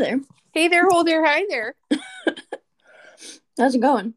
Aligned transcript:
there. 0.00 0.20
Hey 0.52 0.68
there, 0.68 0.88
hold 0.88 1.06
there, 1.06 1.24
hi 1.24 1.44
there. 1.48 1.74
How's 3.58 3.74
it 3.74 3.80
going? 3.80 4.14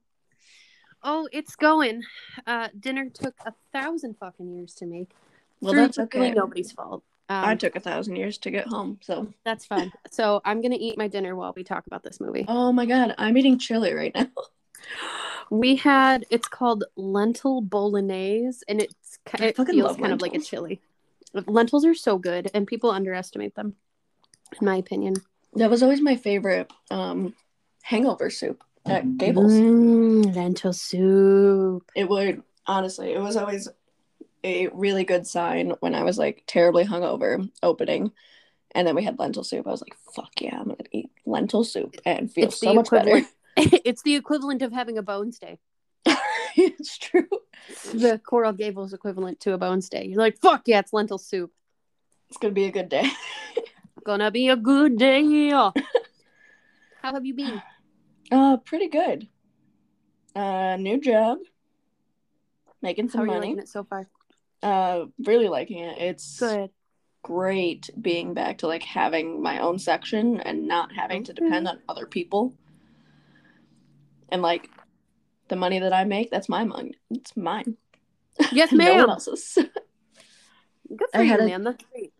Oh, 1.03 1.27
it's 1.31 1.55
going. 1.55 2.03
Uh, 2.47 2.69
dinner 2.79 3.09
took 3.09 3.35
a 3.45 3.53
thousand 3.73 4.15
fucking 4.17 4.49
years 4.55 4.73
to 4.75 4.85
make. 4.85 5.11
Well, 5.59 5.73
Through 5.73 5.81
that's 5.81 5.97
really 5.97 6.27
okay. 6.27 6.31
nobody's 6.31 6.71
fault. 6.71 7.03
Um, 7.29 7.45
I 7.45 7.55
took 7.55 7.75
a 7.75 7.79
thousand 7.79 8.15
years 8.15 8.37
to 8.39 8.51
get 8.51 8.67
home, 8.67 8.99
so. 9.01 9.27
that's 9.43 9.65
fine. 9.65 9.91
So 10.11 10.41
I'm 10.45 10.61
gonna 10.61 10.77
eat 10.79 10.97
my 10.97 11.07
dinner 11.07 11.35
while 11.35 11.53
we 11.55 11.63
talk 11.63 11.87
about 11.87 12.03
this 12.03 12.19
movie. 12.19 12.45
Oh 12.47 12.71
my 12.71 12.85
god, 12.85 13.15
I'm 13.17 13.37
eating 13.37 13.59
chili 13.59 13.93
right 13.93 14.13
now. 14.15 14.27
We 15.49 15.75
had 15.75 16.25
it's 16.29 16.47
called 16.47 16.85
lentil 16.95 17.61
bolognese, 17.61 18.63
and 18.67 18.81
it's 18.81 19.19
it 19.39 19.55
feels 19.55 19.97
kind 19.97 20.13
of 20.13 20.21
like 20.21 20.33
a 20.33 20.39
chili. 20.39 20.81
Lentils 21.33 21.85
are 21.85 21.93
so 21.93 22.17
good, 22.17 22.49
and 22.53 22.65
people 22.65 22.89
underestimate 22.89 23.53
them, 23.53 23.75
in 24.59 24.65
my 24.65 24.77
opinion. 24.77 25.15
That 25.55 25.69
was 25.69 25.83
always 25.83 26.01
my 26.01 26.15
favorite 26.15 26.71
um, 26.89 27.33
hangover 27.81 28.29
soup 28.29 28.63
at 28.85 29.17
Gables. 29.17 29.53
Mm, 29.53 30.35
lentil 30.35 30.73
soup. 30.73 31.89
It 31.95 32.09
would 32.09 32.43
honestly, 32.65 33.13
it 33.13 33.21
was 33.21 33.35
always 33.35 33.69
a 34.43 34.67
really 34.67 35.03
good 35.03 35.25
sign 35.25 35.73
when 35.79 35.95
I 35.95 36.03
was 36.03 36.17
like 36.17 36.43
terribly 36.47 36.85
hungover 36.85 37.49
opening, 37.61 38.11
and 38.71 38.87
then 38.87 38.95
we 38.95 39.03
had 39.03 39.19
lentil 39.19 39.43
soup. 39.43 39.67
I 39.67 39.71
was 39.71 39.81
like, 39.81 39.95
"Fuck 40.15 40.41
yeah, 40.41 40.59
I'm 40.59 40.65
gonna 40.65 40.77
eat 40.91 41.11
lentil 41.25 41.63
soup 41.63 41.95
and 42.05 42.31
feel 42.31 42.45
It's 42.45 42.59
so 42.59 42.73
much 42.73 42.89
better." 42.89 43.21
it's 43.57 44.01
the 44.01 44.15
equivalent 44.15 44.63
of 44.63 44.71
having 44.71 44.97
a 44.97 45.03
bone 45.03 45.31
stay. 45.31 45.59
it's 46.55 46.97
true. 46.97 47.27
The 47.93 48.19
Coral 48.25 48.53
Gables 48.53 48.93
equivalent 48.93 49.39
to 49.41 49.53
a 49.53 49.57
bone 49.59 49.81
stay. 49.81 50.05
You're 50.05 50.17
like, 50.17 50.39
fuck 50.39 50.63
yeah, 50.65 50.79
it's 50.79 50.91
lentil 50.91 51.19
soup. 51.19 51.51
It's 52.29 52.37
gonna 52.37 52.53
be 52.53 52.65
a 52.65 52.71
good 52.71 52.89
day. 52.89 53.07
Gonna 54.03 54.31
be 54.31 54.49
a 54.49 54.55
good 54.55 54.97
day. 54.97 55.49
How 55.49 55.73
have 57.03 57.25
you 57.25 57.33
been? 57.33 57.61
Uh, 58.31 58.57
pretty 58.57 58.87
good. 58.89 59.27
Uh, 60.35 60.75
new 60.77 60.99
job, 60.99 61.37
making 62.81 63.07
How 63.07 63.11
some 63.13 63.21
are 63.21 63.25
you 63.25 63.31
money. 63.33 63.47
liking 63.49 63.59
it 63.63 63.69
so 63.69 63.83
far? 63.83 64.07
Uh, 64.61 65.05
really 65.25 65.47
liking 65.47 65.79
it. 65.79 65.97
It's 65.99 66.39
Good. 66.39 66.71
great 67.21 67.89
being 68.01 68.33
back 68.33 68.57
to 68.59 68.67
like 68.67 68.83
having 68.83 69.41
my 69.41 69.59
own 69.59 69.77
section 69.77 70.39
and 70.39 70.67
not 70.67 70.91
having 70.93 71.23
to 71.25 71.33
depend 71.33 71.67
on 71.67 71.79
other 71.87 72.05
people. 72.07 72.53
And 74.29 74.41
like 74.41 74.69
the 75.49 75.55
money 75.55 75.79
that 75.79 75.93
I 75.93 76.03
make, 76.05 76.31
that's 76.31 76.49
my 76.49 76.63
money. 76.63 76.95
It's 77.11 77.37
mine. 77.37 77.77
Yes, 78.51 78.71
no 78.73 78.85
one 78.85 78.97
ma'am. 78.97 79.09
else's. 79.09 79.53
Good 80.95 81.09
for 81.11 81.19
I 81.19 81.21
you, 81.23 81.29
had 81.29 81.39
a- 81.41 81.45
man. 81.45 81.63
That's 81.63 81.83
great. 81.91 82.12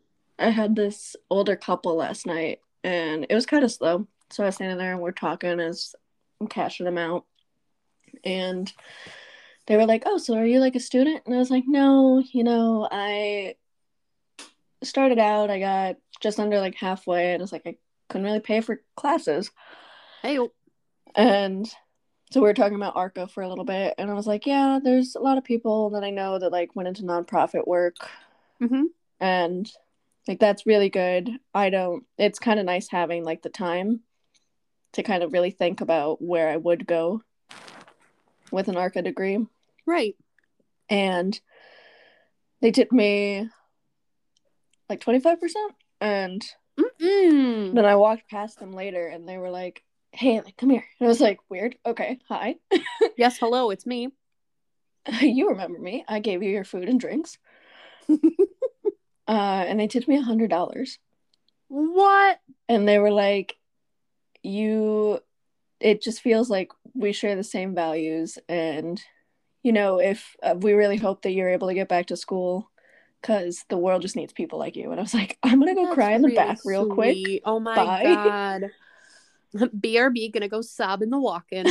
I 0.44 0.49
had 0.49 0.75
this 0.75 1.16
older 1.30 1.55
couple 1.55 1.95
last 1.95 2.25
night 2.25 2.59
and 2.83 3.25
it 3.30 3.33
was 3.33 3.45
kind 3.45 3.63
of 3.63 3.72
slow. 3.72 4.08
So 4.30 4.44
I 4.44 4.47
was 4.47 4.55
standing 4.55 4.77
there 4.77 4.91
and 4.91 5.02
we're 5.02 5.11
talking 5.11 5.59
as 5.59 5.95
I'm 6.41 6.47
cashing 6.47 6.86
them 6.86 6.97
out. 6.97 7.25
And 8.25 8.71
they 9.67 9.77
were 9.77 9.86
like, 9.86 10.03
Oh, 10.05 10.17
so 10.17 10.36
are 10.36 10.45
you 10.45 10.59
like 10.59 10.75
a 10.75 10.81
student? 10.81 11.21
And 11.25 11.33
I 11.33 11.38
was 11.38 11.49
like, 11.49 11.64
No, 11.66 12.21
you 12.31 12.44
know, 12.44 12.88
I 12.91 13.55
started 14.83 15.17
out, 15.17 15.49
I 15.49 15.59
got 15.59 15.95
just 16.19 16.39
under 16.39 16.59
like 16.59 16.75
halfway 16.75 17.33
and 17.33 17.41
it's 17.41 17.53
like 17.53 17.66
I 17.66 17.77
couldn't 18.09 18.25
really 18.25 18.41
pay 18.41 18.59
for 18.59 18.81
classes. 18.97 19.49
Hey, 20.21 20.39
oh, 20.39 20.52
And 21.16 21.67
so 22.31 22.41
we 22.41 22.47
were 22.47 22.53
talking 22.53 22.75
about 22.75 22.97
ARCA 22.97 23.27
for 23.27 23.44
a 23.44 23.49
little 23.49 23.66
bit 23.66 23.95
and 23.97 24.11
I 24.11 24.14
was 24.14 24.27
like, 24.27 24.45
Yeah, 24.45 24.80
there's 24.83 25.16
a 25.16 25.21
lot 25.21 25.38
of 25.38 25.45
people 25.45 25.91
that 25.91 26.03
I 26.03 26.09
know 26.09 26.38
that 26.38 26.52
like 26.52 26.75
went 26.75 26.89
into 26.89 27.03
nonprofit 27.03 27.66
work 27.66 27.95
mhm. 28.61 28.88
and 29.21 29.71
like 30.27 30.39
that's 30.39 30.66
really 30.66 30.89
good. 30.89 31.29
I 31.53 31.69
don't 31.69 32.05
it's 32.17 32.39
kind 32.39 32.59
of 32.59 32.66
nice 32.66 32.88
having 32.89 33.23
like 33.23 33.42
the 33.42 33.49
time 33.49 34.02
to 34.93 35.03
kind 35.03 35.23
of 35.23 35.33
really 35.33 35.49
think 35.52 35.81
about 35.81 36.21
where 36.21 36.49
i 36.49 36.55
would 36.55 36.86
go 36.86 37.21
with 38.52 38.67
an 38.67 38.77
arca 38.77 39.02
degree. 39.02 39.45
Right. 39.87 40.15
and 40.87 41.39
they 42.61 42.70
tipped 42.71 42.92
me 42.93 43.49
like 44.89 44.99
25% 45.03 45.36
and 45.99 46.45
Mm-mm. 46.80 47.73
then 47.73 47.86
i 47.86 47.95
walked 47.95 48.30
past 48.30 48.59
them 48.59 48.71
later 48.71 49.08
and 49.08 49.27
they 49.27 49.37
were 49.37 49.49
like 49.49 49.83
hey 50.11 50.39
like 50.42 50.55
come 50.58 50.69
here. 50.69 50.86
And 50.99 51.08
i 51.08 51.09
was 51.09 51.19
like 51.19 51.39
weird? 51.49 51.75
Okay 51.86 52.19
hi. 52.30 52.55
Yes, 53.17 53.37
hello, 53.39 53.71
it's 53.71 53.86
me. 53.86 54.09
you 55.21 55.49
remember 55.49 55.80
me. 55.80 56.05
I 56.08 56.19
gave 56.19 56.42
you 56.43 56.49
your 56.52 56.64
food 56.64 56.87
and 56.87 56.99
drinks 56.99 57.37
uh 59.28 59.66
and 59.67 59.80
they 59.80 59.88
tipped 59.88 60.08
me 60.08 60.17
a 60.17 60.22
hundred 60.22 60.50
dollars 60.50 61.00
What? 61.67 62.39
and 62.67 62.88
they 62.88 63.00
were 63.00 63.11
like 63.11 63.56
you 64.42 65.20
it 65.80 66.02
just 66.02 66.22
feels 66.22 66.50
like 66.50 66.72
we 66.94 67.11
share 67.11 67.36
the 67.36 67.44
same 67.44 67.73
values 67.76 68.38
and 68.48 69.02
you 69.64 69.72
know 69.72 70.00
if 70.00 70.36
uh, 70.44 70.56
we 70.58 70.73
really 70.73 70.98
hope 70.98 71.22
that 71.22 71.32
you're 71.32 71.50
able 71.50 71.67
to 71.67 71.73
get 71.73 71.88
back 71.89 72.08
to 72.08 72.17
school 72.17 72.70
because 73.22 73.64
the 73.70 73.78
world 73.78 74.02
just 74.02 74.16
needs 74.16 74.34
people 74.34 74.60
like 74.60 74.76
you 74.76 74.92
and 74.92 75.00
i 75.00 75.04
was 75.04 75.14
like 75.14 75.38
i'm 75.44 75.60
gonna 75.60 75.76
go 75.76 75.84
That's 75.84 75.95
cry 75.95 76.11
in 76.11 76.22
the 76.22 76.28
really 76.28 76.36
back 76.36 76.60
real 76.66 76.86
quick. 76.86 77.42
Oh 77.45 77.60
my 77.60 77.76
Bye. 77.76 78.04
god. 78.04 78.72
BRB 79.80 80.34
gonna 80.34 80.50
go 80.50 80.61
sob 80.61 81.02
in 81.02 81.10
the 81.10 81.20
walk-in. 81.20 81.67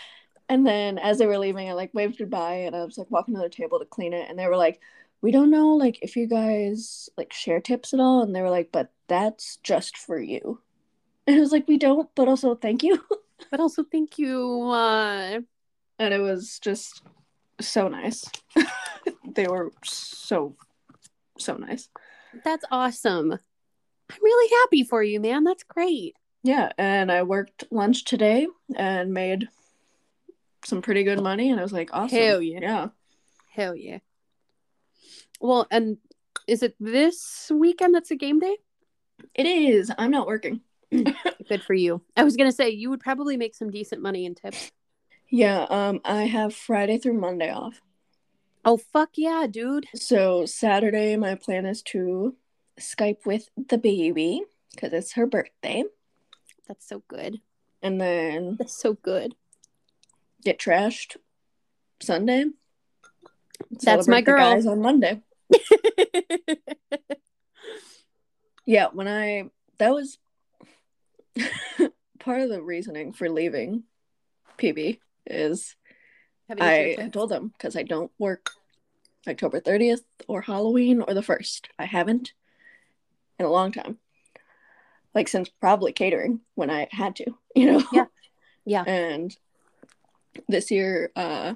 and 0.48 0.66
then 0.66 0.98
as 0.98 1.18
they 1.18 1.26
were 1.26 1.38
leaving 1.38 1.68
i 1.68 1.72
like 1.72 1.94
waved 1.94 2.18
goodbye 2.18 2.54
and 2.66 2.74
i 2.74 2.84
was 2.84 2.98
like 2.98 3.10
walking 3.10 3.34
to 3.34 3.40
the 3.40 3.48
table 3.48 3.78
to 3.78 3.84
clean 3.84 4.12
it 4.12 4.28
and 4.28 4.38
they 4.38 4.46
were 4.46 4.56
like 4.56 4.80
we 5.22 5.30
don't 5.30 5.50
know 5.50 5.74
like 5.74 5.98
if 6.02 6.16
you 6.16 6.26
guys 6.26 7.08
like 7.16 7.32
share 7.32 7.60
tips 7.60 7.92
at 7.92 8.00
all 8.00 8.22
and 8.22 8.34
they 8.34 8.42
were 8.42 8.50
like 8.50 8.70
but 8.72 8.92
that's 9.08 9.56
just 9.62 9.96
for 9.96 10.20
you 10.20 10.60
and 11.26 11.36
i 11.36 11.40
was 11.40 11.52
like 11.52 11.68
we 11.68 11.78
don't 11.78 12.08
but 12.14 12.28
also 12.28 12.54
thank 12.54 12.82
you 12.82 13.02
but 13.50 13.60
also, 13.60 13.84
thank 13.84 14.18
you. 14.18 14.62
Uh, 14.70 15.40
and 15.98 16.14
it 16.14 16.20
was 16.20 16.58
just 16.58 17.02
so 17.60 17.88
nice. 17.88 18.24
they 19.34 19.46
were 19.46 19.72
so 19.84 20.56
so 21.38 21.56
nice. 21.56 21.88
that's 22.44 22.64
awesome. 22.70 23.32
I'm 23.32 24.18
really 24.22 24.50
happy 24.62 24.84
for 24.84 25.02
you, 25.02 25.20
man. 25.20 25.44
That's 25.44 25.62
great. 25.62 26.16
Yeah, 26.42 26.72
and 26.78 27.12
I 27.12 27.22
worked 27.22 27.64
lunch 27.70 28.04
today 28.04 28.46
and 28.74 29.12
made 29.12 29.48
some 30.64 30.82
pretty 30.82 31.04
good 31.04 31.22
money 31.22 31.50
and 31.50 31.58
I 31.58 31.62
was 31.62 31.72
like, 31.72 31.90
awesome. 31.92 32.18
Hell 32.18 32.42
yeah. 32.42 32.58
Yeah. 32.60 32.88
Hell 33.52 33.76
yeah. 33.76 33.98
Well, 35.40 35.66
and 35.70 35.98
is 36.46 36.62
it 36.62 36.74
this 36.78 37.50
weekend 37.52 37.94
that's 37.94 38.10
a 38.10 38.16
game 38.16 38.38
day? 38.38 38.56
It 39.34 39.46
is. 39.46 39.90
I'm 39.96 40.10
not 40.10 40.26
working. 40.26 40.60
Good 40.90 41.62
for 41.62 41.74
you. 41.74 42.02
I 42.16 42.24
was 42.24 42.36
gonna 42.36 42.52
say 42.52 42.70
you 42.70 42.90
would 42.90 43.00
probably 43.00 43.36
make 43.36 43.54
some 43.54 43.70
decent 43.70 44.02
money 44.02 44.26
in 44.26 44.34
tips. 44.34 44.70
Yeah, 45.28 45.66
um 45.70 46.00
I 46.04 46.24
have 46.24 46.54
Friday 46.54 46.98
through 46.98 47.20
Monday 47.20 47.50
off. 47.50 47.80
Oh 48.64 48.76
fuck 48.76 49.10
yeah, 49.14 49.46
dude. 49.48 49.86
So 49.94 50.46
Saturday 50.46 51.16
my 51.16 51.36
plan 51.36 51.64
is 51.66 51.82
to 51.84 52.34
Skype 52.78 53.24
with 53.24 53.48
the 53.56 53.78
baby 53.78 54.42
because 54.74 54.92
it's 54.92 55.12
her 55.12 55.26
birthday 55.26 55.84
That's 56.66 56.86
so 56.88 57.02
good. 57.08 57.40
and 57.82 58.00
then 58.00 58.56
That's 58.58 58.76
so 58.76 58.94
good. 58.94 59.34
get 60.44 60.58
trashed 60.58 61.16
Sunday. 62.02 62.46
That's 63.82 64.08
my 64.08 64.22
girl. 64.22 64.38
guys 64.38 64.66
on 64.66 64.80
Monday. 64.80 65.22
Yeah, 68.66 68.86
when 68.92 69.08
I 69.08 69.50
that 69.78 69.92
was 69.92 70.18
part 72.20 72.40
of 72.40 72.48
the 72.50 72.62
reasoning 72.62 73.12
for 73.12 73.28
leaving 73.28 73.82
PB 74.58 75.00
is 75.26 75.74
I 76.48 76.94
tip. 76.96 77.12
told 77.12 77.30
them 77.30 77.48
because 77.48 77.74
I 77.74 77.82
don't 77.82 78.12
work 78.16 78.50
October 79.26 79.60
30th 79.60 80.02
or 80.28 80.42
Halloween 80.42 81.00
or 81.00 81.14
the 81.14 81.22
1st. 81.22 81.66
I 81.80 81.84
haven't 81.86 82.32
in 83.40 83.46
a 83.46 83.50
long 83.50 83.72
time. 83.72 83.98
Like 85.16 85.26
since 85.26 85.48
probably 85.48 85.92
catering 85.92 86.40
when 86.54 86.70
I 86.70 86.86
had 86.92 87.16
to, 87.16 87.34
you 87.56 87.72
know? 87.72 87.82
Yeah. 87.92 88.04
Yeah. 88.64 88.84
And 88.86 89.36
this 90.48 90.70
year, 90.70 91.10
uh 91.16 91.54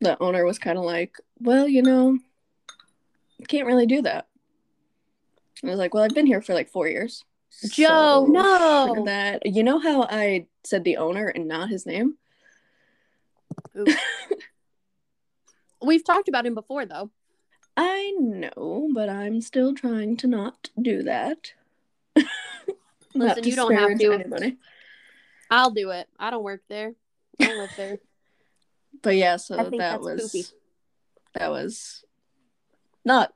the 0.00 0.16
owner 0.22 0.46
was 0.46 0.58
kind 0.58 0.78
of 0.78 0.84
like, 0.84 1.16
Well, 1.40 1.68
you 1.68 1.82
know, 1.82 2.18
can't 3.46 3.66
really 3.66 3.86
do 3.86 4.02
that. 4.02 4.26
I 5.64 5.68
was 5.68 5.78
like, 5.78 5.94
Well, 5.94 6.02
I've 6.02 6.14
been 6.14 6.26
here 6.26 6.40
for 6.40 6.54
like 6.54 6.70
four 6.70 6.88
years. 6.88 7.24
Joe, 7.70 8.26
no. 8.28 9.04
That 9.04 9.46
you 9.46 9.62
know 9.62 9.78
how 9.78 10.02
I 10.02 10.46
said 10.64 10.84
the 10.84 10.98
owner 10.98 11.26
and 11.26 11.48
not 11.48 11.70
his 11.70 11.86
name? 11.86 12.16
We've 15.82 16.04
talked 16.04 16.28
about 16.28 16.46
him 16.46 16.54
before 16.54 16.86
though. 16.86 17.10
I 17.76 18.12
know, 18.18 18.90
but 18.92 19.08
I'm 19.08 19.40
still 19.40 19.72
trying 19.74 20.16
to 20.18 20.26
not 20.26 20.70
do 20.80 21.04
that. 21.04 21.52
Listen, 23.14 23.44
you 23.44 23.54
don't 23.56 23.74
have 23.74 23.98
to. 23.98 24.12
Anybody. 24.12 24.56
I'll 25.50 25.70
do 25.70 25.90
it. 25.90 26.08
I 26.18 26.30
don't 26.30 26.42
work 26.42 26.62
there. 26.68 26.94
I 27.40 27.44
don't 27.44 27.58
live 27.58 27.70
there. 27.76 27.98
But 29.02 29.16
yeah, 29.16 29.36
so 29.36 29.58
I 29.58 29.64
think 29.64 29.80
that 29.80 30.00
was 30.00 30.32
poopy. 30.32 30.46
that 31.34 31.50
was 31.50 32.04
not 33.08 33.32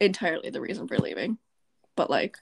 entirely 0.00 0.50
the 0.50 0.60
reason 0.60 0.86
for 0.86 0.98
leaving, 0.98 1.38
but 1.96 2.10
like 2.10 2.36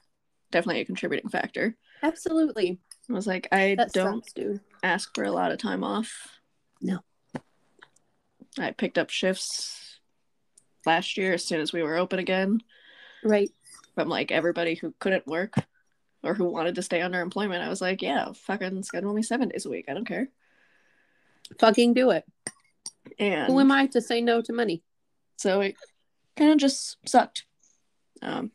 definitely 0.51 0.81
a 0.83 0.85
contributing 0.87 1.31
factor. 1.31 1.77
Absolutely. 2.03 2.81
I 3.09 3.13
was 3.13 3.27
like, 3.29 3.47
I 3.53 3.77
That 3.77 3.93
don't 3.93 4.25
sucks, 4.27 4.59
ask 4.83 5.15
for 5.15 5.23
a 5.25 5.31
lot 5.31 5.53
of 5.53 5.59
time 5.59 5.85
off. 5.85 6.11
No. 6.81 6.99
I 8.59 8.73
picked 8.73 8.99
up 8.99 9.11
shifts 9.11 9.99
last 10.85 11.17
year 11.17 11.33
as 11.35 11.45
soon 11.45 11.61
as 11.61 11.73
we 11.73 11.83
were 11.83 11.97
open 11.97 12.19
again 12.19 12.61
Right. 13.23 13.51
from 13.95 14.09
like 14.09 14.33
everybody 14.33 14.75
who 14.75 14.93
couldn't 14.99 15.27
work 15.27 15.55
or 16.25 16.35
who 16.35 16.45
wanted 16.47 16.75
to 16.77 16.83
stay 16.83 17.01
under 17.03 17.21
employment. 17.21 17.63
I 17.63 17.69
was 17.69 17.81
like, 17.81 18.03
yeah, 18.03 18.33
fucking 18.33 18.83
schedule 18.83 19.13
me 19.15 19.23
seven 19.23 19.49
days 19.49 19.67
a 19.67 19.71
week. 19.71 19.87
I 19.89 19.95
don't 19.95 20.07
care. 20.09 20.29
Fucking 21.61 21.95
do 21.95 22.11
it. 22.11 22.25
And 23.19 23.47
Who 23.53 23.61
am 23.61 23.71
I 23.73 23.87
to 23.89 24.01
say 24.01 24.21
no 24.21 24.41
to 24.43 24.53
money? 24.53 24.83
so 25.37 25.61
it 25.61 25.75
kind 26.37 26.53
of 26.53 26.59
just 26.59 26.97
sucked. 27.09 27.45
Um, 28.21 28.53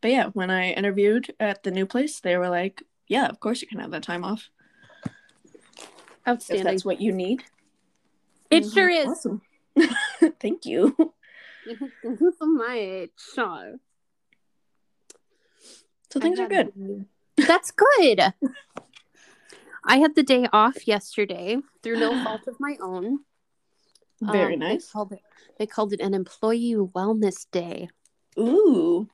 but 0.00 0.10
yeah, 0.10 0.26
when 0.28 0.50
I 0.50 0.72
interviewed 0.72 1.34
at 1.40 1.62
the 1.62 1.70
new 1.70 1.86
place, 1.86 2.20
they 2.20 2.36
were 2.36 2.48
like, 2.48 2.82
yeah, 3.08 3.26
of 3.26 3.40
course 3.40 3.62
you 3.62 3.68
can 3.68 3.80
have 3.80 3.90
that 3.90 4.02
time 4.02 4.24
off 4.24 4.48
if 5.04 5.12
Outstanding. 6.28 6.64
that's 6.64 6.84
what 6.84 7.00
you 7.00 7.12
need. 7.12 7.42
It 8.50 8.64
was 8.64 8.72
sure 8.72 8.88
is. 8.88 9.08
Awesome. 9.08 9.42
Thank 10.40 10.66
you. 10.66 10.94
My 12.40 13.08
child. 13.34 13.80
So 16.12 16.20
things 16.20 16.38
are 16.38 16.48
good. 16.48 17.06
That's 17.36 17.70
good. 17.70 18.20
I 19.84 19.98
had 19.98 20.14
the 20.14 20.22
day 20.22 20.48
off 20.52 20.86
yesterday 20.86 21.58
through 21.82 22.00
no 22.00 22.22
fault 22.24 22.46
of 22.46 22.56
my 22.58 22.76
own. 22.80 23.20
Very 24.20 24.54
Um, 24.54 24.60
nice. 24.60 24.86
They 24.86 24.92
called 24.92 25.12
it 25.12 25.20
they 25.58 25.66
called 25.66 25.92
it 25.92 26.00
an 26.00 26.14
employee 26.14 26.74
wellness 26.74 27.46
day. 27.50 27.88
Ooh. 28.38 29.08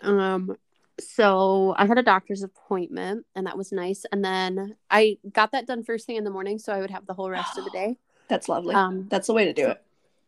Um 0.00 0.56
so 1.00 1.74
I 1.76 1.86
had 1.86 1.98
a 1.98 2.02
doctor's 2.02 2.42
appointment 2.42 3.26
and 3.34 3.46
that 3.46 3.56
was 3.56 3.72
nice. 3.72 4.04
And 4.12 4.24
then 4.24 4.76
I 4.90 5.18
got 5.32 5.52
that 5.52 5.66
done 5.66 5.84
first 5.84 6.06
thing 6.06 6.16
in 6.16 6.24
the 6.24 6.30
morning 6.30 6.58
so 6.58 6.72
I 6.72 6.80
would 6.80 6.90
have 6.90 7.06
the 7.06 7.14
whole 7.14 7.30
rest 7.30 7.56
of 7.58 7.64
the 7.64 7.70
day. 7.70 7.96
That's 8.28 8.48
lovely. 8.48 8.74
Um 8.74 9.08
That's 9.08 9.26
the 9.26 9.34
way 9.34 9.46
to 9.46 9.52
do 9.52 9.68
it. 9.68 9.82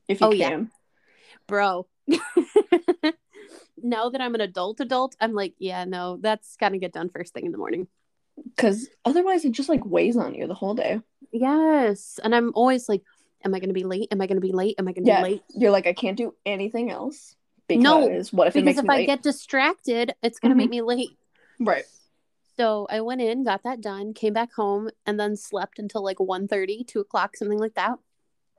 If 0.08 0.20
you 0.20 0.26
Oh, 0.28 0.32
yeah. 0.32 0.64
bro. 1.46 1.86
now 3.82 4.08
that 4.08 4.20
I'm 4.20 4.34
an 4.34 4.40
adult 4.40 4.80
adult, 4.80 5.16
I'm 5.20 5.32
like, 5.32 5.54
yeah, 5.58 5.84
no, 5.84 6.18
that's 6.20 6.56
gotta 6.56 6.78
get 6.78 6.92
done 6.92 7.08
first 7.08 7.32
thing 7.34 7.46
in 7.46 7.52
the 7.52 7.58
morning. 7.58 7.88
Because 8.44 8.88
otherwise 9.04 9.44
it 9.44 9.52
just 9.52 9.68
like 9.68 9.84
weighs 9.84 10.16
on 10.16 10.34
you 10.34 10.46
the 10.46 10.54
whole 10.54 10.74
day. 10.74 11.00
Yes. 11.32 12.18
And 12.22 12.34
I'm 12.34 12.52
always 12.54 12.88
like, 12.88 13.02
am 13.44 13.54
I 13.54 13.60
gonna 13.60 13.72
be 13.72 13.84
late? 13.84 14.08
Am 14.10 14.20
I 14.20 14.26
gonna 14.26 14.40
be 14.40 14.52
late? 14.52 14.76
Am 14.78 14.88
I 14.88 14.92
gonna 14.92 15.06
Yeah. 15.06 15.18
be 15.22 15.30
late? 15.30 15.42
You're 15.54 15.70
like, 15.70 15.86
I 15.86 15.92
can't 15.92 16.16
do 16.16 16.34
anything 16.46 16.90
else. 16.90 17.36
Because 17.66 17.82
No, 17.82 18.36
what 18.36 18.48
if 18.48 18.56
it 18.56 18.64
Because 18.64 18.78
if 18.78 18.90
I 18.90 18.96
late? 18.98 19.06
get 19.06 19.22
distracted, 19.22 20.14
it's 20.22 20.38
gonna 20.38 20.54
Mhm. 20.54 20.58
make 20.58 20.70
me 20.70 20.82
late. 20.82 21.18
Right. 21.60 21.84
So 22.56 22.86
I 22.88 23.00
went 23.00 23.20
in, 23.20 23.42
got 23.44 23.62
that 23.64 23.80
done, 23.80 24.14
came 24.14 24.32
back 24.32 24.52
home, 24.52 24.90
and 25.06 25.18
then 25.18 25.36
slept 25.36 25.78
until 25.78 26.04
like 26.04 26.18
1.30, 26.20 26.84
2 26.84 27.00
o'clock, 27.00 27.36
something 27.36 27.58
like 27.58 27.74
that. 27.74 27.98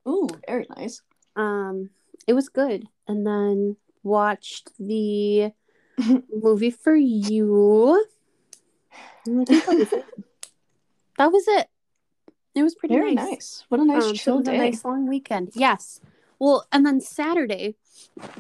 Ooh, 0.08 0.28
very 0.48 0.68
nice. 0.76 1.02
Um, 1.36 1.92
it 2.28 2.34
was 2.34 2.50
good. 2.50 2.86
And 3.08 3.26
then 3.26 3.78
watched 4.04 4.72
the 4.80 5.52
movie 6.34 6.72
for 6.72 6.96
you. 6.96 8.06
And 9.26 9.48
that 9.48 9.66
was. 9.68 9.94
That 11.18 11.32
was 11.32 11.48
it. 11.48 11.70
It 12.56 12.64
was 12.64 12.74
pretty 12.74 12.96
Very 12.96 13.14
nice. 13.14 13.30
nice. 13.30 13.66
What 13.70 13.82
a 13.82 13.86
nice 13.86 14.04
Um, 14.06 14.14
chill 14.16 14.38
was 14.38 14.46
day. 14.46 14.56
a 14.56 14.58
nice 14.58 14.86
long 14.86 15.08
weekend. 15.08 15.52
Yes. 15.56 16.00
Well, 16.40 16.66
and 16.72 16.86
then 16.86 17.02
Saturday, 17.02 17.76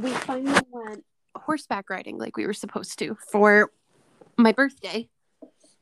we 0.01 0.09
finally 0.11 0.59
went 0.71 1.03
horseback 1.35 1.89
riding 1.89 2.17
like 2.17 2.37
we 2.37 2.45
were 2.45 2.53
supposed 2.53 2.97
to 2.99 3.17
for 3.29 3.71
my 4.37 4.53
birthday. 4.53 5.09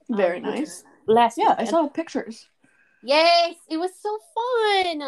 Very 0.10 0.38
um, 0.38 0.44
nice. 0.44 0.84
Last 1.06 1.38
Yeah, 1.38 1.56
I 1.58 1.66
saw 1.66 1.88
pictures. 1.88 2.50
Yes, 3.06 3.56
it 3.70 3.78
was 3.78 3.92
so 4.00 4.18
fun. 4.34 5.02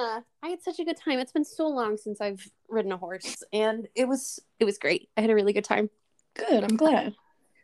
I 0.43 0.49
had 0.49 0.61
such 0.61 0.79
a 0.79 0.85
good 0.85 0.97
time. 0.97 1.17
It's 1.17 1.31
been 1.31 1.45
so 1.45 1.67
long 1.67 1.97
since 1.97 2.19
I've 2.19 2.45
ridden 2.67 2.91
a 2.91 2.97
horse, 2.97 3.41
and 3.53 3.87
it 3.95 4.05
was 4.07 4.39
it 4.59 4.65
was 4.65 4.77
great. 4.77 5.09
I 5.15 5.21
had 5.21 5.29
a 5.29 5.35
really 5.35 5.53
good 5.53 5.63
time. 5.63 5.89
Good. 6.33 6.63
I'm 6.63 6.75
glad. 6.75 7.15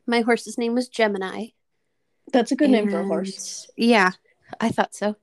My 0.07 0.21
horse's 0.21 0.57
name 0.57 0.73
was 0.73 0.87
Gemini. 0.87 1.47
That's 2.31 2.51
a 2.51 2.55
good 2.55 2.69
name 2.69 2.89
for 2.89 2.99
a 3.01 3.05
horse. 3.05 3.69
Yeah, 3.75 4.11
I 4.59 4.69
thought 4.69 4.95
so. 4.95 5.17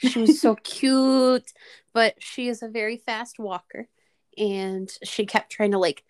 She 0.00 0.18
was 0.18 0.40
so 0.40 0.56
cute, 0.56 1.52
but 1.92 2.14
she 2.18 2.48
is 2.48 2.62
a 2.62 2.68
very 2.68 2.96
fast 2.96 3.38
walker, 3.38 3.88
and 4.36 4.90
she 5.04 5.26
kept 5.26 5.52
trying 5.52 5.72
to 5.72 5.78
like 5.78 6.04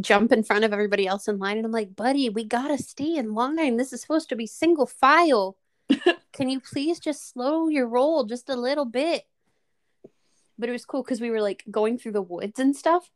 jump 0.00 0.32
in 0.32 0.42
front 0.44 0.64
of 0.64 0.72
everybody 0.72 1.06
else 1.06 1.28
in 1.28 1.38
line, 1.38 1.56
and 1.56 1.66
I'm 1.66 1.72
like, 1.72 1.96
buddy, 1.96 2.28
we 2.28 2.44
gotta 2.44 2.78
stay 2.78 3.16
in 3.16 3.34
line. 3.34 3.76
This 3.76 3.92
is 3.92 4.00
supposed 4.00 4.28
to 4.30 4.36
be 4.36 4.46
single 4.46 4.86
file. 4.86 5.56
Can 6.32 6.48
you 6.48 6.60
please 6.60 7.00
just 7.00 7.32
slow 7.32 7.68
your 7.68 7.88
roll 7.88 8.24
just 8.24 8.48
a 8.48 8.56
little 8.56 8.84
bit? 8.84 9.24
But 10.58 10.68
it 10.68 10.72
was 10.72 10.84
cool 10.84 11.02
because 11.02 11.20
we 11.20 11.30
were 11.30 11.40
like 11.40 11.64
going 11.70 11.98
through 11.98 12.12
the 12.12 12.22
woods 12.22 12.60
and 12.60 12.76
stuff 12.76 13.10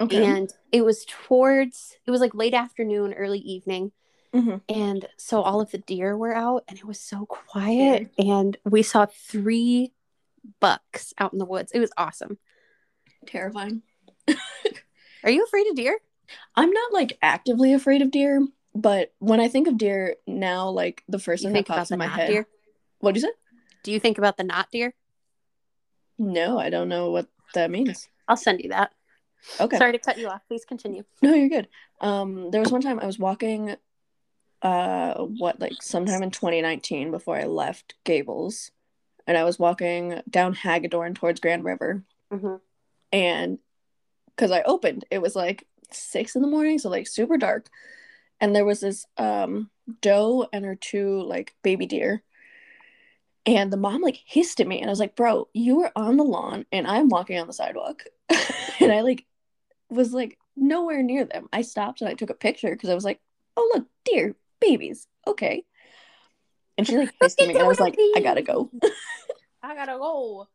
Okay. 0.00 0.24
and 0.24 0.52
it 0.70 0.84
was 0.84 1.04
towards 1.04 1.96
it 2.06 2.10
was 2.10 2.20
like 2.20 2.34
late 2.34 2.54
afternoon 2.54 3.12
early 3.14 3.40
evening 3.40 3.92
Mhm. 4.38 4.60
and 4.68 5.08
so 5.16 5.42
all 5.42 5.60
of 5.60 5.70
the 5.72 5.78
deer 5.78 6.16
were 6.16 6.34
out 6.34 6.62
and 6.68 6.78
it 6.78 6.84
was 6.84 7.00
so 7.00 7.26
quiet 7.26 8.10
and 8.18 8.56
we 8.64 8.82
saw 8.82 9.06
three 9.06 9.92
bucks 10.60 11.12
out 11.18 11.32
in 11.32 11.38
the 11.38 11.44
woods 11.44 11.72
it 11.72 11.80
was 11.80 11.90
awesome 11.96 12.38
Terrifying. 13.26 13.82
are 15.24 15.30
you 15.30 15.44
afraid 15.44 15.66
of 15.68 15.74
deer 15.76 15.98
I'm 16.54 16.70
not 16.70 16.92
like 16.92 17.18
actively 17.22 17.72
afraid 17.72 18.02
of 18.02 18.10
deer, 18.10 18.46
but 18.74 19.14
when 19.18 19.40
I 19.40 19.48
think 19.48 19.66
of 19.66 19.78
deer 19.78 20.16
now, 20.26 20.68
like 20.68 21.02
the 21.08 21.18
first 21.18 21.42
you 21.42 21.48
thing 21.48 21.64
that 21.64 21.66
pops 21.66 21.90
in 21.90 21.98
my 21.98 22.06
head. 22.06 22.28
deer 22.28 22.46
What 23.00 23.14
do 23.14 23.20
you 23.20 23.26
say? 23.26 23.32
do 23.82 23.92
you 23.92 23.98
think 24.00 24.18
about 24.18 24.36
the 24.36 24.44
not 24.44 24.70
deer 24.70 24.94
No, 26.18 26.58
I 26.58 26.68
don't 26.70 26.88
know 26.88 27.10
what 27.10 27.26
that 27.54 27.70
means. 27.70 28.08
i'll 28.28 28.36
send 28.36 28.60
you 28.60 28.68
that 28.70 28.92
Okay. 29.60 29.78
sorry 29.78 29.92
to 29.92 29.98
cut 29.98 30.18
you 30.18 30.28
off 30.28 30.42
please 30.48 30.64
continue 30.66 31.02
No, 31.22 31.32
you're 31.32 31.48
good. 31.48 31.68
Um, 32.00 32.50
there 32.50 32.60
was 32.60 32.70
one 32.72 32.82
time 32.82 33.00
I 33.00 33.06
was 33.06 33.18
walking, 33.18 33.74
uh, 34.62 35.14
what 35.14 35.60
like 35.60 35.82
sometime 35.82 36.22
in 36.22 36.30
2019 36.30 37.10
before 37.10 37.36
I 37.36 37.44
left 37.44 37.94
Gables, 38.04 38.70
and 39.26 39.36
I 39.36 39.44
was 39.44 39.58
walking 39.58 40.20
down 40.28 40.54
Hagadorn 40.54 41.14
towards 41.14 41.40
Grand 41.40 41.64
River, 41.64 42.04
hmm 42.30 42.56
and 43.10 43.58
because 44.28 44.50
I 44.50 44.62
opened, 44.62 45.04
it 45.10 45.20
was 45.22 45.34
like 45.34 45.66
six 45.90 46.36
in 46.36 46.42
the 46.42 46.48
morning, 46.48 46.78
so 46.78 46.90
like 46.90 47.06
super 47.06 47.36
dark, 47.36 47.68
and 48.40 48.54
there 48.54 48.64
was 48.64 48.80
this 48.80 49.06
um 49.16 49.70
doe 50.00 50.48
and 50.52 50.64
her 50.64 50.76
two 50.76 51.22
like 51.22 51.54
baby 51.62 51.86
deer. 51.86 52.22
And 53.46 53.72
the 53.72 53.78
mom 53.78 54.02
like 54.02 54.20
hissed 54.26 54.60
at 54.60 54.66
me, 54.68 54.80
and 54.80 54.90
I 54.90 54.92
was 54.92 55.00
like, 55.00 55.16
"Bro, 55.16 55.48
you 55.54 55.76
were 55.76 55.92
on 55.96 56.16
the 56.18 56.24
lawn, 56.24 56.66
and 56.70 56.86
I'm 56.86 57.08
walking 57.08 57.38
on 57.38 57.46
the 57.46 57.52
sidewalk." 57.52 58.02
and 58.80 58.92
I 58.92 59.00
like 59.00 59.24
was 59.88 60.12
like 60.12 60.38
nowhere 60.56 61.02
near 61.02 61.24
them. 61.24 61.48
I 61.52 61.62
stopped 61.62 62.00
and 62.00 62.10
I 62.10 62.14
took 62.14 62.30
a 62.30 62.34
picture 62.34 62.70
because 62.70 62.90
I 62.90 62.94
was 62.94 63.04
like, 63.04 63.20
"Oh 63.56 63.70
look, 63.74 63.86
deer, 64.04 64.36
babies, 64.60 65.06
okay." 65.26 65.64
And 66.76 66.86
she 66.86 66.96
like 66.96 67.14
me, 67.20 67.30
and 67.48 67.58
I 67.58 67.66
was 67.66 67.80
like, 67.80 67.96
"I 68.16 68.20
gotta 68.20 68.42
go." 68.42 68.70
i 69.62 69.74
gotta 69.74 69.98
go 69.98 70.46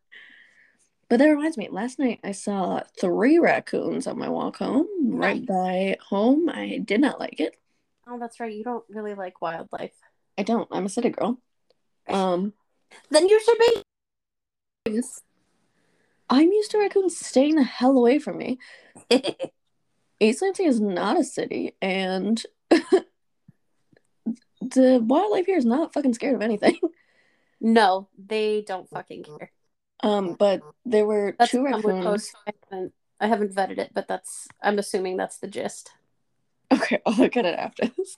But 1.09 1.19
that 1.19 1.27
reminds 1.27 1.57
me, 1.57 1.67
last 1.69 1.99
night 1.99 2.19
I 2.23 2.31
saw 2.31 2.81
three 2.99 3.37
raccoons 3.37 4.07
on 4.07 4.17
my 4.17 4.29
walk 4.29 4.57
home, 4.57 4.87
right 5.01 5.45
by 5.45 5.97
home. 6.09 6.49
I 6.49 6.79
did 6.83 7.01
not 7.01 7.19
like 7.19 7.39
it. 7.39 7.55
oh 8.07 8.17
that's 8.19 8.39
right 8.39 8.53
you 8.53 8.63
don't 8.63 8.85
really 8.89 9.13
like 9.13 9.41
wildlife 9.41 9.93
I 10.37 10.43
don't. 10.43 10.67
I'm 10.71 10.85
a 10.85 10.89
city 10.89 11.09
girl. 11.09 11.39
Um, 12.09 12.51
then 13.11 13.29
you 13.29 13.41
should 13.41 13.57
be 14.85 15.01
I'm 16.29 16.51
used 16.51 16.71
to 16.71 16.79
raccoons 16.79 17.17
staying 17.17 17.55
the 17.55 17.63
hell 17.63 17.97
away 17.97 18.19
from 18.19 18.37
me. 18.37 18.59
East 20.19 20.41
Lansing 20.41 20.65
is 20.65 20.81
not 20.81 21.17
a 21.17 21.23
city, 21.23 21.77
and 21.81 22.43
the 24.71 24.99
wildlife 25.03 25.45
here 25.45 25.57
is 25.57 25.65
not 25.65 25.93
fucking 25.93 26.13
scared 26.13 26.35
of 26.35 26.41
anything. 26.41 26.77
no 27.61 28.09
they 28.17 28.61
don't 28.61 28.89
fucking 28.89 29.23
care 29.23 29.51
Um, 30.01 30.33
but 30.37 30.61
there 30.85 31.05
were 31.05 31.33
That's 31.39 31.51
two 31.51 31.63
raccoons. 31.63 32.03
post. 32.05 32.35
I 32.45 32.51
haven't, 32.69 32.93
I 33.21 33.27
haven't 33.27 33.55
vetted 33.55 33.77
it, 33.77 33.91
but 33.93 34.07
that's 34.07 34.47
I'm 34.61 34.79
assuming 34.79 35.15
that's 35.17 35.37
the 35.37 35.47
gist. 35.47 35.91
Okay, 36.71 36.99
I'll 37.05 37.15
look 37.15 37.37
at 37.37 37.45
it 37.45 37.57
after 37.57 37.87
this. 37.87 38.17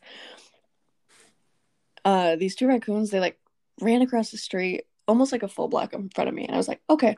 Uh, 2.04 2.36
these 2.36 2.56
two 2.56 2.68
raccoons, 2.68 3.10
they 3.10 3.20
like 3.20 3.40
ran 3.82 4.02
across 4.02 4.32
the 4.32 4.38
street, 4.38 4.86
almost 5.08 5.32
like 5.32 5.44
a 5.44 5.48
full 5.48 5.68
block 5.68 5.94
in 5.94 6.10
front 6.10 6.28
of 6.28 6.34
me, 6.36 6.46
and 6.46 6.54
I 6.54 6.58
was 6.58 6.68
like, 6.68 6.82
okay, 6.90 7.18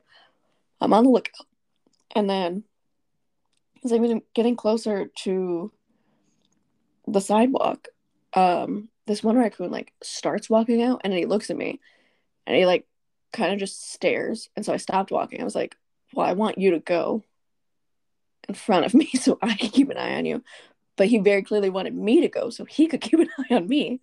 I'm 0.81 0.93
on 0.93 1.03
the 1.03 1.09
lookout. 1.09 1.45
And 2.15 2.29
then, 2.29 2.63
as 3.83 3.91
I'm 3.91 4.01
getting- 4.01 4.21
getting 4.33 4.55
closer 4.55 5.07
to 5.23 5.71
the 7.05 7.19
sidewalk, 7.21 7.87
um, 8.33 8.89
this 9.07 9.23
one 9.23 9.37
raccoon 9.37 9.71
like 9.71 9.93
starts 10.03 10.49
walking 10.49 10.83
out, 10.83 11.01
and 11.03 11.11
then 11.11 11.17
he 11.17 11.25
looks 11.25 11.49
at 11.49 11.57
me, 11.57 11.79
and 12.45 12.55
he 12.55 12.65
like 12.65 12.85
kind 13.33 13.53
of 13.53 13.59
just 13.59 13.91
stares, 13.91 14.49
and 14.55 14.65
so 14.65 14.73
I 14.73 14.77
stopped 14.77 15.11
walking. 15.11 15.41
I 15.41 15.45
was 15.45 15.55
like, 15.55 15.75
well, 16.13 16.27
I 16.27 16.33
want 16.33 16.57
you 16.57 16.71
to 16.71 16.79
go 16.79 17.23
in 18.47 18.55
front 18.55 18.85
of 18.85 18.93
me 18.93 19.07
so 19.13 19.39
I 19.41 19.55
can 19.55 19.69
keep 19.69 19.89
an 19.89 19.97
eye 19.97 20.15
on 20.15 20.25
you 20.25 20.43
but 20.97 21.07
he 21.07 21.19
very 21.19 21.43
clearly 21.43 21.69
wanted 21.69 21.95
me 21.95 22.21
to 22.21 22.27
go 22.27 22.49
so 22.49 22.65
he 22.65 22.87
could 22.87 23.01
keep 23.01 23.19
an 23.19 23.29
eye 23.39 23.55
on 23.55 23.67
me. 23.67 24.01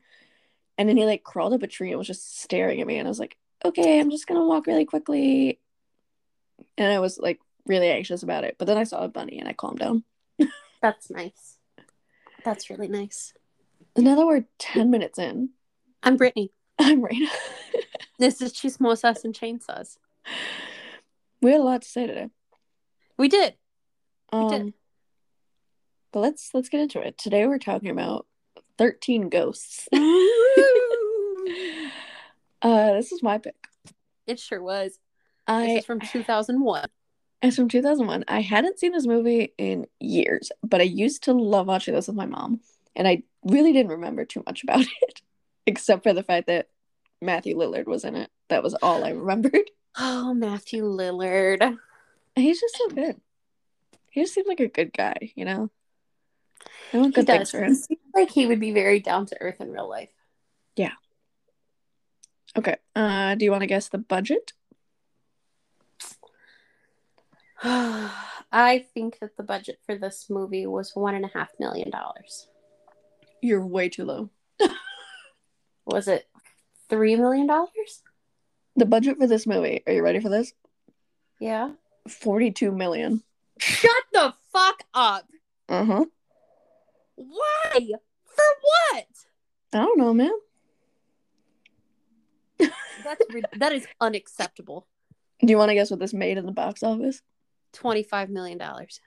And 0.79 0.89
then 0.89 0.97
he 0.97 1.05
like 1.05 1.23
crawled 1.23 1.53
up 1.53 1.63
a 1.63 1.67
tree 1.67 1.91
and 1.91 1.99
was 1.99 2.07
just 2.07 2.41
staring 2.41 2.81
at 2.81 2.87
me. 2.87 2.97
And 2.99 3.07
I 3.07 3.11
was 3.11 3.21
like, 3.21 3.37
okay, 3.65 4.01
I'm 4.01 4.11
just 4.11 4.27
gonna 4.27 4.47
walk 4.47 4.67
really 4.67 4.87
quickly. 4.87 5.61
And 6.79 6.93
I 6.93 6.99
was 7.01 7.19
like 7.19 7.39
really 7.67 7.91
anxious 7.91 8.23
about 8.23 8.45
it. 8.45 8.57
But 8.59 8.67
then 8.67 8.79
I 8.79 8.85
saw 8.85 9.05
a 9.05 9.09
bunny 9.09 9.39
and 9.39 9.49
I 9.49 9.53
calmed 9.53 9.81
down. 9.81 10.05
That's 10.83 11.11
nice. 11.11 11.59
That's 12.45 12.71
really 12.71 12.89
nice. 12.89 13.35
Now 13.97 14.17
that 14.17 14.27
we're 14.27 14.45
10 14.59 14.91
minutes 14.91 15.21
in, 15.21 15.51
I'm 16.03 16.17
Brittany. 16.17 16.51
I'm 16.79 17.01
Raina. 17.03 17.29
This 18.17 18.41
is 18.41 18.53
Chismosas 18.53 19.25
and 19.25 19.35
Chainsaws. 19.35 19.99
we 21.43 21.51
had 21.51 21.61
a 21.61 21.65
lot 21.65 21.83
to 21.83 21.89
say 21.89 22.07
today. 22.07 22.29
We 23.19 23.29
did. 23.29 23.55
Um, 24.33 24.49
did. 24.49 24.73
But 26.13 26.21
let's 26.21 26.51
let's 26.55 26.69
get 26.69 26.81
into 26.81 27.01
it. 27.01 27.19
Today 27.19 27.45
we're 27.49 27.59
talking 27.59 27.91
about 27.91 28.27
13 28.79 29.31
ghosts. 29.31 29.89
uh 29.93 29.97
this 32.63 33.11
is 33.11 33.21
my 33.21 33.39
pick. 33.39 33.57
it 34.29 34.39
sure 34.39 34.63
was. 34.63 34.93
This 34.93 34.99
I 35.49 35.65
is 35.79 35.85
from 35.85 35.99
2001. 35.99 36.87
It's 37.43 37.57
from 37.57 37.69
2001. 37.69 38.25
I 38.29 38.43
hadn't 38.43 38.79
seen 38.79 38.93
this 38.93 39.09
movie 39.09 39.53
in 39.59 39.87
years, 39.99 40.53
but 40.63 40.81
I 40.81 40.85
used 40.85 41.25
to 41.25 41.33
love 41.33 41.67
watching 41.67 41.95
this 41.95 42.07
with 42.07 42.17
my 42.17 42.27
mom, 42.27 42.61
and 42.95 43.09
I 43.09 43.25
really 43.45 43.73
didn't 43.73 43.93
remember 43.93 44.25
too 44.25 44.43
much 44.47 44.63
about 44.65 44.81
it, 45.03 45.21
except 45.67 46.03
for 46.03 46.13
the 46.13 46.23
fact 46.23 46.47
that 46.49 46.69
Matthew 47.21 47.57
Lillard 47.57 47.87
was 47.87 48.05
in 48.05 48.17
it. 48.17 48.31
That 48.49 48.63
was 48.63 48.75
all 48.75 49.05
I 49.05 49.11
remembered. 49.11 49.71
Oh, 49.97 50.35
Matthew 50.35 50.83
Lillard. 50.83 51.79
He's 52.35 52.61
just 52.61 52.77
so 52.77 52.89
good. 52.89 53.21
He 54.11 54.23
just 54.23 54.35
seems 54.35 54.49
like 54.49 54.59
a 54.59 54.67
good 54.67 54.93
guy, 54.93 55.15
you 55.37 55.45
know. 55.45 55.71
I 56.93 56.99
want 56.99 57.15
good 57.15 57.27
things 57.27 57.53
for 57.53 57.61
He 57.61 57.67
him. 57.67 57.75
seems 57.77 58.01
like 58.13 58.29
he 58.31 58.49
would 58.49 58.59
be 58.59 58.73
very 58.73 58.99
down 58.99 59.27
to 59.27 59.41
earth 59.41 59.61
in 59.61 59.71
real 59.71 59.89
life. 59.89 60.11
Yeah. 60.75 60.95
Okay. 62.59 62.77
Uh, 62.97 63.37
do 63.37 63.45
you 63.45 63.53
want 63.53 63.61
to 63.63 63.69
guess 63.69 63.89
the 63.89 63.99
budget? 63.99 64.53
I 67.63 68.85
think 68.95 69.21
that 69.21 69.37
the 69.37 69.45
budget 69.45 69.79
for 69.87 69.97
this 69.97 70.27
movie 70.29 70.67
was 70.67 70.97
one 70.97 71.15
and 71.15 71.25
a 71.25 71.31
half 71.33 71.51
million 71.61 71.91
dollars. 71.91 72.49
You're 73.45 73.67
way 73.67 73.91
too 73.91 74.07
low. 74.07 74.31
Was 75.85 76.09
it 76.09 76.27
three 76.89 77.15
million 77.15 77.47
dollars? 77.47 78.03
The 78.75 78.87
budget 78.87 79.19
for 79.19 79.27
this 79.27 79.47
movie. 79.47 79.83
Are 79.87 79.93
you 79.93 80.03
ready 80.03 80.19
for 80.19 80.31
this? 80.31 80.55
Yeah. 81.39 81.73
42 82.09 82.73
million. 82.73 83.23
Shut 83.59 83.91
the 84.15 84.33
fuck 84.51 84.85
up. 84.95 85.29
Uh 85.69 85.85
huh. 85.85 86.05
Why? 87.17 87.91
For 88.25 88.45
what? 88.63 89.07
I 89.75 89.77
don't 89.79 89.99
know, 89.99 90.15
man. 90.15 90.33
That's 92.59 93.21
re- 93.31 93.43
that 93.59 93.73
is 93.75 93.87
unacceptable. 94.01 94.87
Do 95.41 95.51
you 95.51 95.59
want 95.59 95.69
to 95.69 95.75
guess 95.75 95.91
what 95.91 96.01
this 96.01 96.15
made 96.15 96.39
in 96.39 96.47
the 96.47 96.53
box 96.53 96.83
office? 96.83 97.21
Twenty 97.75 98.05
five 98.05 98.31
million 98.31 98.57
dollars. 98.57 99.01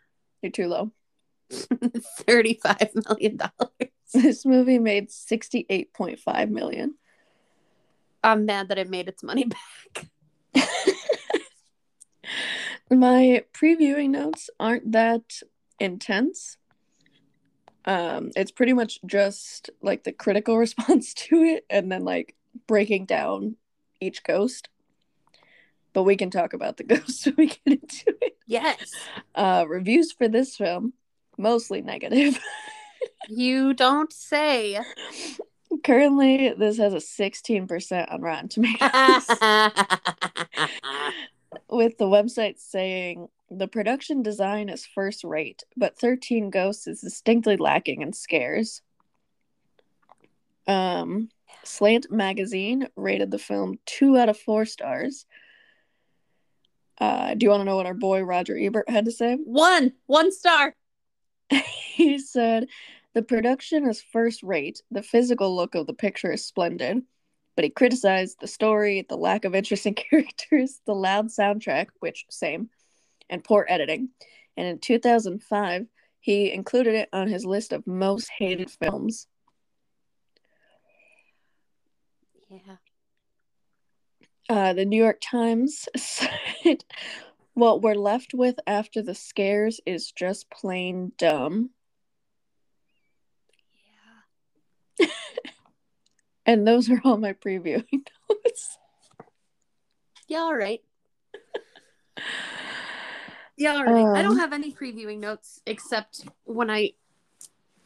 You're 0.43 0.51
too 0.51 0.67
low. 0.67 0.91
Thirty 1.49 2.59
five 2.61 2.91
million 2.93 3.37
dollars. 3.37 3.89
This 4.13 4.45
movie 4.45 4.79
made 4.79 5.09
68.5 5.09 6.49
million. 6.49 6.95
I'm 8.23 8.45
mad 8.45 8.69
that 8.69 8.77
it 8.77 8.89
made 8.89 9.07
its 9.07 9.23
money 9.23 9.45
back. 9.45 10.07
My 12.89 13.43
previewing 13.53 14.11
notes 14.11 14.49
aren't 14.59 14.91
that 14.93 15.41
intense. 15.79 16.57
Um, 17.85 18.31
it's 18.35 18.51
pretty 18.51 18.73
much 18.73 18.99
just 19.05 19.69
like 19.81 20.03
the 20.03 20.11
critical 20.11 20.57
response 20.59 21.13
to 21.13 21.43
it 21.43 21.65
and 21.69 21.91
then 21.91 22.03
like 22.03 22.35
breaking 22.67 23.05
down 23.05 23.55
each 23.99 24.23
ghost. 24.23 24.69
But 25.93 26.03
we 26.03 26.15
can 26.15 26.29
talk 26.29 26.53
about 26.53 26.77
the 26.77 26.83
ghosts 26.85 27.25
when 27.25 27.35
we 27.37 27.47
get 27.47 27.59
into 27.65 28.15
it. 28.21 28.37
Yes. 28.45 28.93
Uh, 29.35 29.65
reviews 29.67 30.11
for 30.11 30.27
this 30.27 30.55
film 30.55 30.93
mostly 31.37 31.81
negative. 31.81 32.39
You 33.29 33.73
don't 33.73 34.11
say. 34.11 34.79
Currently, 35.83 36.53
this 36.57 36.77
has 36.77 36.93
a 36.93 36.97
16% 36.97 38.11
on 38.11 38.21
Rotten 38.21 38.47
Tomatoes, 38.47 38.79
with 41.69 41.97
the 41.97 42.05
website 42.05 42.57
saying 42.59 43.27
the 43.49 43.67
production 43.67 44.23
design 44.23 44.69
is 44.69 44.85
first 44.85 45.23
rate, 45.23 45.63
but 45.75 45.99
13 45.99 46.49
Ghosts 46.49 46.87
is 46.87 47.01
distinctly 47.01 47.57
lacking 47.57 48.01
in 48.01 48.13
scares. 48.13 48.81
Um, 50.67 51.29
Slant 51.63 52.11
Magazine 52.11 52.87
rated 52.95 53.31
the 53.31 53.39
film 53.39 53.79
two 53.85 54.17
out 54.17 54.29
of 54.29 54.37
four 54.37 54.65
stars. 54.65 55.25
Uh, 56.99 57.35
do 57.35 57.45
you 57.45 57.49
want 57.49 57.61
to 57.61 57.65
know 57.65 57.75
what 57.75 57.85
our 57.85 57.93
boy 57.93 58.21
Roger 58.21 58.57
Ebert 58.57 58.89
had 58.89 59.05
to 59.05 59.11
say? 59.11 59.35
one. 59.35 59.93
One 60.07 60.31
star. 60.31 60.75
he 61.97 62.17
said 62.33 62.67
the 63.13 63.21
production 63.23 63.87
is 63.89 64.01
first 64.01 64.43
rate. 64.43 64.81
The 64.91 65.03
physical 65.03 65.55
look 65.55 65.75
of 65.75 65.87
the 65.87 65.93
picture 65.93 66.31
is 66.31 66.45
splendid. 66.45 67.01
But 67.55 67.63
he 67.63 67.71
criticized 67.71 68.37
the 68.39 68.47
story 68.47 69.05
the 69.09 69.17
lack 69.17 69.43
of 69.43 69.55
interesting 69.55 69.95
characters 70.09 70.79
the 70.85 70.93
loud 70.93 71.27
soundtrack 71.27 71.87
which 71.99 72.25
same 72.29 72.69
and 73.29 73.43
poor 73.43 73.65
editing. 73.67 74.09
And 74.55 74.67
in 74.67 74.79
2005 74.79 75.87
he 76.19 76.51
included 76.51 76.93
it 76.93 77.09
on 77.13 77.27
his 77.27 77.45
list 77.45 77.73
of 77.73 77.87
most 77.87 78.29
hated 78.37 78.69
films. 78.69 79.27
Yeah. 82.49 82.77
uh, 84.49 84.73
the 84.73 84.85
new 84.85 84.97
york 85.03 85.19
times 85.21 85.87
said 85.97 86.83
what 87.53 87.81
we're 87.81 87.95
left 87.95 88.33
with 88.33 88.59
after 88.65 89.01
the 89.01 89.15
scares 89.15 89.81
is 89.85 90.11
just 90.11 90.49
plain 90.49 91.11
dumb 91.17 91.71
Yeah. 93.73 94.21
and 96.45 96.67
those 96.67 96.89
are 96.89 97.01
all 97.03 97.17
my 97.17 97.33
previewing 97.33 97.85
notes 98.29 98.77
Yeah, 100.27 100.39
all 100.39 100.55
right. 100.55 100.81
Yeah, 103.55 103.71
all 103.75 103.83
right. 103.85 104.05
I 104.19 104.21
don't 104.21 104.33
Um, 104.33 104.37
have 104.39 104.53
any 104.53 104.71
previewing 104.71 105.19
notes 105.19 105.61
except 105.65 106.25
when 106.43 106.69
I 106.69 106.91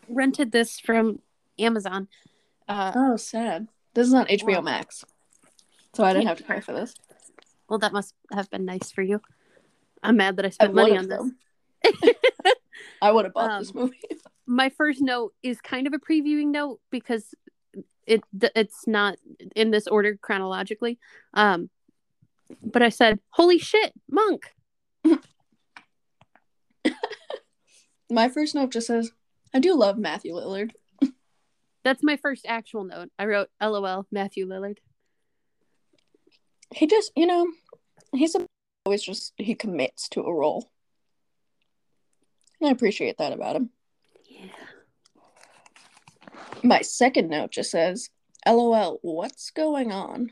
rented 0.09 0.51
this 0.51 0.79
from 0.79 1.19
Amazon. 1.57 2.07
Uh, 2.67 2.91
Oh, 2.95 3.15
sad. 3.15 3.67
This 3.93 4.07
is 4.07 4.13
on 4.13 4.25
HBO 4.27 4.55
Wow. 4.55 4.61
Max. 4.61 5.05
So 5.93 6.03
I 6.03 6.13
didn't 6.13 6.27
have 6.27 6.37
to 6.39 6.43
pay 6.43 6.59
for 6.59 6.73
this. 6.73 6.93
well, 7.69 7.79
that 7.79 7.93
must 7.93 8.13
have 8.33 8.49
been 8.49 8.65
nice 8.65 8.91
for 8.91 9.01
you. 9.01 9.21
I'm 10.03 10.17
mad 10.17 10.35
that 10.37 10.45
I 10.45 10.47
I 10.47 10.51
spent 10.51 10.73
money 10.73 10.91
would've, 10.91 11.11
on 11.11 11.31
this. 11.83 12.15
I 13.01 13.11
would 13.11 13.25
have 13.25 13.33
bought 13.33 13.59
this 13.59 13.69
Um, 13.75 13.81
movie. 13.81 13.99
My 14.45 14.69
first 14.69 15.01
note 15.01 15.33
is 15.43 15.61
kind 15.61 15.87
of 15.87 15.93
a 15.93 15.99
previewing 15.99 16.47
note 16.47 16.79
because 16.89 17.33
it 18.05 18.21
it's 18.55 18.87
not 18.87 19.17
in 19.55 19.71
this 19.71 19.87
order 19.87 20.17
chronologically. 20.21 20.99
Um, 21.33 21.69
but 22.63 22.81
I 22.81 22.89
said, 22.89 23.19
"Holy 23.29 23.57
shit, 23.59 23.93
monk!" 24.09 24.53
My 28.11 28.27
first 28.27 28.55
note 28.55 28.71
just 28.71 28.87
says, 28.87 29.13
I 29.53 29.59
do 29.59 29.73
love 29.73 29.97
Matthew 29.97 30.33
Lillard. 30.33 30.71
That's 31.83 32.03
my 32.03 32.17
first 32.17 32.45
actual 32.45 32.83
note. 32.83 33.09
I 33.17 33.25
wrote, 33.25 33.47
"LOL, 33.61 34.05
Matthew 34.11 34.45
Lillard." 34.45 34.77
He 36.75 36.87
just, 36.87 37.13
you 37.15 37.25
know, 37.25 37.47
he's 38.13 38.35
a, 38.35 38.45
always 38.85 39.01
just, 39.01 39.33
he 39.37 39.55
commits 39.55 40.09
to 40.09 40.21
a 40.21 40.33
role. 40.33 40.69
And 42.59 42.67
I 42.67 42.71
appreciate 42.71 43.17
that 43.17 43.31
about 43.33 43.55
him. 43.55 43.69
Yeah. 46.61 46.67
My 46.67 46.81
second 46.81 47.29
note 47.29 47.51
just 47.51 47.71
says, 47.71 48.09
LOL, 48.45 48.99
what's 49.01 49.51
going 49.51 49.91
on? 49.91 50.31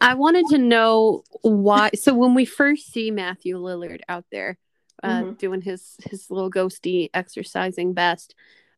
I 0.00 0.14
wanted 0.14 0.46
to 0.50 0.58
know 0.58 1.24
why. 1.42 1.90
So 1.94 2.14
when 2.14 2.34
we 2.34 2.44
first 2.44 2.92
see 2.92 3.10
Matthew 3.10 3.56
Lillard 3.56 4.00
out 4.08 4.24
there 4.30 4.58
uh, 5.02 5.22
Mhm. 5.22 5.38
doing 5.38 5.60
his 5.60 5.96
his 6.08 6.30
little 6.30 6.50
ghosty 6.50 7.10
exercising 7.12 7.92
best, 7.92 8.34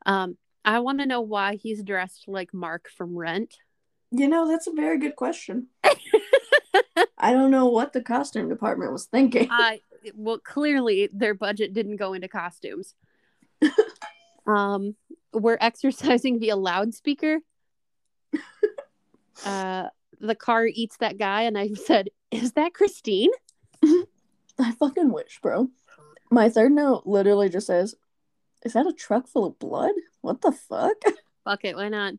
um, 0.07 0.39
I 0.65 0.81
want 0.81 1.01
to 1.01 1.07
know 1.07 1.21
why 1.21 1.57
he's 1.57 1.83
dressed 1.83 2.25
like 2.27 2.55
Mark 2.55 2.89
from 2.89 3.17
Rent. 3.17 3.59
You 4.11 4.29
know, 4.29 4.49
that's 4.49 4.67
a 4.67 4.73
very 4.73 4.99
good 4.99 5.17
question. 5.17 5.69
I 7.19 7.33
don't 7.33 7.51
know 7.51 7.67
what 7.67 7.93
the 7.93 8.01
costume 8.01 8.49
department 8.49 8.93
was 8.93 9.07
thinking. 9.07 9.49
I 9.51 9.81
well, 10.15 10.39
clearly 10.39 11.09
their 11.13 11.35
budget 11.35 11.75
didn't 11.75 11.97
go 11.97 12.15
into 12.15 12.29
costumes. 12.29 12.95
um, 14.47 14.95
we're 15.35 15.59
exercising 15.61 16.39
via 16.41 16.57
loudspeaker. 16.57 17.39
Uh, 19.45 19.89
the 20.21 20.37
car 20.37 20.65
eats 20.65 20.97
that 20.99 21.19
guy, 21.19 21.43
and 21.43 21.59
I 21.59 21.69
said, 21.75 22.09
"Is 22.31 22.53
that 22.53 22.73
Christine?" 22.73 23.31
I 23.83 24.71
fucking 24.79 25.13
wish, 25.13 25.41
bro. 25.43 25.71
My 26.31 26.49
third 26.49 26.73
note 26.73 27.03
literally 27.05 27.49
just 27.49 27.67
says, 27.67 27.95
Is 28.65 28.75
that 28.75 28.87
a 28.87 28.93
truck 28.93 29.27
full 29.27 29.45
of 29.45 29.59
blood? 29.59 29.93
What 30.21 30.41
the 30.41 30.53
fuck? 30.53 30.97
Fuck 31.45 31.65
it, 31.65 31.77
why 31.77 31.89
not? 31.89 32.15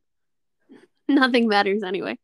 Nothing 1.07 1.48
matters 1.48 1.84
anyway. 1.84 2.19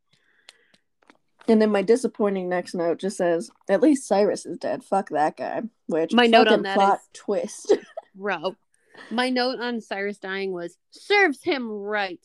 And 1.48 1.62
then 1.62 1.71
my 1.71 1.81
disappointing 1.81 2.50
next 2.50 2.75
note 2.75 3.00
just 3.00 3.17
says, 3.17 3.50
"At 3.69 3.81
least 3.81 4.07
Cyrus 4.07 4.45
is 4.45 4.57
dead. 4.57 4.83
Fuck 4.83 5.10
that 5.10 5.38
guy." 5.38 5.63
Which 5.88 6.13
My 6.13 6.27
note 6.27 6.48
on 6.50 6.63
that 6.63 6.75
plot 6.75 7.00
is- 7.00 7.07
twist. 7.13 7.75
Bro. 8.15 8.55
My 9.10 9.29
note 9.29 9.60
on 9.60 9.81
Cyrus 9.81 10.17
dying 10.17 10.51
was 10.51 10.77
serves 10.91 11.43
him 11.43 11.70
right. 11.70 12.20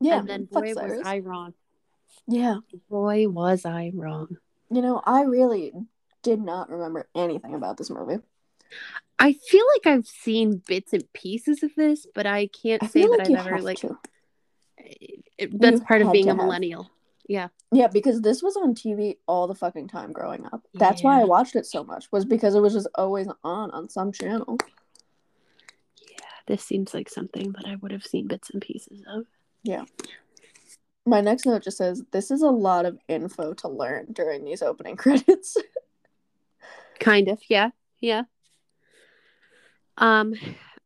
yeah, 0.00 0.18
and 0.18 0.28
then 0.28 0.44
boy 0.44 0.74
was 0.74 1.00
I 1.04 1.18
wrong. 1.20 1.54
Yeah, 2.26 2.58
Boy 2.90 3.28
was 3.28 3.64
I 3.64 3.90
wrong. 3.94 4.36
you 4.70 4.82
know, 4.82 5.00
I 5.06 5.22
really 5.22 5.72
did 6.22 6.40
not 6.40 6.68
remember 6.70 7.08
anything 7.14 7.54
about 7.54 7.76
this 7.78 7.88
movie. 7.90 8.18
I 9.18 9.32
feel 9.32 9.64
like 9.76 9.86
I've 9.94 10.06
seen 10.06 10.62
bits 10.66 10.92
and 10.92 11.10
pieces 11.14 11.62
of 11.62 11.74
this, 11.74 12.06
but 12.14 12.26
I 12.26 12.48
can't 12.48 12.82
I 12.82 12.86
say 12.86 13.02
that 13.02 13.10
like 13.10 13.30
I've 13.30 13.46
ever 13.46 13.62
like 13.62 13.78
to. 13.78 13.98
Eh, 14.78 14.92
it, 15.38 15.60
that's 15.60 15.80
You 15.80 15.86
part 15.86 16.02
of 16.02 16.12
being 16.12 16.26
a 16.26 16.30
have. 16.30 16.36
millennial. 16.36 16.90
Yeah. 17.28 17.48
Yeah, 17.72 17.88
because 17.88 18.20
this 18.20 18.42
was 18.42 18.56
on 18.56 18.74
TV 18.74 19.16
all 19.26 19.46
the 19.46 19.54
fucking 19.54 19.88
time 19.88 20.12
growing 20.12 20.44
up. 20.46 20.62
That's 20.74 21.02
why 21.02 21.20
I 21.20 21.24
watched 21.24 21.56
it 21.56 21.66
so 21.66 21.82
much. 21.84 22.10
Was 22.12 22.24
because 22.24 22.54
it 22.54 22.60
was 22.60 22.74
just 22.74 22.88
always 22.94 23.26
on 23.44 23.70
on 23.70 23.88
some 23.88 24.12
channel. 24.12 24.58
This 26.48 26.64
seems 26.64 26.94
like 26.94 27.10
something 27.10 27.52
that 27.52 27.66
I 27.66 27.76
would 27.76 27.92
have 27.92 28.04
seen 28.04 28.26
bits 28.26 28.48
and 28.50 28.62
pieces 28.62 29.02
of. 29.06 29.26
Yeah. 29.62 29.84
My 31.04 31.20
next 31.20 31.44
note 31.44 31.62
just 31.62 31.76
says, 31.76 32.02
"This 32.10 32.30
is 32.30 32.40
a 32.40 32.50
lot 32.50 32.86
of 32.86 32.98
info 33.06 33.52
to 33.54 33.68
learn 33.68 34.12
during 34.12 34.44
these 34.44 34.62
opening 34.62 34.96
credits." 35.04 35.56
Kind 36.98 37.28
of, 37.28 37.38
yeah. 37.48 37.70
Yeah. 38.00 38.22
Um 39.98 40.34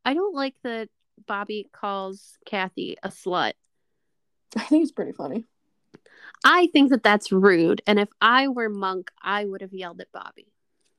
I 0.04 0.14
don't 0.14 0.34
like 0.34 0.56
that 0.64 0.88
Bobby 1.26 1.70
calls 1.72 2.36
Kathy 2.44 2.96
a 3.02 3.08
slut. 3.08 3.52
I 4.56 4.64
think 4.64 4.82
it's 4.82 4.92
pretty 4.92 5.12
funny. 5.12 5.44
I 6.44 6.66
think 6.72 6.90
that 6.90 7.04
that's 7.04 7.30
rude, 7.30 7.82
and 7.86 8.00
if 8.00 8.08
I 8.20 8.48
were 8.48 8.68
Monk, 8.68 9.12
I 9.22 9.44
would 9.44 9.60
have 9.60 9.72
yelled 9.72 10.00
at 10.00 10.10
Bobby. 10.12 10.52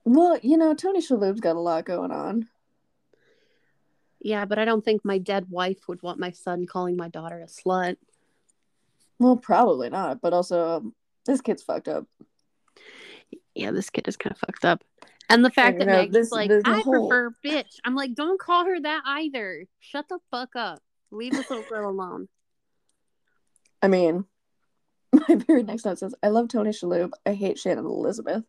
Well, 0.05 0.39
you 0.41 0.57
know, 0.57 0.73
Tony 0.73 1.01
Shalhoub's 1.01 1.41
got 1.41 1.57
a 1.57 1.59
lot 1.59 1.85
going 1.85 2.11
on. 2.11 2.47
Yeah, 4.23 4.45
but 4.45 4.57
I 4.57 4.65
don't 4.65 4.83
think 4.83 5.03
my 5.03 5.17
dead 5.17 5.47
wife 5.49 5.87
would 5.87 6.01
want 6.01 6.17
my 6.17 6.31
son 6.31 6.65
calling 6.65 6.95
my 6.95 7.09
daughter 7.09 7.41
a 7.41 7.45
slut. 7.45 7.97
Well, 9.19 9.35
probably 9.35 9.89
not, 9.89 10.21
but 10.21 10.33
also 10.33 10.77
um, 10.77 10.95
this 11.25 11.41
kid's 11.41 11.61
fucked 11.61 11.89
up. 11.89 12.07
Yeah, 13.53 13.71
this 13.71 13.89
kid 13.89 14.07
is 14.07 14.17
kind 14.17 14.31
of 14.31 14.39
fucked 14.39 14.65
up. 14.65 14.83
And 15.29 15.43
the 15.43 15.49
fact 15.51 15.79
that 15.79 15.85
know, 15.87 16.05
this- 16.07 16.31
like, 16.31 16.49
I 16.65 16.79
whole- 16.79 17.09
prefer 17.09 17.33
bitch. 17.45 17.75
I'm 17.83 17.95
like, 17.95 18.13
don't 18.15 18.39
call 18.39 18.65
her 18.65 18.79
that 18.79 19.01
either. 19.05 19.65
Shut 19.79 20.07
the 20.07 20.19
fuck 20.31 20.55
up. 20.55 20.79
Leave 21.11 21.33
this 21.33 21.49
little 21.49 21.65
girl 21.69 21.89
alone. 21.91 22.27
I 23.81 23.87
mean, 23.89 24.25
my 25.11 25.35
very 25.35 25.63
next 25.63 25.85
note 25.85 25.99
says, 25.99 26.15
"I 26.23 26.29
love 26.29 26.47
Tony 26.47 26.71
Shalhoub. 26.71 27.11
I 27.25 27.33
hate 27.33 27.59
Shannon 27.59 27.85
Elizabeth." 27.85 28.43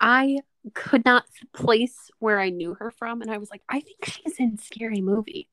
I 0.00 0.38
could 0.74 1.04
not 1.04 1.24
place 1.52 2.10
where 2.18 2.38
I 2.40 2.50
knew 2.50 2.74
her 2.74 2.90
from, 2.90 3.22
and 3.22 3.30
I 3.30 3.38
was 3.38 3.50
like, 3.50 3.62
I 3.68 3.80
think 3.80 4.04
she's 4.04 4.36
in 4.38 4.58
Scary 4.58 5.00
Movie. 5.00 5.48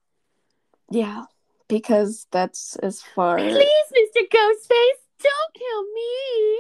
Yeah, 0.92 1.26
because 1.68 2.28
that's 2.32 2.76
as 2.78 3.02
far. 3.02 3.38
Please, 3.38 3.54
Mr. 3.58 4.22
Ghostface, 4.22 5.02
don't 5.22 5.54
kill 5.54 5.84
me. 5.94 6.60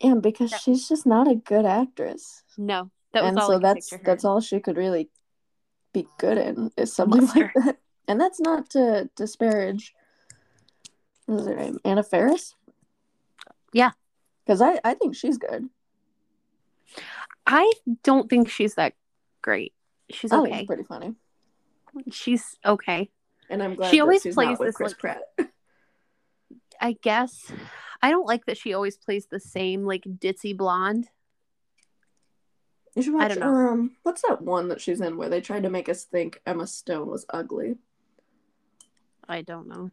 And 0.00 0.22
because 0.22 0.52
Yeah. 0.52 0.58
she's 0.58 0.88
just 0.88 1.06
not 1.06 1.26
a 1.28 1.34
good 1.34 1.64
actress. 1.66 2.44
No, 2.56 2.90
that 3.12 3.22
was 3.24 3.30
and 3.30 3.38
all. 3.38 3.48
so 3.48 3.58
that's 3.58 3.90
that's 4.04 4.24
in. 4.24 4.30
all 4.30 4.40
she 4.40 4.60
could 4.60 4.76
really 4.76 5.10
be 5.92 6.06
good 6.18 6.38
in 6.38 6.70
is 6.76 6.92
something 6.94 7.22
Monster. 7.22 7.50
like 7.56 7.64
that. 7.64 7.78
And 8.06 8.20
that's 8.20 8.40
not 8.40 8.70
to 8.70 9.10
disparage 9.16 9.94
what 11.26 11.40
is 11.40 11.46
her 11.46 11.56
name? 11.56 11.78
Anna 11.84 12.02
Faris? 12.02 12.54
Yeah. 13.74 13.90
Because 14.46 14.62
I, 14.62 14.80
I 14.82 14.94
think 14.94 15.14
she's 15.14 15.36
good. 15.36 15.68
I 17.48 17.72
don't 18.04 18.28
think 18.28 18.48
she's 18.50 18.74
that 18.74 18.92
great. 19.42 19.72
She's 20.10 20.30
think 20.30 20.46
okay. 20.48 20.58
she's 20.58 20.66
pretty 20.66 20.84
funny. 20.84 21.14
She's 22.12 22.44
okay. 22.64 23.10
And 23.50 23.62
I'm 23.62 23.74
glad 23.74 23.90
She 23.90 24.00
always 24.00 24.22
she's 24.22 24.34
plays 24.34 24.58
this, 24.58 24.76
Chris 24.76 24.92
like- 24.92 24.98
Pratt. 24.98 25.22
I 26.80 26.92
guess. 27.02 27.50
I 28.02 28.10
don't 28.10 28.26
like 28.26 28.44
that 28.46 28.56
she 28.58 28.74
always 28.74 28.96
plays 28.96 29.26
the 29.26 29.40
same 29.40 29.84
like 29.84 30.02
ditzy 30.04 30.56
blonde. 30.56 31.08
You 32.94 33.02
should 33.02 33.14
I 33.14 33.16
watch 33.16 33.28
don't 33.30 33.40
know. 33.40 33.70
um 33.70 33.96
what's 34.02 34.22
that 34.28 34.42
one 34.42 34.68
that 34.68 34.80
she's 34.80 35.00
in 35.00 35.16
where 35.16 35.28
they 35.28 35.40
tried 35.40 35.62
to 35.64 35.70
make 35.70 35.88
us 35.88 36.04
think 36.04 36.40
Emma 36.46 36.66
Stone 36.66 37.08
was 37.08 37.24
ugly? 37.30 37.76
I 39.28 39.42
don't 39.42 39.68
know. 39.68 39.90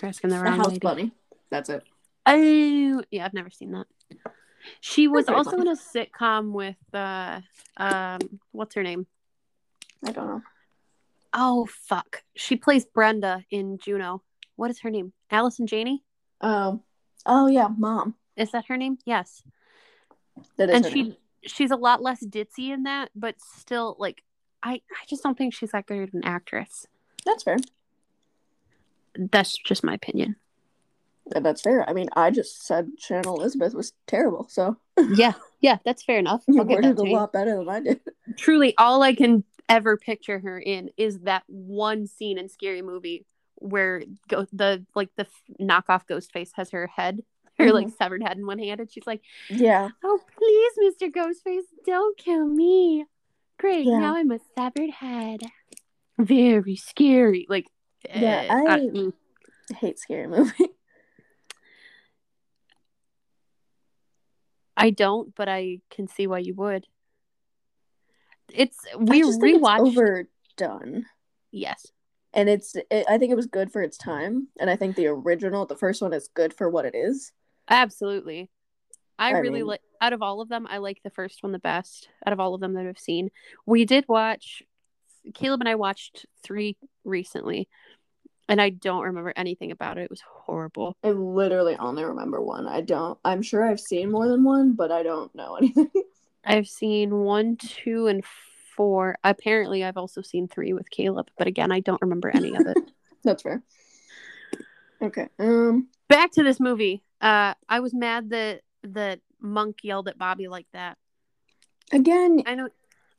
You're 0.00 0.08
asking 0.08 0.30
the 0.30 0.36
The 0.36 0.42
wrong 0.42 0.56
House 0.58 0.66
lady. 0.68 0.78
Bunny. 0.78 1.12
That's 1.50 1.68
it. 1.68 1.82
Oh, 2.26 3.02
yeah, 3.10 3.24
I've 3.24 3.34
never 3.34 3.50
seen 3.50 3.72
that. 3.72 3.86
She 4.80 5.08
was 5.08 5.28
also 5.28 5.58
in 5.58 5.68
a 5.68 5.76
sitcom 5.76 6.52
with 6.52 6.76
uh 6.92 7.40
um 7.76 8.18
what's 8.52 8.74
her 8.74 8.82
name? 8.82 9.06
I 10.04 10.12
don't 10.12 10.26
know. 10.26 10.42
Oh 11.32 11.66
fuck. 11.66 12.22
She 12.36 12.56
plays 12.56 12.84
Brenda 12.84 13.44
in 13.50 13.78
Juno. 13.78 14.22
What 14.56 14.70
is 14.70 14.80
her 14.80 14.90
name? 14.90 15.12
Allison 15.30 15.66
Janney? 15.66 16.02
Um 16.40 16.82
oh 17.26 17.46
yeah, 17.46 17.68
mom. 17.76 18.14
Is 18.36 18.52
that 18.52 18.66
her 18.66 18.76
name? 18.76 18.98
Yes. 19.04 19.42
That 20.56 20.70
is 20.70 20.76
and 20.76 20.86
she 20.86 21.02
name. 21.02 21.16
she's 21.42 21.70
a 21.70 21.76
lot 21.76 22.02
less 22.02 22.24
ditzy 22.24 22.70
in 22.70 22.84
that, 22.84 23.10
but 23.14 23.36
still 23.40 23.96
like 23.98 24.22
I 24.62 24.72
I 24.72 25.04
just 25.08 25.22
don't 25.22 25.36
think 25.36 25.54
she's 25.54 25.72
that 25.72 25.86
good 25.86 26.02
of 26.02 26.14
an 26.14 26.24
actress. 26.24 26.86
That's 27.24 27.42
fair. 27.42 27.58
That's 29.16 29.56
just 29.56 29.84
my 29.84 29.94
opinion. 29.94 30.36
And 31.34 31.44
That's 31.44 31.60
fair. 31.62 31.88
I 31.88 31.92
mean, 31.92 32.08
I 32.14 32.30
just 32.30 32.66
said 32.66 32.88
Shannon 32.98 33.28
Elizabeth 33.28 33.74
was 33.74 33.92
terrible, 34.06 34.46
so 34.48 34.76
Yeah, 35.14 35.32
yeah, 35.60 35.78
that's 35.84 36.02
fair 36.02 36.18
enough. 36.18 36.42
you 36.48 36.62
worded 36.62 36.98
a 36.98 37.02
lot 37.02 37.32
better 37.32 37.56
than 37.56 37.68
I 37.68 37.80
did. 37.80 38.00
Truly, 38.36 38.76
all 38.76 39.02
I 39.02 39.14
can 39.14 39.44
ever 39.68 39.96
picture 39.96 40.38
her 40.40 40.58
in 40.58 40.90
is 40.96 41.20
that 41.20 41.44
one 41.46 42.06
scene 42.06 42.38
in 42.38 42.48
Scary 42.48 42.82
Movie 42.82 43.24
where 43.56 44.02
go- 44.28 44.46
the 44.52 44.84
like 44.94 45.10
the 45.16 45.26
f- 45.26 45.42
knockoff 45.60 46.06
Ghostface 46.10 46.50
has 46.54 46.70
her 46.70 46.86
head, 46.86 47.20
her 47.58 47.72
like 47.72 47.88
severed 47.98 48.22
head 48.22 48.38
in 48.38 48.46
one 48.46 48.58
hand, 48.58 48.80
and 48.80 48.90
she's 48.90 49.06
like, 49.06 49.20
Yeah. 49.50 49.90
"Oh, 50.02 50.18
please, 50.36 50.94
Mr. 51.02 51.10
Ghostface, 51.12 51.64
don't 51.86 52.16
kill 52.16 52.46
me." 52.46 53.04
Great, 53.58 53.84
Yeah. 53.84 53.98
now 53.98 54.16
I'm 54.16 54.30
a 54.30 54.38
severed 54.56 54.90
head. 54.90 55.40
Very 56.18 56.76
scary. 56.76 57.46
Like, 57.48 57.66
Yeah, 58.08 58.46
uh, 58.48 58.72
I- 58.72 58.78
mm. 58.80 59.12
I 59.70 59.74
hate 59.76 59.98
scary 59.98 60.26
movie. 60.26 60.52
I 64.80 64.90
don't, 64.90 65.34
but 65.34 65.48
I 65.48 65.80
can 65.90 66.08
see 66.08 66.26
why 66.26 66.38
you 66.38 66.54
would. 66.54 66.86
It's 68.52 68.78
we 68.98 69.22
think 69.22 69.26
it's 69.26 69.38
rewatched. 69.38 69.96
overdone. 70.58 71.06
Yes, 71.52 71.86
And 72.32 72.48
it's 72.48 72.74
it, 72.76 73.06
I 73.08 73.18
think 73.18 73.32
it 73.32 73.36
was 73.36 73.46
good 73.46 73.72
for 73.72 73.82
its 73.82 73.96
time. 73.96 74.48
And 74.58 74.70
I 74.70 74.76
think 74.76 74.96
the 74.96 75.08
original, 75.08 75.66
the 75.66 75.76
first 75.76 76.00
one 76.02 76.12
is 76.12 76.28
good 76.34 76.54
for 76.54 76.68
what 76.68 76.84
it 76.86 76.94
is. 76.94 77.32
absolutely. 77.68 78.50
I, 79.18 79.28
I 79.28 79.38
really 79.38 79.62
like 79.62 79.82
out 80.00 80.14
of 80.14 80.22
all 80.22 80.40
of 80.40 80.48
them, 80.48 80.66
I 80.68 80.78
like 80.78 81.00
the 81.04 81.10
first 81.10 81.42
one 81.42 81.52
the 81.52 81.58
best. 81.58 82.08
Out 82.26 82.32
of 82.32 82.40
all 82.40 82.54
of 82.54 82.60
them 82.60 82.74
that 82.74 82.86
I've 82.86 82.98
seen, 82.98 83.30
we 83.66 83.84
did 83.84 84.06
watch. 84.08 84.62
Caleb 85.34 85.60
and 85.60 85.68
I 85.68 85.74
watched 85.74 86.24
three 86.42 86.78
recently, 87.04 87.68
and 88.50 88.60
I 88.60 88.68
don't 88.68 89.04
remember 89.04 89.32
anything 89.36 89.70
about 89.70 89.96
it. 89.96 90.02
It 90.02 90.10
was 90.10 90.20
horrible. 90.20 90.96
I 91.02 91.10
literally 91.12 91.76
only 91.76 92.04
remember 92.04 92.42
one. 92.42 92.66
I 92.66 92.82
don't 92.82 93.18
I'm 93.24 93.40
sure 93.40 93.64
I've 93.64 93.80
seen 93.80 94.10
more 94.10 94.28
than 94.28 94.44
one, 94.44 94.72
but 94.74 94.92
I 94.92 95.02
don't 95.02 95.34
know 95.34 95.54
anything. 95.56 95.90
I've 96.44 96.68
seen 96.68 97.14
one, 97.20 97.56
two, 97.56 98.06
and 98.08 98.22
four. 98.76 99.16
Apparently, 99.24 99.84
I've 99.84 99.96
also 99.96 100.20
seen 100.22 100.48
three 100.48 100.72
with 100.72 100.90
Caleb, 100.90 101.28
but 101.38 101.46
again, 101.46 101.72
I 101.72 101.80
don't 101.80 102.00
remember 102.02 102.28
any 102.28 102.54
of 102.54 102.66
it. 102.66 102.76
That's 103.24 103.42
fair. 103.42 103.62
Okay. 105.02 105.28
Um 105.38 105.88
back 106.08 106.32
to 106.32 106.42
this 106.42 106.60
movie. 106.60 107.02
Uh, 107.20 107.54
I 107.68 107.80
was 107.80 107.94
mad 107.94 108.30
that 108.30 108.62
that 108.82 109.20
Monk 109.40 109.78
yelled 109.82 110.08
at 110.08 110.18
Bobby 110.18 110.48
like 110.48 110.66
that. 110.72 110.98
again, 111.92 112.42
I 112.46 112.54
know, 112.54 112.68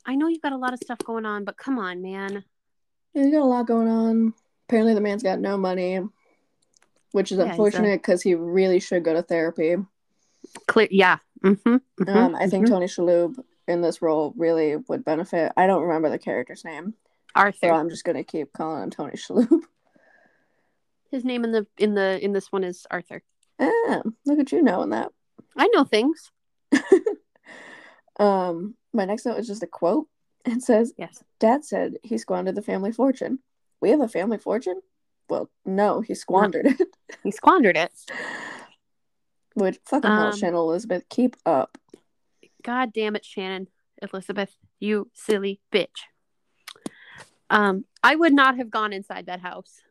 I 0.06 0.14
know 0.16 0.28
you've 0.28 0.42
got 0.42 0.52
a 0.52 0.56
lot 0.56 0.72
of 0.72 0.80
stuff 0.82 0.98
going 0.98 1.24
on, 1.26 1.44
but 1.44 1.56
come 1.56 1.78
on, 1.78 2.02
man. 2.02 2.44
he's 3.12 3.30
got 3.32 3.42
a 3.42 3.44
lot 3.44 3.66
going 3.66 3.88
on. 3.88 4.34
Apparently 4.72 4.94
the 4.94 5.02
man's 5.02 5.22
got 5.22 5.38
no 5.38 5.58
money. 5.58 6.00
Which 7.10 7.30
is 7.30 7.36
Yeah, 7.36 7.44
unfortunate 7.50 8.00
because 8.00 8.22
he 8.22 8.34
really 8.34 8.80
should 8.80 9.04
go 9.04 9.12
to 9.12 9.22
therapy. 9.22 9.76
Clear, 10.66 10.88
yeah. 10.90 11.18
Mm-hmm, 11.44 12.08
Um, 12.08 12.34
I 12.34 12.46
think 12.46 12.68
Tony 12.68 12.86
Shalhoub 12.86 13.34
in 13.68 13.82
this 13.82 14.00
role 14.00 14.32
really 14.34 14.76
would 14.76 15.04
benefit. 15.04 15.52
I 15.58 15.66
don't 15.66 15.82
remember 15.82 16.08
the 16.08 16.18
character's 16.18 16.64
name, 16.64 16.94
Arthur. 17.34 17.58
so. 17.66 17.70
I'm 17.70 17.90
just 17.90 18.04
gonna 18.04 18.24
keep 18.24 18.54
calling 18.54 18.82
him 18.82 18.88
Tony 18.88 19.12
Shalhoub. 19.12 19.60
His 21.10 21.22
name 21.22 21.44
in 21.44 21.52
the 21.52 21.66
in 21.76 21.92
the 21.92 22.18
in 22.24 22.32
this 22.32 22.50
one 22.50 22.64
is 22.64 22.86
Arthur. 22.90 23.22
Ah, 23.60 24.00
look 24.24 24.38
at 24.38 24.52
you 24.52 24.62
knowing 24.62 24.88
that. 24.90 25.12
I 25.54 25.66
know 25.68 25.84
things. 25.84 26.30
Um, 28.18 28.74
my 28.92 29.04
next 29.04 29.24
note 29.26 29.38
is 29.38 29.46
just 29.46 29.62
a 29.62 29.66
quote 29.66 30.06
and 30.44 30.62
says, 30.62 30.92
Yes. 30.96 31.24
Dad 31.40 31.64
said 31.64 31.94
he 32.02 32.18
squandered 32.18 32.54
the 32.54 32.62
family 32.62 32.92
fortune. 32.92 33.38
We 33.82 33.90
have 33.90 34.00
a 34.00 34.08
family 34.08 34.38
fortune? 34.38 34.80
Well, 35.28 35.50
no, 35.66 36.00
he 36.00 36.14
squandered 36.14 36.66
it. 36.66 36.88
He 37.24 37.32
squandered 37.32 37.76
it. 37.76 37.92
Which 39.54 39.78
fucking 39.84 40.10
hell, 40.12 40.28
Um, 40.28 40.32
Shannon 40.32 40.54
Elizabeth, 40.54 41.04
keep 41.10 41.36
up. 41.44 41.76
God 42.62 42.92
damn 42.94 43.16
it, 43.16 43.24
Shannon 43.24 43.66
Elizabeth, 44.00 44.56
you 44.78 45.10
silly 45.12 45.60
bitch. 45.70 46.06
Um, 47.50 47.84
I 48.02 48.14
would 48.14 48.32
not 48.32 48.56
have 48.56 48.70
gone 48.70 48.92
inside 48.94 49.26
that 49.26 49.40
house. 49.40 49.80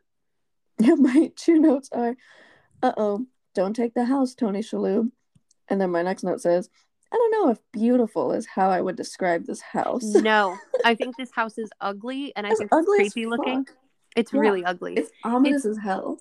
Yeah, 0.79 0.95
my 0.95 1.31
two 1.35 1.59
notes 1.59 1.89
are, 1.91 2.15
uh 2.81 2.93
oh, 2.97 3.27
don't 3.53 3.75
take 3.75 3.93
the 3.93 4.05
house, 4.05 4.33
Tony 4.33 4.61
Shalhoub. 4.61 5.11
And 5.67 5.79
then 5.79 5.91
my 5.91 6.01
next 6.01 6.23
note 6.23 6.41
says, 6.41 6.69
I 7.13 7.17
don't 7.17 7.31
know 7.31 7.51
if 7.51 7.59
beautiful 7.71 8.31
is 8.31 8.47
how 8.47 8.69
I 8.71 8.81
would 8.81 8.95
describe 8.95 9.45
this 9.45 9.61
house. 9.61 10.01
No, 10.01 10.57
I 10.85 10.95
think 10.95 11.17
this 11.17 11.29
house 11.31 11.59
is 11.59 11.69
ugly, 11.81 12.33
and 12.35 12.47
I 12.47 12.51
It's 12.51 12.59
think 12.59 12.71
it's 12.73 12.87
creepy 12.87 13.27
looking. 13.27 13.65
fuck. 13.65 13.75
It's 14.15 14.33
Yeah. 14.33 14.39
really 14.41 14.65
ugly. 14.65 14.95
It's 14.95 15.11
ominous 15.23 15.65
as 15.65 15.77
hell. 15.77 16.19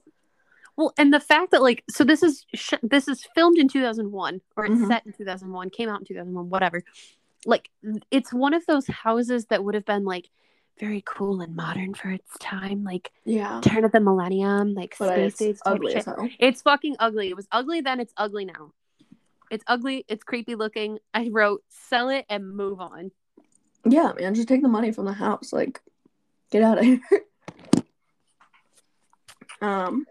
Well, 0.77 0.93
and 0.97 1.13
the 1.13 1.21
fact 1.21 1.51
that 1.51 1.63
like 1.63 1.85
so 1.91 2.05
this 2.05 2.23
is 2.23 2.47
sh- 2.55 2.75
this 2.83 3.09
is 3.09 3.27
filmed 3.35 3.59
in 3.59 3.69
2001 3.69 4.41
or 4.57 4.65
it's 4.67 4.75
Mhm. 4.77 4.87
set 4.89 5.05
in 5.07 5.13
2001, 5.13 5.71
came 5.71 5.89
out 5.89 6.01
in 6.01 6.07
2001, 6.07 6.49
whatever. 6.49 6.83
Like 7.45 7.71
it's 8.11 8.33
one 8.33 8.55
of 8.55 8.65
those 8.67 8.87
houses 8.87 9.47
that 9.47 9.65
would 9.65 9.75
have 9.75 9.85
been 9.85 10.05
like 10.05 10.31
very 10.79 11.03
cool 11.05 11.43
and 11.43 11.55
modern 11.55 11.93
for 11.93 12.09
its 12.09 12.31
time, 12.39 12.85
like 12.85 13.13
Yeah. 13.25 13.61
turn 13.63 13.85
of 13.85 13.93
the 13.93 14.01
millennium, 14.01 14.73
like 14.75 14.97
But 14.99 15.13
space 15.15 15.41
it's 15.41 15.43
age 15.43 15.57
ugly 15.67 15.95
as 15.97 16.07
hell. 16.07 16.29
It's 16.39 16.63
fucking 16.63 16.97
ugly. 16.99 17.29
It 17.29 17.37
was 17.37 17.49
ugly 17.53 17.83
then, 17.83 18.01
it's 18.01 18.15
ugly 18.17 18.47
now. 18.47 18.73
It's 19.51 19.65
ugly, 19.67 20.05
it's 20.09 20.25
creepy 20.25 20.55
looking. 20.55 20.99
I 21.13 21.29
wrote 21.29 21.63
sell 21.69 22.09
it 22.09 22.25
and 22.31 22.57
move 22.57 22.81
on. 22.81 23.11
Yeah, 23.85 24.13
man, 24.19 24.35
just 24.35 24.49
take 24.49 24.63
the 24.63 24.69
money 24.69 24.93
from 24.93 25.05
the 25.07 25.13
house. 25.13 25.53
Like, 25.53 25.83
get 26.51 26.63
out 26.63 26.79
of 26.79 26.85
here. 26.85 27.01
um, 29.61 30.07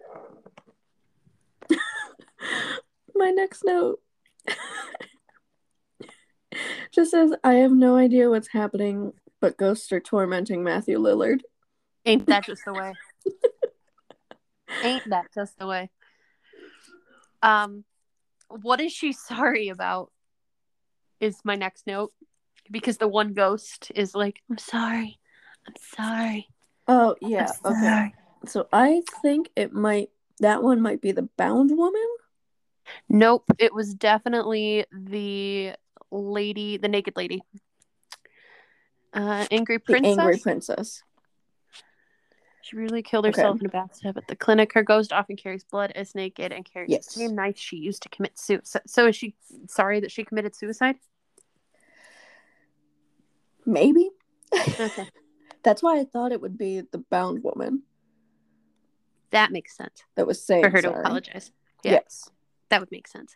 my 3.16 3.32
next 3.32 3.64
note 3.66 4.00
just 6.92 7.12
says, 7.12 7.34
"I 7.44 7.56
have 7.56 7.72
no 7.72 7.96
idea 7.96 8.30
what's 8.30 8.50
happening, 8.50 9.14
but 9.40 9.58
ghosts 9.58 9.92
are 9.92 10.00
tormenting 10.00 10.64
Matthew 10.64 11.00
Lillard." 11.00 11.42
Ain't 12.06 12.28
that 12.28 12.46
just 12.46 12.64
the 12.66 12.74
way? 12.74 12.94
Ain't 14.84 15.10
that 15.10 15.26
just 15.34 15.58
the 15.60 15.68
way? 15.68 15.90
Um, 17.42 17.84
what 18.48 18.80
is 18.82 18.92
she 18.92 19.14
sorry 19.14 19.70
about? 19.70 20.12
Is 21.20 21.40
my 21.44 21.56
next 21.56 21.86
note 21.86 22.14
because 22.72 22.98
the 22.98 23.08
one 23.08 23.34
ghost 23.34 23.92
is 23.94 24.16
like, 24.16 24.42
"I'm 24.50 24.58
sorry, 24.58 25.20
I'm 25.68 25.74
sorry." 25.96 26.48
Oh 26.88 27.16
I'm 27.22 27.30
yeah, 27.30 27.52
okay. 27.66 27.80
sorry." 27.80 28.14
So 28.46 28.68
I 28.72 29.02
think 29.22 29.50
it 29.56 29.74
might 29.74 30.10
that 30.40 30.64
one 30.64 30.82
might 30.82 31.02
be 31.02 31.12
the 31.12 31.24
bound 31.38 31.72
woman. 31.78 32.08
Nope, 33.10 33.46
it 33.60 33.74
was 33.74 33.94
definitely 33.94 34.86
the 34.92 35.74
lady, 36.12 36.78
the 36.78 36.88
naked 36.88 37.16
lady. 37.18 37.44
Uh, 39.14 39.46
angry 39.52 39.78
The 39.80 39.94
princess. 39.94 40.18
angry 40.18 40.38
princess. 40.38 41.04
She 42.62 42.76
really 42.76 43.02
killed 43.02 43.26
Okay. 43.26 43.42
herself 43.42 43.60
in 43.60 43.66
a 43.66 43.70
bathtub 43.70 44.18
at 44.18 44.28
the 44.28 44.36
clinic. 44.36 44.74
Her 44.74 44.84
ghost 44.84 45.12
often 45.12 45.36
carries 45.36 45.64
blood, 45.64 45.92
is 45.96 46.14
naked, 46.14 46.52
and 46.52 46.64
carries 46.64 46.92
Yes. 46.92 47.06
the 47.08 47.20
same 47.20 47.36
knife 47.36 47.58
she 47.58 47.78
used 47.78 48.04
to 48.04 48.10
commit 48.10 48.38
suicide. 48.38 48.84
So 48.86 49.08
is 49.08 49.16
she 49.16 49.36
sorry 49.68 50.00
that 50.02 50.12
she 50.12 50.24
committed 50.24 50.56
suicide? 50.56 50.96
Maybe. 53.66 54.10
Okay, 54.80 55.06
That's 55.64 55.84
why 55.84 56.00
I 56.00 56.06
thought 56.06 56.32
it 56.32 56.42
would 56.42 56.58
be 56.58 56.82
the 56.82 57.00
bound 57.10 57.44
woman 57.44 57.84
that 59.32 59.52
makes 59.52 59.76
sense 59.76 60.04
that 60.16 60.26
was 60.28 60.44
saying 60.44 60.64
for 60.64 60.70
her 60.70 60.82
to 60.82 60.94
apologize. 60.94 61.52
Yeah. 61.84 61.92
Yes. 61.94 62.30
That 62.70 62.80
would 62.82 62.92
make 62.92 63.08
sense. 63.08 63.36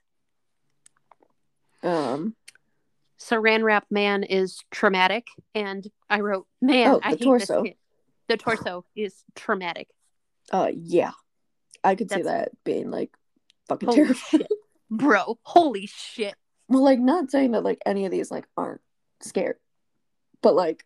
Um. 1.81 2.35
Saran 3.19 3.63
wrap 3.63 3.85
man 3.89 4.23
is 4.23 4.59
traumatic, 4.71 5.27
and 5.55 5.87
I 6.09 6.19
wrote, 6.19 6.45
"Man, 6.61 6.91
Oh, 6.91 6.99
I 7.01 7.11
the 7.11 7.17
hate 7.17 7.23
torso. 7.23 7.61
this 7.63 7.69
kid." 7.71 7.77
The 8.27 8.37
torso 8.37 8.85
is 8.95 9.23
traumatic. 9.35 9.87
Uh. 10.51 10.71
Yeah. 10.73 11.11
I 11.83 11.95
could 11.95 12.09
see 12.11 12.21
that 12.21 12.51
being 12.63 12.91
like 12.91 13.11
fucking 13.67 13.87
Holy 13.87 13.95
terrifying. 14.03 14.41
shit, 14.43 14.47
bro! 14.89 15.37
Holy 15.43 15.85
shit! 15.85 16.35
Well, 16.69 16.81
like 16.83 16.99
not 16.99 17.29
saying 17.29 17.51
that 17.51 17.63
like 17.63 17.79
any 17.85 18.05
of 18.05 18.11
these 18.11 18.31
like 18.31 18.47
aren't 18.55 18.79
scared, 19.21 19.57
but 20.41 20.55
like 20.55 20.85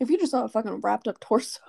if 0.00 0.10
you 0.10 0.18
just 0.18 0.32
saw 0.32 0.42
a 0.44 0.48
fucking 0.48 0.80
wrapped 0.80 1.06
up 1.06 1.20
torso 1.20 1.60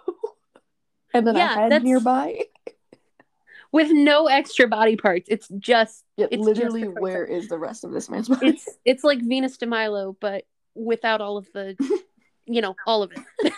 and 1.13 1.25
then 1.27 1.35
Yeah, 1.35 1.51
a 1.51 1.55
head 1.55 1.71
that's- 1.71 1.83
nearby, 1.83 2.39
With 3.71 3.89
no 3.91 4.27
extra 4.27 4.67
body 4.67 4.95
parts, 4.95 5.27
it's 5.29 5.47
just 5.57 6.05
it 6.15 6.27
It's 6.31 6.43
literally 6.43 6.83
torso. 6.83 7.01
where 7.01 7.25
is 7.25 7.47
the 7.47 7.57
rest 7.57 7.83
of 7.83 7.91
this 7.91 8.07
man's 8.07 8.29
body? 8.29 8.49
it's 8.49 8.69
it's 8.85 9.03
like 9.03 9.19
Venus 9.19 9.57
de 9.57 9.65
Milo, 9.65 10.15
but 10.19 10.43
without 10.75 11.21
all 11.21 11.37
of 11.37 11.47
the, 11.53 11.75
you 12.45 12.61
know, 12.61 12.75
all 12.85 13.01
of 13.01 13.11
it. 13.11 13.53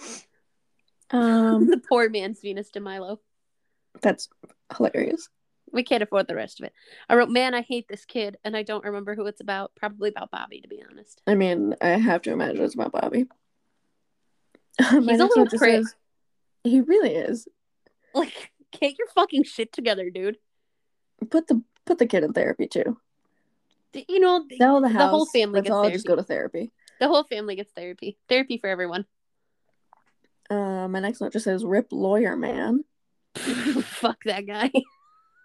um. 1.10 1.66
the 1.68 1.78
poor 1.88 2.08
man's 2.08 2.40
Venus 2.40 2.70
de 2.70 2.78
Milo. 2.80 3.20
That's 4.02 4.28
hilarious. 4.76 5.28
We 5.72 5.82
can't 5.82 6.02
afford 6.02 6.26
the 6.28 6.34
rest 6.36 6.60
of 6.60 6.66
it. 6.66 6.72
I 7.08 7.14
wrote, 7.16 7.28
"Man, 7.28 7.54
I 7.54 7.62
hate 7.62 7.86
this 7.88 8.04
kid," 8.04 8.36
and 8.44 8.56
I 8.56 8.62
don't 8.62 8.84
remember 8.84 9.14
who 9.14 9.26
it's 9.26 9.40
about. 9.40 9.72
Probably 9.76 10.10
about 10.10 10.30
Bobby, 10.30 10.60
to 10.60 10.68
be 10.68 10.82
honest. 10.88 11.22
I 11.26 11.34
mean, 11.34 11.74
I 11.80 11.88
have 11.90 12.22
to 12.22 12.32
imagine 12.32 12.62
it's 12.64 12.74
about 12.74 12.92
Bobby. 12.92 13.26
He's 14.78 15.20
a 15.20 15.24
little 15.24 15.46
prick. 15.46 15.84
he 16.64 16.80
really 16.80 17.14
is. 17.14 17.46
Like, 18.14 18.50
get 18.78 18.98
your 18.98 19.08
fucking 19.14 19.44
shit 19.44 19.72
together, 19.72 20.10
dude. 20.10 20.36
Put 21.30 21.46
the 21.48 21.62
put 21.86 21.98
the 21.98 22.06
kid 22.06 22.24
in 22.24 22.32
therapy 22.32 22.66
too. 22.66 22.98
You 23.92 24.20
know, 24.20 24.44
the, 24.48 24.56
the 24.58 24.88
the 24.96 25.08
whole 25.08 25.26
family 25.26 25.56
Let's 25.58 25.64
gets 25.64 25.72
all 25.74 25.82
therapy. 25.82 25.96
just 25.96 26.06
go 26.06 26.16
to 26.16 26.22
therapy. 26.22 26.70
the 27.00 27.08
whole 27.08 27.24
family 27.24 27.56
gets 27.56 27.72
therapy. 27.72 28.16
Therapy 28.28 28.58
for 28.58 28.68
everyone. 28.68 29.04
Uh, 30.48 30.88
my 30.88 31.00
next 31.00 31.20
note 31.20 31.32
just 31.32 31.44
says 31.44 31.64
"Rip 31.64 31.88
lawyer 31.92 32.36
man." 32.36 32.84
Fuck 33.34 34.24
that 34.24 34.46
guy. 34.46 34.70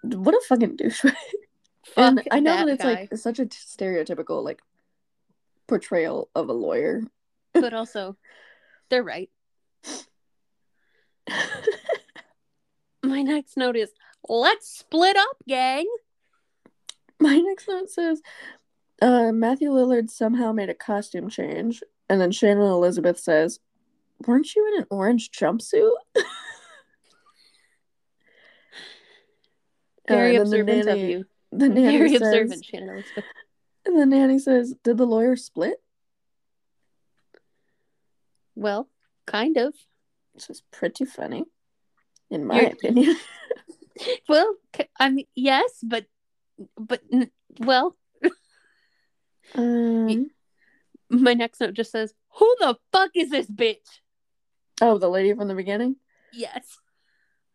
What 0.04 0.34
a 0.36 0.42
fucking 0.48 0.78
douchebag. 0.78 1.16
And 1.98 2.22
I 2.32 2.40
know 2.40 2.56
that, 2.58 2.66
that 2.66 2.74
it's 2.74 2.84
guy. 2.84 2.94
like 2.94 3.16
such 3.18 3.38
a 3.40 3.46
stereotypical 3.46 4.44
like 4.44 4.60
portrayal 5.68 6.30
of 6.36 6.50
a 6.50 6.54
lawyer. 6.54 7.04
but 7.54 7.74
also, 7.74 8.18
they're 8.90 9.04
right. 9.04 9.30
My 13.04 13.22
next 13.22 13.58
note 13.58 13.76
is 13.76 13.92
let's 14.28 14.68
split 14.68 15.18
up, 15.18 15.38
gang. 15.48 15.88
My 17.20 17.38
next 17.38 17.68
note 17.68 17.90
says 17.90 18.22
uh, 19.02 19.32
Matthew 19.32 19.70
Lillard 19.70 20.10
somehow 20.10 20.52
made 20.52 20.70
a 20.70 20.74
costume 20.74 21.30
change, 21.30 21.84
and 22.10 22.20
then 22.22 22.32
Shannon 22.32 22.64
Elizabeth 22.64 23.20
says, 23.20 23.60
"Weren't 24.26 24.56
you 24.56 24.68
in 24.74 24.82
an 24.82 24.88
orange 24.90 25.32
jumpsuit?" 25.32 25.92
Very 30.08 30.38
Uh, 30.38 30.42
and 30.42 30.52
then 30.52 30.66
the 30.66 30.72
observant 30.72 30.90
of 30.90 31.10
you. 31.10 31.26
The 31.52 31.70
nanny 31.70 31.98
Very 31.98 32.10
says, 32.12 32.22
observant, 32.22 32.66
Shannon 32.66 32.90
Elizabeth. 32.90 33.24
And 33.86 34.00
the 34.00 34.06
nanny 34.06 34.40
says, 34.40 34.76
"Did 34.84 34.98
the 34.98 35.06
lawyer 35.06 35.36
split?" 35.36 35.82
Well, 38.56 38.90
kind 39.26 39.58
of. 39.58 39.74
Which 40.34 40.50
is 40.50 40.64
pretty 40.72 41.06
funny, 41.06 41.46
in 42.30 42.46
my 42.46 42.56
You're- 42.62 42.72
opinion. 42.72 43.16
Well, 44.28 44.56
I 45.00 45.10
mean, 45.10 45.26
yes, 45.36 45.72
but, 45.82 46.06
but, 46.78 47.02
well, 47.60 47.96
um, 49.56 50.30
my 51.10 51.34
next 51.34 51.62
note 51.62 51.76
just 51.76 51.92
says, 51.92 52.14
"Who 52.38 52.56
the 52.60 52.76
fuck 52.92 53.12
is 53.16 53.30
this 53.30 53.48
bitch?" 53.50 54.02
oh, 54.82 54.98
the 54.98 55.08
lady 55.08 55.34
from 55.34 55.48
the 55.48 55.56
beginning. 55.56 55.96
Yes. 56.34 56.78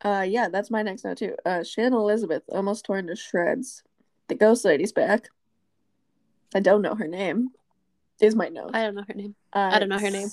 Uh, 0.03 0.25
yeah, 0.27 0.49
that's 0.49 0.71
my 0.71 0.81
next 0.81 1.05
note 1.05 1.17
too. 1.17 1.35
Uh, 1.45 1.63
Shannon 1.63 1.93
Elizabeth 1.93 2.41
almost 2.49 2.85
torn 2.85 3.05
to 3.05 3.15
shreds. 3.15 3.83
The 4.27 4.33
ghost 4.33 4.65
lady's 4.65 4.93
back. 4.93 5.29
I 6.55 6.59
don't 6.59 6.81
know 6.81 6.95
her 6.95 7.07
name. 7.07 7.49
Is 8.19 8.35
my 8.35 8.49
note. 8.49 8.71
I 8.73 8.81
don't 8.83 8.95
know 8.95 9.05
her 9.07 9.13
name. 9.13 9.35
Uh, 9.53 9.69
I 9.73 9.79
don't 9.79 9.89
know 9.89 9.99
her 9.99 10.09
name. 10.09 10.29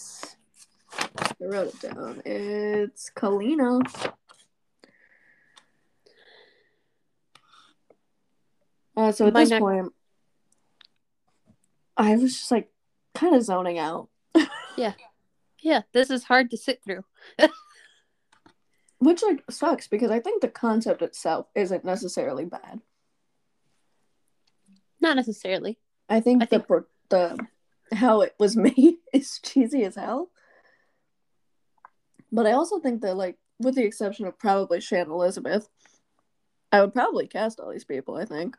I 1.41 1.45
wrote 1.47 1.69
it 1.75 1.81
down. 1.81 2.23
It's 2.25 3.11
Kalina. 3.15 3.81
Uh, 8.97 9.13
so 9.13 9.27
at 9.29 9.33
My 9.35 9.41
this 9.41 9.51
next- 9.51 9.61
point, 9.61 9.93
I 11.97 12.17
was 12.17 12.35
just 12.35 12.51
like 12.51 12.71
kind 13.15 13.35
of 13.35 13.43
zoning 13.43 13.79
out, 13.79 14.09
Yeah, 14.77 14.93
Yeah, 15.61 15.83
this 15.93 16.11
is 16.11 16.25
hard 16.25 16.51
to 16.51 16.57
sit 16.57 16.83
through. 16.85 17.05
which 19.01 19.23
like 19.23 19.45
sucks 19.51 19.87
because 19.87 20.11
I 20.11 20.19
think 20.21 20.41
the 20.43 20.49
concept 20.49 21.03
itself 21.03 21.47
isn't 21.55 21.85
necessarily 21.85 22.45
bad. 22.45 22.81
Not 25.01 25.15
necessarily. 25.17 25.79
I 26.09 26.21
think 26.21 26.43
I 26.43 26.47
the 26.47 26.51
think- 26.51 26.67
pro- 26.67 26.85
the 27.09 27.39
how 27.93 28.21
it 28.23 28.35
was 28.39 28.57
made 28.69 28.97
is 29.13 29.39
cheesy 29.45 29.85
as 29.85 29.95
hell. 29.95 30.31
But 32.31 32.47
I 32.47 32.53
also 32.53 32.79
think 32.79 33.01
that, 33.03 33.17
like, 33.17 33.37
with 33.59 33.75
the 33.75 33.85
exception 33.85 34.27
of 34.27 34.39
probably 34.39 34.81
Shannon 34.81 35.11
Elizabeth, 35.11 35.69
I 36.71 36.81
would 36.81 36.93
probably 36.93 37.27
cast 37.27 37.61
all 37.61 37.71
these 37.71 37.85
people. 37.85 38.17
I 38.17 38.25
think. 38.25 38.57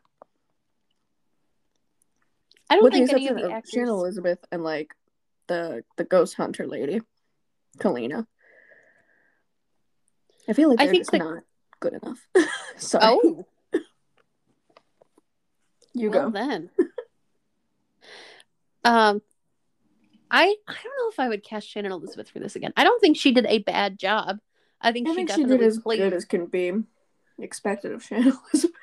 I 2.68 2.74
don't 2.76 2.84
with 2.84 2.92
the 2.92 2.98
think 3.00 3.12
any 3.12 3.28
of 3.28 3.36
the 3.36 3.50
actors. 3.50 3.70
Shannon 3.72 3.88
Elizabeth 3.90 4.38
and 4.52 4.62
like 4.62 4.94
the 5.48 5.84
the 5.96 6.04
ghost 6.04 6.34
hunter 6.34 6.66
lady, 6.66 7.00
Kalina. 7.78 8.26
I 10.48 10.52
feel 10.52 10.70
like 10.70 10.80
I 10.80 10.84
they're 10.86 10.92
think 10.92 11.00
just 11.02 11.10
the- 11.12 11.18
not 11.18 11.42
good 11.80 11.94
enough. 12.02 12.26
Sorry, 12.76 13.04
Oh, 13.04 13.46
you 15.94 16.10
well 16.10 16.30
go. 16.30 16.30
then. 16.30 16.70
um, 18.84 19.22
I 20.30 20.54
I 20.68 20.74
don't 20.84 20.96
know 20.98 21.08
if 21.10 21.18
I 21.18 21.28
would 21.28 21.42
cast 21.42 21.68
Shannon 21.68 21.92
Elizabeth 21.92 22.30
for 22.30 22.38
this 22.38 22.56
again. 22.56 22.72
I 22.76 22.84
don't 22.84 23.00
think 23.00 23.16
she 23.16 23.32
did 23.32 23.46
a 23.46 23.58
bad 23.58 23.98
job. 23.98 24.38
I 24.80 24.92
think 24.92 25.08
I 25.08 25.10
she 25.10 25.16
think 25.16 25.30
she 25.32 25.44
did 25.44 25.62
as 25.62 25.78
played. 25.78 25.98
good 25.98 26.12
as 26.12 26.24
can 26.24 26.46
be 26.46 26.72
expected 27.38 27.92
of 27.92 28.02
Shannon 28.02 28.32
Elizabeth. 28.52 28.76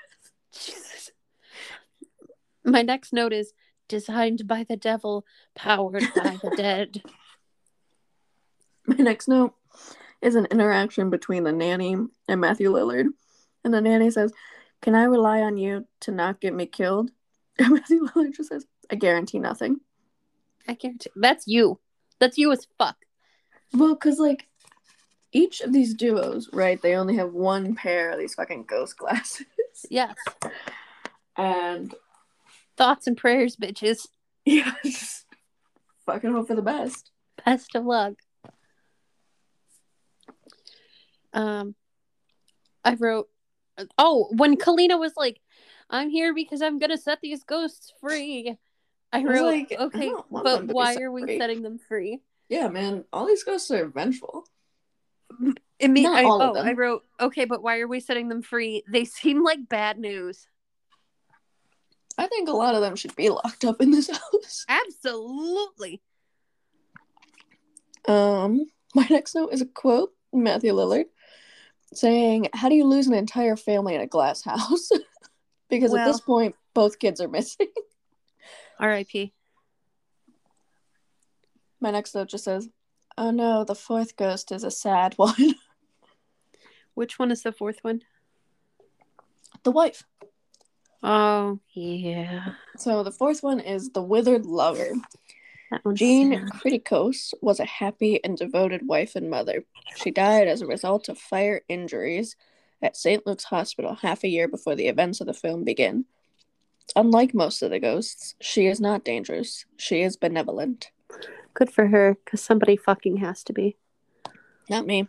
Jesus. 0.52 1.12
My 2.64 2.82
next 2.82 3.14
note 3.14 3.34
is 3.34 3.54
designed 3.88 4.48
by 4.48 4.66
the 4.68 4.76
devil, 4.78 5.26
powered 5.56 6.04
by 6.16 6.38
the 6.44 6.54
dead. 6.56 7.02
My 8.86 8.96
next 8.98 9.28
note 9.28 9.54
is 10.22 10.36
an 10.36 10.46
interaction 10.46 11.10
between 11.10 11.44
the 11.44 11.52
nanny 11.52 11.96
and 12.28 12.42
Matthew 12.42 12.72
Lillard. 12.72 13.08
And 13.64 13.74
the 13.74 13.82
nanny 13.82 14.10
says, 14.12 14.32
Can 14.82 14.96
I 14.96 15.04
rely 15.04 15.42
on 15.42 15.58
you 15.58 15.86
to 16.02 16.12
not 16.12 16.40
get 16.42 16.54
me 16.54 16.66
killed? 16.66 17.12
And 17.60 17.74
Matthew 17.74 18.06
Lillard 18.06 18.36
just 18.36 18.50
says, 18.50 18.66
I 18.92 18.96
guarantee 18.96 19.40
nothing. 19.40 19.80
I 20.68 20.74
guarantee 20.74 21.10
that's 21.16 21.48
you. 21.48 21.80
That's 22.20 22.38
you 22.38 22.52
as 22.52 22.68
fuck. 22.78 22.98
Well, 23.74 23.94
because, 23.94 24.20
like, 24.20 24.48
each 25.32 25.62
of 25.62 25.72
these 25.74 25.94
duos, 25.94 26.50
right, 26.54 26.82
they 26.82 26.96
only 26.96 27.16
have 27.18 27.34
one 27.34 27.76
pair 27.76 28.12
of 28.12 28.20
these 28.20 28.34
fucking 28.36 28.64
ghost 28.64 28.98
glasses. 28.98 29.46
Yes. 29.92 30.16
And, 31.36 31.94
Thoughts 32.78 33.06
and 33.06 33.16
prayers, 33.16 33.56
bitches. 33.56 34.08
yeah, 34.44 34.74
just 34.84 35.26
fucking 36.08 36.32
hope 36.32 36.48
for 36.48 36.56
the 36.56 36.64
best. 36.64 37.12
Best 37.46 37.76
of 37.76 37.86
luck. 37.86 38.14
Um, 41.34 41.76
I 42.84 42.96
wrote, 42.96 43.30
oh, 44.00 44.30
when 44.36 44.58
Kalina 44.58 45.00
was 45.00 45.14
like, 45.16 45.40
"I'm 45.92 46.10
here 46.10 46.34
because 46.34 46.64
I'm 46.64 46.80
gonna 46.80 46.98
set 46.98 47.20
these 47.22 47.44
ghosts 47.44 47.94
free," 48.02 48.58
I 49.12 49.20
I 49.20 49.24
wrote, 49.24 49.46
like, 49.46 49.72
"Okay, 49.72 50.10
don't 50.10 50.26
but 50.32 50.44
them 50.44 50.62
to 50.62 50.68
be 50.68 50.74
why 50.74 50.96
are 50.96 51.12
we 51.12 51.24
free." 51.24 51.38
setting 51.38 51.62
them 51.62 51.80
free?" 51.80 52.22
Yeah, 52.50 52.68
man, 52.70 53.06
all 53.12 53.26
these 53.26 53.44
ghosts 53.44 53.72
are 53.72 53.88
vengeful. 53.88 54.46
It 55.80 55.90
mean, 55.90 56.04
Not 56.04 56.18
I, 56.18 56.24
all 56.24 56.42
of 56.42 56.50
oh, 56.50 56.54
them. 56.54 56.68
I 56.68 56.74
wrote, 56.74 57.04
"Okay, 57.20 57.46
but 57.46 57.62
why 57.62 57.80
are 57.80 57.88
we 57.88 58.00
setting 58.00 58.30
them 58.30 58.42
free?" 58.42 58.84
They 58.90 59.06
seem 59.06 59.44
like 59.44 59.70
bad 59.70 60.00
news. 60.00 60.48
I 62.18 62.28
think 62.28 62.50
a 62.50 62.54
lot 62.54 62.76
of 62.76 62.82
them 62.82 62.96
should 62.96 63.16
be 63.16 63.30
locked 63.30 63.64
up 63.64 63.82
in 63.82 63.92
this 63.92 64.10
house. 64.34 64.66
Absolutely. 64.68 66.02
Um, 68.08 68.66
my 68.96 69.06
next 69.10 69.36
note 69.36 69.54
is 69.54 69.62
a 69.62 69.66
quote, 69.66 70.14
Matthew 70.34 70.74
Lillard, 70.74 71.06
saying, 71.94 72.48
How 72.54 72.70
do 72.70 72.76
you 72.76 72.86
lose 72.86 73.08
an 73.08 73.14
entire 73.14 73.56
family 73.56 73.96
in 73.96 74.02
a 74.02 74.08
glass 74.08 74.44
house? 74.44 74.90
because 75.70 75.94
at 75.94 76.06
this 76.06 76.22
point, 76.22 76.56
both 76.74 77.00
kids 77.00 77.22
are 77.22 77.28
missing. 77.28 77.68
R.I.P. 78.80 79.34
my 81.80 81.92
next 81.92 82.16
note 82.16 82.30
just 82.30 82.44
says, 82.44 82.70
Oh 83.18 83.32
no, 83.32 83.64
the 83.64 83.76
fourth 83.76 84.16
ghost 84.16 84.52
is 84.52 84.64
a 84.64 84.72
sad 84.72 85.14
one. 85.18 85.56
Which 86.94 87.18
one 87.20 87.32
is 87.32 87.44
the 87.44 87.52
fourth 87.52 87.80
one? 87.84 88.02
the 89.64 89.72
wife. 89.72 90.04
Oh 91.04 91.60
yeah, 91.74 92.54
So 92.78 93.04
the 93.04 93.12
fourth 93.12 93.44
one 93.44 93.60
is 93.60 93.90
the 93.90 94.02
withered 94.02 94.46
lover. 94.46 94.92
Jean. 95.94 96.48
Kriticos 96.50 97.34
was 97.42 97.60
a 97.60 97.66
happy 97.66 98.24
and 98.24 98.38
devoted 98.38 98.88
wife 98.88 99.16
and 99.16 99.30
mother. 99.30 99.66
She 99.96 100.12
died 100.12 100.48
as 100.48 100.62
a 100.62 100.68
result 100.68 101.10
of 101.10 101.18
fire 101.18 101.62
injuries 101.68 102.36
at 102.82 102.96
St. 102.96 103.26
Luke's 103.28 103.44
Hospital 103.46 103.96
half 103.96 104.24
a 104.24 104.30
year 104.30 104.48
before 104.48 104.76
the 104.76 104.88
events 104.88 105.20
of 105.20 105.28
the 105.28 105.34
film 105.34 105.64
begin. 105.64 106.06
Unlike 106.96 107.34
most 107.34 107.62
of 107.62 107.70
the 107.70 107.80
ghosts, 107.80 108.36
she 108.40 108.68
is 108.68 108.80
not 108.80 109.04
dangerous. 109.04 109.66
She 109.78 110.02
is 110.02 110.18
benevolent. 110.18 110.92
Good 111.54 111.72
for 111.72 111.88
her, 111.88 112.18
because 112.24 112.42
somebody 112.42 112.78
fucking 112.78 113.18
has 113.18 113.44
to 113.44 113.54
be. 113.54 113.78
Not 114.70 114.86
me. 114.86 115.08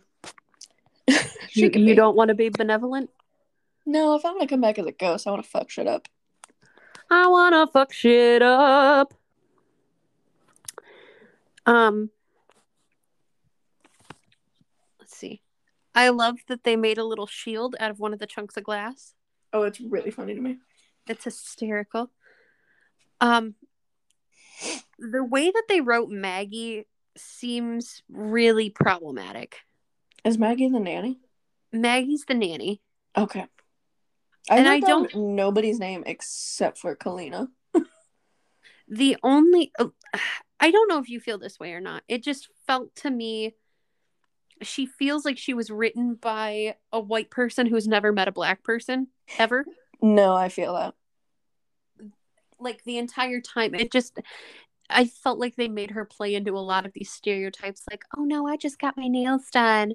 You, 1.53 1.71
you 1.73 1.95
don't 1.95 2.15
want 2.15 2.29
to 2.29 2.35
be 2.35 2.49
benevolent. 2.49 3.09
No, 3.83 4.13
if 4.13 4.23
I'm 4.23 4.33
gonna 4.33 4.45
come 4.45 4.61
back 4.61 4.77
as 4.77 4.85
a 4.85 4.91
ghost, 4.91 5.25
I 5.25 5.31
want 5.31 5.43
to 5.43 5.49
fuck 5.49 5.71
shit 5.71 5.87
up. 5.87 6.07
I 7.09 7.27
wanna 7.27 7.65
fuck 7.65 7.91
shit 7.91 8.43
up. 8.43 9.15
Um, 11.65 12.11
let's 14.99 15.17
see. 15.17 15.41
I 15.95 16.09
love 16.09 16.35
that 16.47 16.63
they 16.63 16.75
made 16.75 16.99
a 16.99 17.03
little 17.03 17.25
shield 17.25 17.75
out 17.79 17.89
of 17.89 17.99
one 17.99 18.13
of 18.13 18.19
the 18.19 18.27
chunks 18.27 18.57
of 18.57 18.63
glass. 18.63 19.15
Oh, 19.51 19.63
it's 19.63 19.81
really 19.81 20.11
funny 20.11 20.35
to 20.35 20.41
me. 20.41 20.57
It's 21.09 21.25
hysterical. 21.25 22.11
Um, 23.19 23.55
the 24.97 25.23
way 25.23 25.49
that 25.51 25.63
they 25.67 25.81
wrote 25.81 26.09
Maggie 26.09 26.85
seems 27.17 28.01
really 28.09 28.69
problematic. 28.69 29.57
Is 30.23 30.37
Maggie 30.37 30.69
the 30.69 30.79
nanny? 30.79 31.19
Maggie's 31.73 32.25
the 32.25 32.33
nanny. 32.35 32.81
Okay. 33.17 33.45
I 34.49 34.57
And 34.57 34.67
I 34.67 34.79
don't- 34.79 35.13
nobody's 35.15 35.79
name 35.79 36.03
except 36.05 36.77
for 36.77 36.95
Kalina. 36.95 37.49
The 38.91 39.17
only 39.21 39.71
oh, 39.77 39.91
I 40.59 40.71
don't 40.71 40.89
know 40.89 40.97
if 40.99 41.09
you 41.09 41.19
feel 41.19 41.37
this 41.37 41.59
way 41.59 41.73
or 41.73 41.79
not. 41.79 42.03
It 42.07 42.23
just 42.23 42.49
felt 42.67 42.93
to 42.97 43.11
me 43.11 43.53
she 44.61 44.87
feels 44.87 45.23
like 45.23 45.37
she 45.37 45.53
was 45.53 45.69
written 45.69 46.15
by 46.15 46.75
a 46.91 46.99
white 46.99 47.29
person 47.29 47.65
who's 47.67 47.87
never 47.87 48.11
met 48.11 48.27
a 48.27 48.31
black 48.33 48.63
person 48.63 49.07
ever. 49.37 49.63
No, 50.01 50.35
I 50.35 50.49
feel 50.49 50.73
that. 50.73 50.95
Like 52.59 52.83
the 52.83 52.97
entire 52.97 53.41
time. 53.41 53.73
It 53.75 53.91
just 53.91 54.19
I 54.89 55.05
felt 55.05 55.39
like 55.39 55.55
they 55.55 55.67
made 55.67 55.91
her 55.91 56.03
play 56.05 56.33
into 56.35 56.57
a 56.57 56.59
lot 56.59 56.85
of 56.85 56.93
these 56.93 57.11
stereotypes 57.11 57.83
like, 57.89 58.03
"Oh 58.17 58.23
no, 58.23 58.47
I 58.47 58.57
just 58.57 58.79
got 58.79 58.97
my 58.97 59.07
nails 59.07 59.49
done." 59.51 59.93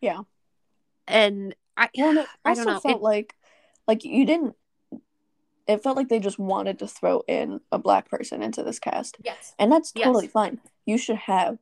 Yeah. 0.00 0.20
And 1.08 1.54
I 1.76 1.88
Well, 1.96 2.26
I 2.44 2.50
also 2.50 2.64
don't 2.64 2.74
know. 2.74 2.80
felt 2.80 2.96
It- 2.96 3.02
like 3.02 3.34
like 3.88 4.04
you 4.04 4.24
didn't. 4.26 4.54
It 5.66 5.82
felt 5.82 5.96
like 5.96 6.08
they 6.10 6.20
just 6.20 6.38
wanted 6.38 6.78
to 6.80 6.86
throw 6.86 7.22
in 7.26 7.60
a 7.72 7.78
black 7.78 8.10
person 8.10 8.42
into 8.42 8.62
this 8.62 8.78
cast, 8.78 9.16
yes. 9.24 9.54
and 9.58 9.72
that's 9.72 9.92
Yes. 9.94 10.04
totally 10.04 10.28
fine. 10.28 10.60
You 10.84 10.98
should 10.98 11.16
have 11.16 11.56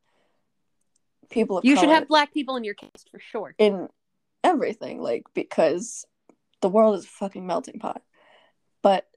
people 1.31 1.59
of 1.59 1.65
You 1.65 1.77
should 1.77 1.89
have 1.89 2.09
black 2.09 2.35
people 2.35 2.57
in 2.57 2.65
your 2.65 2.75
cast 2.75 3.09
for 3.11 3.21
sure. 3.21 3.55
in 3.59 3.89
everything, 4.43 5.01
like 5.01 5.23
because 5.35 6.05
the 6.63 6.69
world 6.69 6.97
is 6.97 7.05
a 7.05 7.09
fucking 7.09 7.47
melting 7.47 7.79
pot. 7.79 8.03
But 8.83 9.09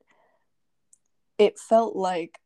it 1.37 1.59
felt 1.59 1.95
like 1.95 2.39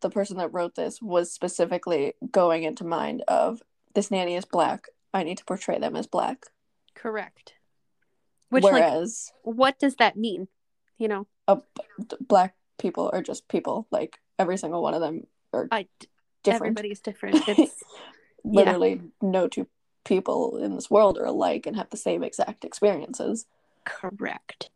the 0.00 0.10
person 0.10 0.36
that 0.38 0.52
wrote 0.52 0.74
this 0.74 1.00
was 1.00 1.32
specifically 1.32 2.14
going 2.30 2.62
into 2.62 2.84
mind 2.84 3.22
of 3.28 3.62
this 3.94 4.10
nanny 4.10 4.34
is 4.36 4.44
black. 4.44 4.86
I 5.14 5.22
need 5.22 5.38
to 5.38 5.44
portray 5.44 5.78
them 5.78 5.96
as 5.96 6.06
black. 6.06 6.44
Correct. 6.94 7.54
Which 8.50 8.64
like 8.64 8.74
Whereas 8.74 9.32
what 9.42 9.78
does 9.78 9.96
that 9.96 10.16
mean? 10.16 10.48
You 10.98 11.08
know, 11.08 11.26
d- 11.48 12.16
black 12.20 12.54
people 12.78 13.10
are 13.12 13.22
just 13.22 13.48
people. 13.48 13.86
Like 13.90 14.18
every 14.38 14.56
single 14.56 14.82
one 14.82 14.94
of 14.94 15.00
them 15.00 15.26
are 15.52 15.68
I 15.70 15.88
different. 16.42 16.78
everybody's 16.78 17.00
different. 17.00 17.36
It's 17.48 17.82
yeah. 18.44 18.60
Literally, 18.60 19.00
no 19.20 19.48
two 19.48 19.66
people 20.04 20.58
in 20.58 20.74
this 20.76 20.88
world 20.88 21.18
are 21.18 21.24
alike 21.24 21.66
and 21.66 21.76
have 21.76 21.90
the 21.90 21.96
same 21.96 22.22
exact 22.22 22.64
experiences. 22.64 23.46
correct. 23.84 24.70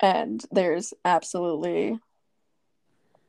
And 0.00 0.44
there's 0.50 0.92
absolutely 1.04 1.98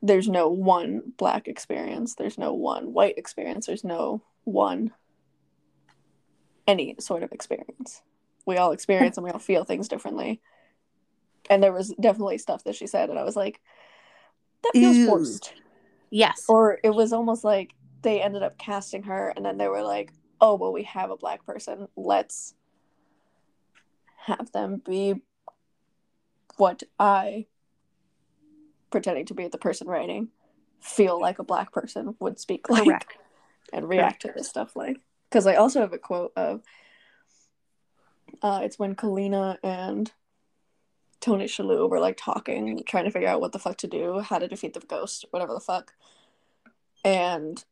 there's 0.02 0.28
no 0.28 0.48
one 0.48 1.12
black 1.16 1.48
experience. 1.48 2.14
There's 2.14 2.38
no 2.38 2.52
one 2.52 2.92
white 2.92 3.18
experience. 3.18 3.66
There's 3.66 3.84
no 3.84 4.22
one 4.44 4.92
any 6.66 6.96
sort 6.98 7.22
of 7.22 7.32
experience. 7.32 8.02
We 8.44 8.56
all 8.56 8.72
experience 8.72 9.16
and 9.16 9.24
we 9.24 9.30
all 9.30 9.38
feel 9.38 9.64
things 9.64 9.88
differently. 9.88 10.40
And 11.48 11.62
there 11.62 11.72
was 11.72 11.94
definitely 12.00 12.38
stuff 12.38 12.64
that 12.64 12.74
she 12.74 12.86
said, 12.86 13.08
and 13.08 13.18
I 13.18 13.22
was 13.22 13.36
like, 13.36 13.60
that 14.62 14.72
feels 14.72 14.96
Ew. 14.96 15.06
forced. 15.06 15.54
Yes. 16.10 16.44
Or 16.48 16.78
it 16.82 16.90
was 16.90 17.12
almost 17.12 17.44
like 17.44 17.72
they 18.02 18.20
ended 18.20 18.42
up 18.42 18.58
casting 18.58 19.04
her, 19.04 19.32
and 19.36 19.44
then 19.44 19.58
they 19.58 19.68
were 19.68 19.82
like, 19.82 20.12
oh, 20.40 20.56
well, 20.56 20.72
we 20.72 20.82
have 20.84 21.10
a 21.10 21.16
black 21.16 21.44
person. 21.44 21.88
Let's 21.96 22.54
have 24.26 24.50
them 24.52 24.82
be 24.84 25.22
what 26.56 26.82
I 26.98 27.46
pretending 28.90 29.26
to 29.26 29.34
be 29.34 29.48
the 29.48 29.58
person 29.58 29.86
writing 29.86 30.28
feel 30.80 31.20
like 31.20 31.38
a 31.38 31.44
black 31.44 31.72
person 31.72 32.16
would 32.20 32.38
speak 32.38 32.68
like 32.68 32.84
Correct. 32.84 33.16
and 33.72 33.88
react 33.88 34.22
to 34.22 34.32
this 34.34 34.48
stuff 34.48 34.76
like. 34.76 34.98
Because 35.28 35.46
I 35.46 35.56
also 35.56 35.80
have 35.80 35.92
a 35.92 35.98
quote 35.98 36.32
of, 36.36 36.62
uh, 38.42 38.60
it's 38.62 38.78
when 38.78 38.94
Kalina 38.94 39.58
and 39.62 40.10
Tony 41.20 41.46
Shalhoub 41.46 41.90
were 41.90 42.00
like 42.00 42.16
talking, 42.16 42.82
trying 42.86 43.04
to 43.04 43.10
figure 43.10 43.28
out 43.28 43.40
what 43.40 43.52
the 43.52 43.58
fuck 43.58 43.78
to 43.78 43.88
do, 43.88 44.20
how 44.20 44.38
to 44.38 44.46
defeat 44.46 44.74
the 44.74 44.80
ghost, 44.80 45.24
whatever 45.30 45.52
the 45.52 45.60
fuck. 45.60 45.92
And 47.04 47.62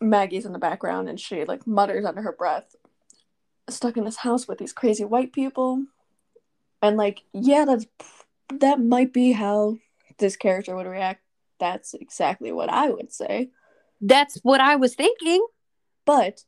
Maggie's 0.00 0.44
in 0.44 0.52
the 0.52 0.58
background 0.58 1.08
and 1.08 1.18
she 1.18 1.44
like 1.44 1.66
mutters 1.66 2.04
under 2.04 2.22
her 2.22 2.32
breath, 2.32 2.76
stuck 3.68 3.96
in 3.96 4.04
this 4.04 4.18
house 4.18 4.46
with 4.46 4.58
these 4.58 4.72
crazy 4.72 5.04
white 5.04 5.32
people. 5.32 5.84
And 6.84 6.96
like, 6.98 7.22
yeah, 7.32 7.64
that's 7.64 7.86
that 8.60 8.78
might 8.78 9.12
be 9.12 9.32
how 9.32 9.78
this 10.18 10.36
character 10.36 10.76
would 10.76 10.86
react. 10.86 11.22
That's 11.58 11.94
exactly 11.94 12.52
what 12.52 12.68
I 12.68 12.90
would 12.90 13.10
say. 13.12 13.50
That's 14.02 14.38
what 14.42 14.60
I 14.60 14.76
was 14.76 14.94
thinking. 14.94 15.44
But 16.04 16.44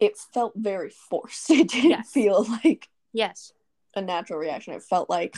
it 0.00 0.16
felt 0.18 0.54
very 0.56 0.90
forced. 0.90 1.50
It 1.50 1.68
didn't 1.68 1.90
Yes. 1.90 2.10
feel 2.10 2.44
like 2.64 2.88
Yes. 3.12 3.52
a 3.94 4.02
natural 4.02 4.40
reaction. 4.40 4.74
It 4.74 4.82
felt 4.82 5.08
like 5.08 5.36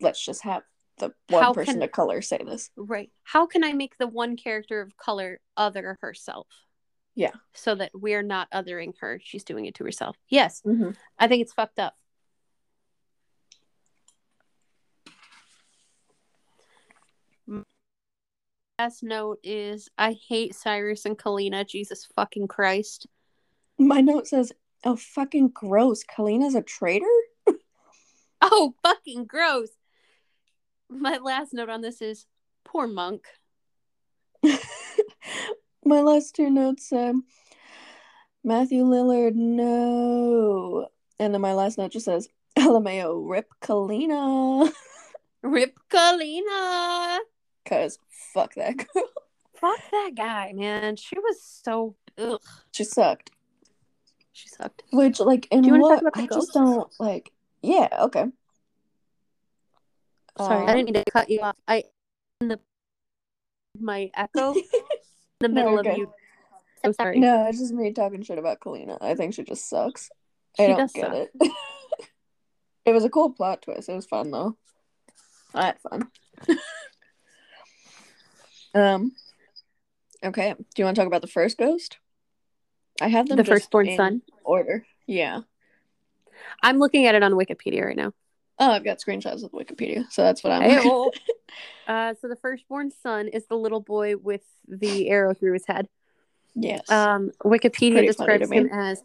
let's 0.00 0.22
just 0.22 0.42
have 0.42 0.62
the 0.98 1.12
one 1.28 1.42
How 1.42 1.52
person 1.54 1.74
can- 1.74 1.82
of 1.82 1.92
color 1.92 2.20
say 2.20 2.40
this. 2.44 2.70
Right. 2.76 3.10
How 3.22 3.46
can 3.46 3.64
I 3.64 3.72
make 3.72 3.96
the 3.96 4.06
one 4.06 4.36
character 4.36 4.80
of 4.82 4.96
color 4.98 5.40
other 5.56 5.96
herself? 6.02 6.46
Yeah. 7.14 7.32
So 7.54 7.74
that 7.74 7.92
we're 7.94 8.22
not 8.22 8.50
othering 8.52 8.92
her. 9.00 9.18
She's 9.24 9.44
doing 9.44 9.64
it 9.66 9.74
to 9.76 9.84
herself. 9.84 10.16
Yes. 10.28 10.60
Mm-hmm. 10.66 10.90
I 11.18 11.26
think 11.26 11.40
it's 11.42 11.52
fucked 11.54 11.78
up. 11.78 11.94
Last 18.78 19.02
note 19.02 19.40
is 19.42 19.88
I 19.98 20.16
hate 20.28 20.54
Cyrus 20.54 21.04
and 21.04 21.18
Kalina. 21.18 21.66
Jesus 21.66 22.06
fucking 22.14 22.46
Christ. 22.46 23.08
My 23.76 24.00
note 24.00 24.28
says, 24.28 24.52
"Oh, 24.84 24.94
fucking 24.94 25.48
gross! 25.48 26.04
Kalina's 26.04 26.54
a 26.54 26.62
traitor." 26.62 27.06
Oh, 28.40 28.74
fucking 28.84 29.24
gross. 29.24 29.70
My 30.88 31.16
last 31.16 31.52
note 31.52 31.68
on 31.68 31.80
this 31.80 32.00
is 32.00 32.24
poor 32.64 32.86
monk. 32.86 33.24
My 35.84 36.00
last 36.02 36.36
two 36.36 36.48
notes 36.48 36.88
say, 36.88 37.14
"Matthew 38.44 38.84
Lillard, 38.84 39.34
no," 39.34 40.86
and 41.18 41.34
then 41.34 41.40
my 41.40 41.52
last 41.52 41.78
note 41.78 41.90
just 41.90 42.04
says, 42.04 42.28
"LMAO, 42.56 43.28
rip 43.28 43.48
Kalina," 43.60 44.72
Rip 45.42 45.76
Kalina. 45.90 47.18
because 47.64 47.98
fuck 48.32 48.54
that 48.54 48.76
girl. 48.94 49.04
Fuck 49.54 49.80
that 49.90 50.10
guy, 50.16 50.52
man. 50.54 50.96
She 50.96 51.18
was 51.18 51.42
so 51.42 51.96
ugh. 52.16 52.40
She 52.72 52.84
sucked. 52.84 53.30
She 54.32 54.48
sucked. 54.48 54.84
Which, 54.92 55.18
like, 55.18 55.48
in 55.50 55.64
what 55.80 55.88
talk 55.88 56.00
about 56.02 56.14
the 56.14 56.22
I 56.22 56.26
just 56.26 56.52
don't 56.52 56.88
like. 57.00 57.32
Yeah, 57.62 57.88
okay. 58.02 58.26
Sorry, 60.38 60.64
I 60.64 60.70
Um, 60.70 60.76
didn't 60.76 60.84
mean 60.94 61.04
to 61.04 61.10
cut 61.10 61.28
you 61.28 61.40
off. 61.40 61.56
I 61.66 61.84
in 62.40 62.48
the 62.48 62.60
my 63.80 64.10
echo 64.14 64.52
in 64.54 64.60
the 65.40 65.48
middle 65.48 65.72
you're 65.72 65.80
of 65.80 65.86
good. 65.86 65.98
you. 65.98 66.12
So 66.84 66.92
sorry. 66.92 67.18
No, 67.18 67.46
it's 67.48 67.58
just 67.58 67.72
me 67.72 67.92
talking 67.92 68.22
shit 68.22 68.38
about 68.38 68.60
Kalina. 68.60 68.98
I 69.00 69.14
think 69.16 69.34
she 69.34 69.42
just 69.42 69.68
sucks. 69.68 70.10
She 70.56 70.64
I 70.64 70.68
don't 70.68 70.92
get 70.92 71.12
suck. 71.12 71.14
it. 71.14 71.30
it 72.84 72.92
was 72.92 73.04
a 73.04 73.10
cool 73.10 73.30
plot 73.30 73.62
twist. 73.62 73.88
It 73.88 73.94
was 73.94 74.06
fun 74.06 74.30
though. 74.30 74.56
I 75.54 75.66
had 75.66 75.80
fun. 75.80 76.08
Um. 78.74 79.12
Okay. 80.24 80.54
Do 80.54 80.64
you 80.76 80.84
want 80.84 80.96
to 80.96 81.00
talk 81.00 81.06
about 81.06 81.20
the 81.22 81.28
first 81.28 81.58
ghost? 81.58 81.98
I 83.00 83.08
have 83.08 83.28
them 83.28 83.36
The 83.36 83.44
firstborn 83.44 83.94
son. 83.96 84.22
order. 84.44 84.84
Yeah. 85.06 85.42
I'm 86.62 86.78
looking 86.78 87.06
at 87.06 87.14
it 87.14 87.22
on 87.22 87.32
Wikipedia 87.32 87.84
right 87.84 87.96
now. 87.96 88.12
Oh, 88.58 88.72
I've 88.72 88.84
got 88.84 88.98
screenshots 88.98 89.44
of 89.44 89.52
Wikipedia, 89.52 90.10
so 90.10 90.22
that's 90.22 90.42
what 90.42 90.52
I'm. 90.52 90.62
Hey-o. 90.62 91.12
uh, 91.86 92.14
so 92.20 92.26
the 92.26 92.36
firstborn 92.36 92.90
son 92.90 93.28
is 93.28 93.46
the 93.46 93.56
little 93.56 93.80
boy 93.80 94.16
with 94.16 94.42
the 94.66 95.08
arrow 95.10 95.32
through 95.34 95.52
his 95.52 95.66
head. 95.66 95.88
yes. 96.56 96.90
Um, 96.90 97.30
Wikipedia 97.44 97.92
Pretty 97.92 98.06
describes 98.08 98.50
him 98.50 98.68
as 98.72 99.02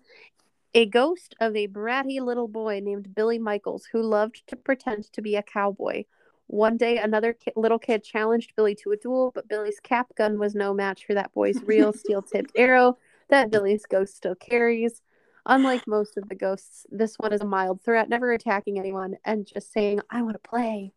a 0.74 0.88
ghost 0.88 1.36
of 1.40 1.56
a 1.56 1.68
bratty 1.68 2.20
little 2.20 2.48
boy 2.48 2.82
named 2.84 3.14
Billy 3.14 3.38
Michaels 3.38 3.88
who 3.92 4.02
loved 4.02 4.42
to 4.48 4.56
pretend 4.56 5.12
to 5.14 5.22
be 5.22 5.36
a 5.36 5.44
cowboy. 5.44 6.06
One 6.48 6.78
day, 6.78 6.98
another 6.98 7.34
ki- 7.34 7.52
little 7.56 7.80
kid 7.80 8.04
challenged 8.04 8.54
Billy 8.56 8.76
to 8.76 8.92
a 8.92 8.98
duel, 8.98 9.32
but 9.34 9.48
Billy's 9.48 9.80
cap 9.80 10.08
gun 10.16 10.38
was 10.40 10.54
no 10.56 10.74
match 10.74 11.06
for 11.06 11.14
that 11.14 11.34
boy's 11.34 11.62
real 11.64 11.94
steel 11.94 12.22
tipped 12.22 12.52
arrow 12.56 12.98
that 13.30 13.50
Billy's 13.50 13.86
ghost 13.86 14.16
still 14.16 14.36
carries. 14.36 15.02
Unlike 15.46 15.88
most 15.88 16.18
of 16.18 16.30
the 16.30 16.36
ghosts, 16.36 16.86
this 16.90 17.16
one 17.18 17.34
is 17.34 17.42
a 17.42 17.46
mild 17.46 17.82
threat, 17.84 18.08
never 18.08 18.32
attacking 18.32 18.80
anyone 18.80 19.16
and 19.26 19.46
just 19.46 19.74
saying, 19.74 20.00
I 20.10 20.22
want 20.22 20.42
to 20.42 20.50
play. 20.50 20.94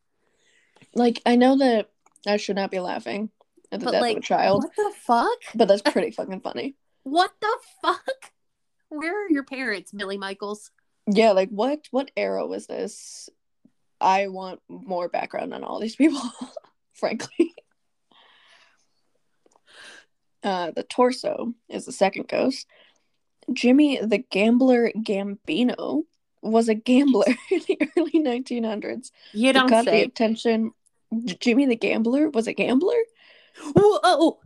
like 0.95 1.21
I 1.27 1.37
know 1.37 1.57
that 1.59 1.91
I 2.27 2.37
should 2.37 2.57
not 2.57 2.71
be 2.71 2.79
laughing 2.81 3.31
at 3.73 3.81
the 3.81 3.87
But, 3.87 3.93
death 3.93 4.01
like, 4.03 4.17
of 4.17 4.23
a 4.23 4.27
child, 4.27 4.63
What 4.65 4.77
the 4.77 4.93
fuck? 5.01 5.39
but 5.55 5.69
that's 5.69 5.83
pretty 5.83 6.11
fucking 6.11 6.41
funny. 6.41 6.75
What 7.05 7.31
the 7.41 7.57
fuck? 7.83 8.33
Where 8.89 9.25
are 9.27 9.31
your 9.31 9.45
parents, 9.45 9.93
Billy 9.93 10.19
Michaels? 10.19 10.73
Yeah, 11.07 11.31
like 11.33 11.51
what 11.51 11.87
what 11.93 12.11
era 12.17 12.45
was 12.47 12.67
this? 12.67 13.29
I 14.01 14.29
want 14.29 14.61
more 14.69 15.09
background 15.09 15.55
on 15.55 15.65
all 15.65 15.81
these 15.81 15.97
people, 15.97 16.21
frankly. 16.93 17.55
Uh, 20.43 20.71
the 20.71 20.83
torso 20.85 21.55
is 21.69 21.87
the 21.87 21.93
second 21.93 22.29
ghost. 22.29 22.67
Jimmy 23.53 23.99
the 24.03 24.19
Gambler 24.19 24.91
Gambino 24.97 26.03
was 26.43 26.69
a 26.69 26.75
gambler 26.75 27.27
in 27.51 27.61
the 27.67 27.79
early 27.97 28.13
1900s. 28.13 29.11
You 29.33 29.53
don't 29.53 29.69
got 29.71 29.85
the 29.87 30.03
attention. 30.03 30.73
Jimmy 31.41 31.67
the 31.67 31.77
Gambler 31.77 32.29
was 32.31 32.47
a 32.47 32.53
gambler. 32.53 32.97
Whoa! 33.75 34.39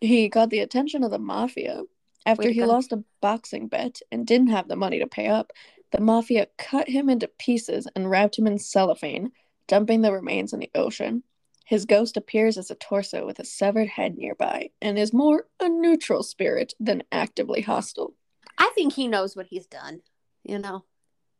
He 0.00 0.28
got 0.28 0.50
the 0.50 0.60
attention 0.60 1.04
of 1.04 1.10
the 1.10 1.18
mafia 1.18 1.82
after 2.26 2.42
Way 2.42 2.48
to 2.48 2.54
he 2.54 2.60
go. 2.60 2.66
lost 2.66 2.92
a 2.92 3.04
boxing 3.20 3.68
bet 3.68 4.00
and 4.10 4.26
didn't 4.26 4.48
have 4.48 4.68
the 4.68 4.76
money 4.76 4.98
to 5.00 5.06
pay 5.06 5.28
up. 5.28 5.52
The 5.92 6.00
mafia 6.00 6.46
cut 6.56 6.88
him 6.88 7.08
into 7.08 7.28
pieces 7.28 7.88
and 7.94 8.08
wrapped 8.10 8.38
him 8.38 8.46
in 8.46 8.58
cellophane, 8.58 9.32
dumping 9.66 10.02
the 10.02 10.12
remains 10.12 10.52
in 10.52 10.60
the 10.60 10.70
ocean. 10.74 11.24
His 11.64 11.84
ghost 11.84 12.16
appears 12.16 12.58
as 12.58 12.70
a 12.70 12.74
torso 12.74 13.24
with 13.24 13.38
a 13.38 13.44
severed 13.44 13.88
head 13.88 14.16
nearby 14.16 14.70
and 14.82 14.98
is 14.98 15.12
more 15.12 15.46
a 15.60 15.68
neutral 15.68 16.22
spirit 16.22 16.74
than 16.80 17.04
actively 17.12 17.62
hostile. 17.62 18.14
I 18.58 18.70
think 18.74 18.92
he 18.94 19.08
knows 19.08 19.36
what 19.36 19.46
he's 19.46 19.66
done. 19.66 20.00
You 20.42 20.58
know, 20.58 20.84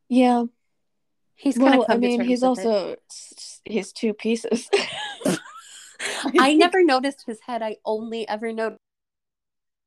Yeah, 0.08 0.44
he's 1.34 1.56
kind 1.56 1.78
well, 1.78 1.82
of. 1.82 1.90
I 1.90 1.96
mean, 1.96 2.20
he's 2.20 2.42
also 2.42 2.96
he's 3.64 3.92
two 3.92 4.12
pieces. 4.14 4.68
I 6.38 6.54
never 6.54 6.84
noticed 6.84 7.24
his 7.26 7.40
head. 7.40 7.62
I 7.62 7.76
only 7.84 8.28
ever 8.28 8.52
noticed. 8.52 8.78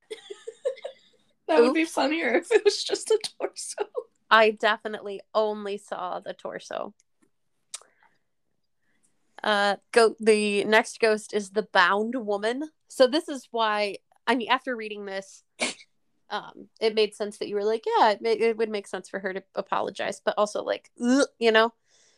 that 1.48 1.62
would 1.62 1.74
be 1.74 1.86
funnier 1.86 2.34
if 2.34 2.52
it 2.52 2.66
was 2.66 2.84
just 2.84 3.12
a 3.12 3.20
torso. 3.40 3.86
I 4.34 4.50
definitely 4.50 5.22
only 5.36 5.78
saw 5.78 6.20
the 6.20 6.34
torso. 6.34 6.96
Uh, 9.44 9.76
go. 9.92 10.16
The 10.20 10.64
next 10.64 11.00
ghost 11.00 11.36
is 11.36 11.52
the 11.52 11.68
bound 11.72 12.16
woman. 12.16 12.72
So 12.88 13.06
this 13.06 13.30
is 13.30 13.48
why. 13.52 13.98
I 14.26 14.34
mean, 14.34 14.50
after 14.50 14.76
reading 14.76 15.06
this, 15.06 15.44
um, 16.32 16.68
it 16.82 16.96
made 16.96 17.14
sense 17.14 17.38
that 17.38 17.48
you 17.48 17.54
were 17.54 17.64
like, 17.64 17.84
yeah, 17.86 18.10
it, 18.10 18.22
ma- 18.24 18.30
it 18.30 18.58
would 18.58 18.70
make 18.70 18.88
sense 18.88 19.08
for 19.08 19.20
her 19.20 19.34
to 19.34 19.44
apologize, 19.54 20.20
but 20.26 20.34
also 20.36 20.64
like, 20.64 20.90
you 21.38 21.52
know. 21.52 21.72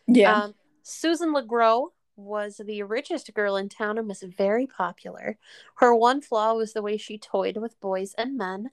Yeah, 0.07 0.45
Um, 0.45 0.53
Susan 0.83 1.33
LeGrow 1.33 1.91
was 2.15 2.61
the 2.63 2.83
richest 2.83 3.33
girl 3.33 3.57
in 3.57 3.67
town 3.67 3.97
and 3.97 4.07
was 4.07 4.21
very 4.21 4.67
popular. 4.67 5.37
Her 5.75 5.93
one 5.93 6.21
flaw 6.21 6.53
was 6.53 6.71
the 6.71 6.81
way 6.81 6.95
she 6.95 7.17
toyed 7.17 7.57
with 7.57 7.81
boys 7.81 8.13
and 8.17 8.37
men. 8.37 8.69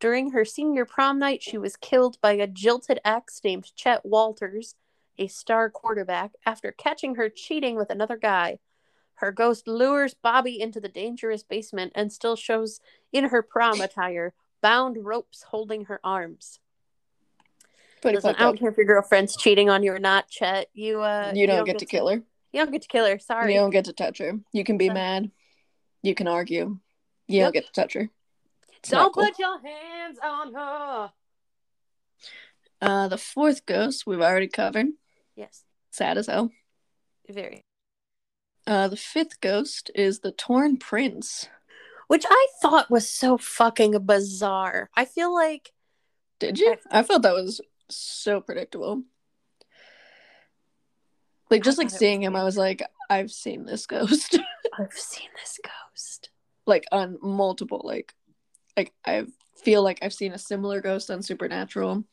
During 0.00 0.32
her 0.32 0.44
senior 0.44 0.84
prom 0.84 1.18
night, 1.18 1.42
she 1.42 1.56
was 1.56 1.76
killed 1.76 2.20
by 2.20 2.32
a 2.32 2.46
jilted 2.46 3.00
ex 3.04 3.40
named 3.42 3.74
Chet 3.74 4.04
Walters, 4.04 4.74
a 5.18 5.28
star 5.28 5.70
quarterback, 5.70 6.32
after 6.44 6.72
catching 6.72 7.14
her 7.14 7.28
cheating 7.28 7.76
with 7.76 7.90
another 7.90 8.16
guy. 8.16 8.58
Her 9.18 9.30
ghost 9.30 9.68
lures 9.68 10.14
Bobby 10.14 10.60
into 10.60 10.80
the 10.80 10.88
dangerous 10.88 11.42
basement 11.44 11.92
and 11.94 12.12
still 12.12 12.34
shows 12.36 12.80
in 13.12 13.26
her 13.26 13.42
prom 13.42 13.80
attire, 13.80 14.34
bound 14.60 15.04
ropes 15.04 15.44
holding 15.44 15.84
her 15.84 16.00
arms. 16.02 16.58
pretty 18.02 18.16
Listen, 18.16 18.34
I 18.36 18.42
don't 18.42 18.58
care 18.58 18.70
if 18.70 18.76
your 18.76 18.86
girlfriend's 18.86 19.36
cheating 19.36 19.70
on 19.70 19.82
you 19.84 19.92
or 19.92 20.00
not, 20.00 20.28
Chet. 20.28 20.68
You 20.74 21.00
uh, 21.00 21.32
You 21.34 21.46
don't 21.46 21.64
get 21.64 21.78
to 21.78 21.86
kill 21.86 22.08
her. 22.08 22.16
you 22.52 22.60
don't 22.60 22.72
get 22.72 22.82
to 22.82 22.88
kill 22.88 23.06
her. 23.06 23.18
Sorry. 23.20 23.54
You 23.54 23.60
don't 23.60 23.70
get 23.70 23.84
to 23.86 23.92
touch 23.92 24.18
her. 24.18 24.32
You 24.52 24.64
can 24.64 24.76
be 24.76 24.90
mad. 24.90 25.30
You 26.02 26.14
can 26.14 26.26
argue. 26.26 26.78
You 27.28 27.38
Yep. 27.38 27.44
don't 27.44 27.52
get 27.52 27.66
to 27.66 27.72
touch 27.72 27.92
her. 27.94 28.10
Don't 28.90 29.12
cool. 29.14 29.24
put 29.24 29.38
your 29.38 29.60
hands 29.60 30.18
on 30.22 30.54
her. 30.54 31.12
Uh, 32.80 33.08
the 33.08 33.18
fourth 33.18 33.64
ghost 33.66 34.06
we've 34.06 34.20
already 34.20 34.48
covered. 34.48 34.86
Yes, 35.36 35.64
Sad 35.90 36.18
as 36.18 36.26
hell. 36.26 36.50
very. 37.28 37.62
Uh, 38.66 38.88
the 38.88 38.96
fifth 38.96 39.40
ghost 39.40 39.90
is 39.94 40.20
the 40.20 40.32
Torn 40.32 40.76
Prince. 40.78 41.48
which 42.08 42.24
I 42.28 42.46
thought 42.60 42.90
was 42.90 43.08
so 43.08 43.38
fucking 43.38 43.98
bizarre. 44.06 44.90
I 44.94 45.04
feel 45.06 45.32
like 45.34 45.72
Did 46.38 46.58
you? 46.58 46.76
I 46.90 47.02
felt 47.02 47.22
that 47.22 47.34
was 47.34 47.60
so 47.88 48.40
predictable. 48.40 49.02
Like 51.50 51.62
just 51.62 51.78
like 51.78 51.90
seeing 51.90 52.22
him, 52.22 52.36
I 52.36 52.42
was 52.44 52.56
like, 52.56 52.82
I've 53.08 53.30
seen 53.30 53.64
this 53.66 53.86
ghost. 53.86 54.38
I've 54.78 54.92
seen 54.92 55.28
this 55.40 55.58
ghost. 55.62 56.30
like 56.66 56.84
on 56.90 57.18
multiple 57.22 57.80
like 57.84 58.14
like 58.76 58.92
I 59.04 59.26
feel 59.62 59.82
like 59.82 59.98
I've 60.02 60.12
seen 60.12 60.32
a 60.32 60.38
similar 60.38 60.80
ghost 60.80 61.10
on 61.10 61.22
Supernatural. 61.22 62.04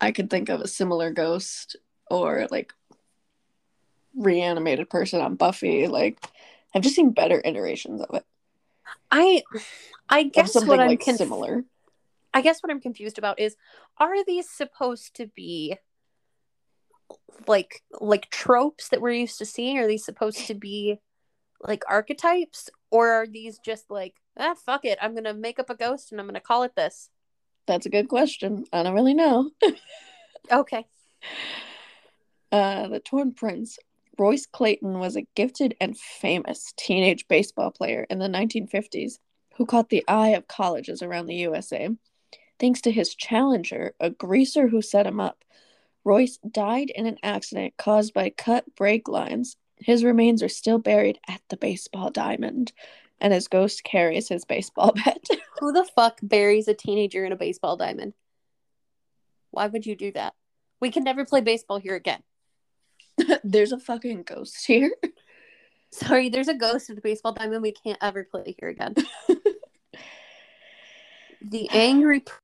I 0.00 0.12
could 0.12 0.30
think 0.30 0.48
of 0.48 0.60
a 0.60 0.68
similar 0.68 1.10
ghost 1.10 1.76
or 2.10 2.46
like 2.50 2.72
reanimated 4.16 4.90
person 4.90 5.20
on 5.20 5.36
Buffy. 5.36 5.86
Like 5.86 6.18
I've 6.74 6.82
just 6.82 6.96
seen 6.96 7.10
better 7.10 7.40
iterations 7.44 8.02
of 8.02 8.14
it. 8.16 8.24
I 9.10 9.42
I 10.08 10.24
guess 10.24 10.54
what 10.54 10.80
I'm 10.80 10.88
like 10.88 11.04
conf- 11.04 11.18
similar. 11.18 11.64
I 12.32 12.40
guess 12.40 12.60
what 12.62 12.70
I'm 12.70 12.80
confused 12.80 13.18
about 13.18 13.38
is 13.38 13.56
are 13.98 14.24
these 14.24 14.50
supposed 14.50 15.14
to 15.16 15.26
be 15.26 15.76
like 17.46 17.82
like 18.00 18.30
tropes 18.30 18.88
that 18.88 19.00
we're 19.00 19.10
used 19.10 19.38
to 19.38 19.46
seeing? 19.46 19.78
Are 19.78 19.86
these 19.86 20.04
supposed 20.04 20.46
to 20.46 20.54
be 20.54 20.98
like 21.60 21.84
archetypes? 21.88 22.68
Or 22.94 23.10
are 23.10 23.26
these 23.26 23.58
just 23.58 23.90
like, 23.90 24.14
ah 24.38 24.54
fuck 24.54 24.84
it, 24.84 24.98
I'm 25.02 25.16
gonna 25.16 25.34
make 25.34 25.58
up 25.58 25.68
a 25.68 25.74
ghost 25.74 26.12
and 26.12 26.20
I'm 26.20 26.28
gonna 26.28 26.38
call 26.38 26.62
it 26.62 26.76
this? 26.76 27.10
That's 27.66 27.86
a 27.86 27.90
good 27.90 28.08
question. 28.08 28.66
I 28.72 28.84
don't 28.84 28.94
really 28.94 29.14
know. 29.14 29.50
Okay. 30.52 30.84
Uh, 32.52 32.88
the 32.88 33.00
Torn 33.00 33.32
Prince. 33.32 33.78
Royce 34.18 34.44
Clayton 34.44 34.98
was 34.98 35.16
a 35.16 35.26
gifted 35.34 35.74
and 35.80 35.98
famous 35.98 36.74
teenage 36.76 37.26
baseball 37.28 37.70
player 37.70 38.06
in 38.10 38.18
the 38.18 38.28
1950s 38.28 39.14
who 39.56 39.64
caught 39.64 39.88
the 39.88 40.04
eye 40.06 40.34
of 40.36 40.46
colleges 40.46 41.02
around 41.02 41.26
the 41.26 41.36
USA. 41.36 41.88
Thanks 42.60 42.82
to 42.82 42.92
his 42.92 43.14
challenger, 43.14 43.94
a 43.98 44.10
greaser 44.10 44.68
who 44.68 44.82
set 44.82 45.06
him 45.06 45.18
up, 45.18 45.44
Royce 46.04 46.36
died 46.36 46.90
in 46.90 47.06
an 47.06 47.16
accident 47.22 47.74
caused 47.78 48.12
by 48.12 48.28
cut 48.28 48.74
brake 48.76 49.08
lines. 49.08 49.56
His 49.78 50.04
remains 50.04 50.42
are 50.42 50.48
still 50.48 50.78
buried 50.78 51.18
at 51.28 51.40
the 51.48 51.56
baseball 51.56 52.10
diamond, 52.10 52.72
and 53.20 53.32
his 53.32 53.48
ghost 53.48 53.84
carries 53.84 54.28
his 54.28 54.44
baseball 54.44 54.92
bat. 55.04 55.26
Who 55.60 55.72
the 55.72 55.84
fuck 55.84 56.18
buries 56.22 56.68
a 56.68 56.74
teenager 56.74 57.24
in 57.24 57.32
a 57.32 57.36
baseball 57.36 57.76
diamond? 57.76 58.14
Why 59.50 59.66
would 59.66 59.86
you 59.86 59.96
do 59.96 60.12
that? 60.12 60.34
We 60.80 60.90
can 60.90 61.04
never 61.04 61.24
play 61.24 61.40
baseball 61.40 61.78
here 61.78 61.94
again. 61.94 62.22
There's 63.44 63.72
a 63.72 63.78
fucking 63.78 64.24
ghost 64.24 64.66
here. 64.66 64.92
Sorry, 65.94 66.28
there's 66.28 66.48
a 66.48 66.54
ghost 66.54 66.90
at 66.90 66.96
the 66.96 67.02
baseball 67.02 67.34
diamond. 67.34 67.62
We 67.62 67.70
can't 67.70 67.98
ever 68.02 68.24
play 68.24 68.56
here 68.58 68.68
again. 68.68 68.96
the 71.40 71.70
angry, 71.70 72.18
pr- 72.18 72.34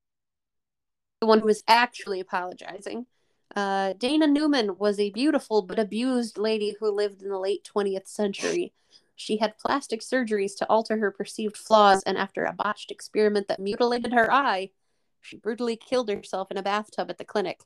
the 1.19 1.27
one 1.27 1.39
who 1.39 1.47
was 1.47 1.61
actually 1.67 2.21
apologizing. 2.21 3.07
Uh, 3.55 3.93
Dana 3.93 4.27
Newman 4.27 4.77
was 4.77 4.99
a 4.99 5.09
beautiful 5.11 5.61
but 5.61 5.79
abused 5.79 6.37
lady 6.37 6.75
who 6.79 6.89
lived 6.89 7.21
in 7.21 7.29
the 7.29 7.39
late 7.39 7.67
20th 7.75 8.07
century. 8.07 8.73
She 9.15 9.37
had 9.37 9.57
plastic 9.57 10.01
surgeries 10.01 10.55
to 10.57 10.69
alter 10.69 10.97
her 10.97 11.11
perceived 11.11 11.57
flaws, 11.57 12.01
and 12.03 12.17
after 12.17 12.45
a 12.45 12.53
botched 12.53 12.91
experiment 12.91 13.47
that 13.47 13.59
mutilated 13.59 14.13
her 14.13 14.31
eye, 14.31 14.71
she 15.19 15.37
brutally 15.37 15.75
killed 15.75 16.09
herself 16.09 16.49
in 16.49 16.57
a 16.57 16.63
bathtub 16.63 17.09
at 17.09 17.17
the 17.17 17.25
clinic. 17.25 17.61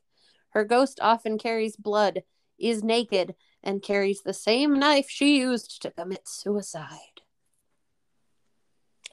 Her 0.50 0.64
ghost 0.64 0.98
often 1.00 1.38
carries 1.38 1.76
blood, 1.76 2.24
is 2.58 2.82
naked, 2.82 3.34
and 3.62 3.82
carries 3.82 4.22
the 4.22 4.34
same 4.34 4.78
knife 4.78 5.08
she 5.08 5.38
used 5.38 5.80
to 5.82 5.90
commit 5.90 6.28
suicide. 6.28 7.22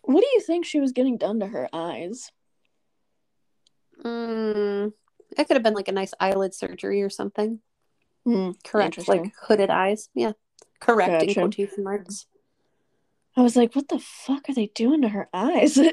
What 0.04 0.22
do 0.22 0.28
you 0.34 0.42
think 0.42 0.66
she 0.66 0.80
was 0.80 0.92
getting 0.92 1.18
done 1.18 1.40
to 1.40 1.48
her 1.48 1.70
eyes? 1.72 2.32
Mm, 4.04 4.92
it 5.38 5.48
could 5.48 5.56
have 5.56 5.64
been 5.64 5.74
like 5.74 5.88
a 5.88 5.92
nice 5.94 6.14
eyelid 6.20 6.54
surgery 6.54 7.02
or 7.02 7.10
something. 7.10 7.60
Hmm, 8.26 8.52
Correct, 8.64 9.08
like 9.08 9.34
hooded 9.42 9.70
eyes. 9.70 10.10
Yeah, 10.14 10.32
correct 10.80 11.22
in 11.22 11.28
Gotcha. 11.28 11.42
quotation 11.42 11.84
marks. 11.84 12.26
I 13.36 13.42
was 13.42 13.56
like, 13.56 13.76
what 13.76 13.88
the 13.90 14.00
fuck 14.00 14.48
are 14.50 14.54
they 14.54 14.68
doing 14.68 15.02
to 15.02 15.10
her 15.10 15.28
eyes? 15.34 15.74
they 15.76 15.92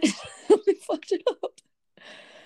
fucked 0.87 1.13
it 1.13 1.23
up. 1.27 1.53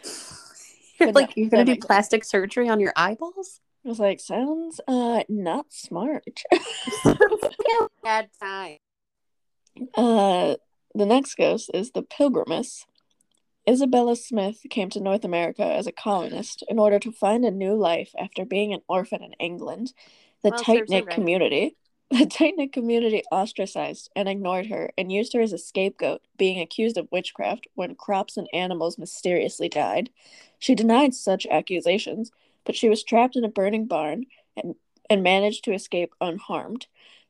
You're 1.01 1.13
But 1.13 1.15
like 1.17 1.29
no, 1.31 1.33
you're 1.43 1.51
gonna 1.51 1.65
do 1.65 1.73
makes 1.73 1.83
sense. 1.83 1.87
plastic 1.89 2.25
surgery 2.25 2.69
on 2.69 2.79
your 2.79 2.93
eyeballs? 2.97 3.61
I 3.85 3.89
was 3.89 3.99
like, 3.99 4.21
sounds 4.21 4.81
uh 4.87 5.25
not 5.29 5.67
smart. 5.71 6.43
Bad 8.03 8.29
time. 8.41 8.77
uh 9.97 10.55
the 10.95 11.07
next 11.07 11.35
ghost 11.35 11.71
is 11.75 11.91
the 11.91 12.03
Pilgrimess. 12.03 12.87
Isabella 13.69 14.17
Smith 14.17 14.67
came 14.71 14.91
to 14.91 15.01
North 15.01 15.25
America 15.25 15.65
as 15.65 15.87
a 15.87 15.93
colonist 15.93 16.63
in 16.69 16.79
order 16.79 16.99
to 16.99 17.13
find 17.13 17.45
a 17.45 17.51
new 17.51 17.75
life 17.75 18.15
after 18.19 18.45
being 18.45 18.75
an 18.75 18.83
orphan 18.89 19.23
in 19.23 19.33
England. 19.35 19.95
The 20.43 20.51
Well, 20.51 20.63
tight 20.65 20.89
knit 20.89 21.07
right. 21.07 21.15
community 21.15 21.77
the 22.11 22.27
tight 22.27 22.55
knit 22.57 22.73
community 22.73 23.23
ostracized 23.33 24.11
and 24.15 24.29
ignored 24.29 24.67
her 24.67 24.93
and 24.99 25.11
used 25.11 25.33
her 25.33 25.41
as 25.41 25.53
a 25.53 25.59
scapegoat, 25.59 26.23
being 26.37 26.61
accused 26.61 26.99
of 26.99 27.11
witchcraft 27.11 27.67
when 27.75 27.95
crops 27.95 28.37
and 28.37 28.47
animals 28.53 28.99
mysteriously 28.99 29.69
died. 29.69 30.11
She 30.59 30.75
denied 30.75 31.15
such 31.15 31.47
accusations, 31.47 32.31
but 32.65 32.77
she 32.77 32.89
was 32.91 33.03
trapped 33.03 33.37
in 33.37 33.45
a 33.45 33.49
burning 33.49 33.87
barn 33.87 34.27
and, 34.57 34.75
and 35.09 35.23
managed 35.23 35.65
to 35.65 35.73
escape 35.73 36.15
unharmed. 36.21 36.87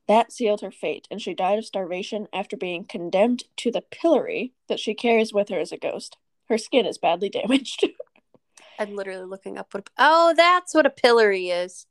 That 0.09 0.33
sealed 0.33 0.61
her 0.61 0.71
fate, 0.73 1.07
and 1.11 1.23
she 1.23 1.35
died 1.35 1.59
of 1.59 1.65
starvation 1.65 2.29
after 2.33 2.57
being 2.57 2.85
condemned 2.85 3.45
to 3.59 3.71
the 3.71 3.81
pillory 3.81 4.53
that 4.69 4.81
she 4.81 4.95
carries 4.95 5.33
with 5.33 5.49
her 5.49 5.59
as 5.59 5.73
a 5.73 5.79
ghost. 5.79 6.17
Her 6.49 6.59
skin 6.59 6.87
is 6.87 6.99
badly 6.99 7.29
damaged. 7.29 7.87
I'm 8.79 8.95
literally 8.97 9.25
looking 9.25 9.57
up 9.59 9.73
what. 9.73 9.89
Oh, 9.99 10.35
that's 10.37 10.75
what 10.75 10.87
a 10.87 10.91
pillory 10.91 11.49
is. 11.49 11.87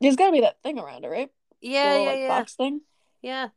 There's 0.00 0.16
gotta 0.16 0.32
be 0.32 0.40
that 0.40 0.62
thing 0.62 0.78
around 0.78 1.04
it, 1.04 1.08
right? 1.08 1.30
Yeah, 1.60 1.90
little, 1.90 2.04
yeah, 2.04 2.10
like, 2.10 2.18
yeah, 2.20 2.28
box 2.28 2.54
thing. 2.54 2.80
yeah, 3.22 3.48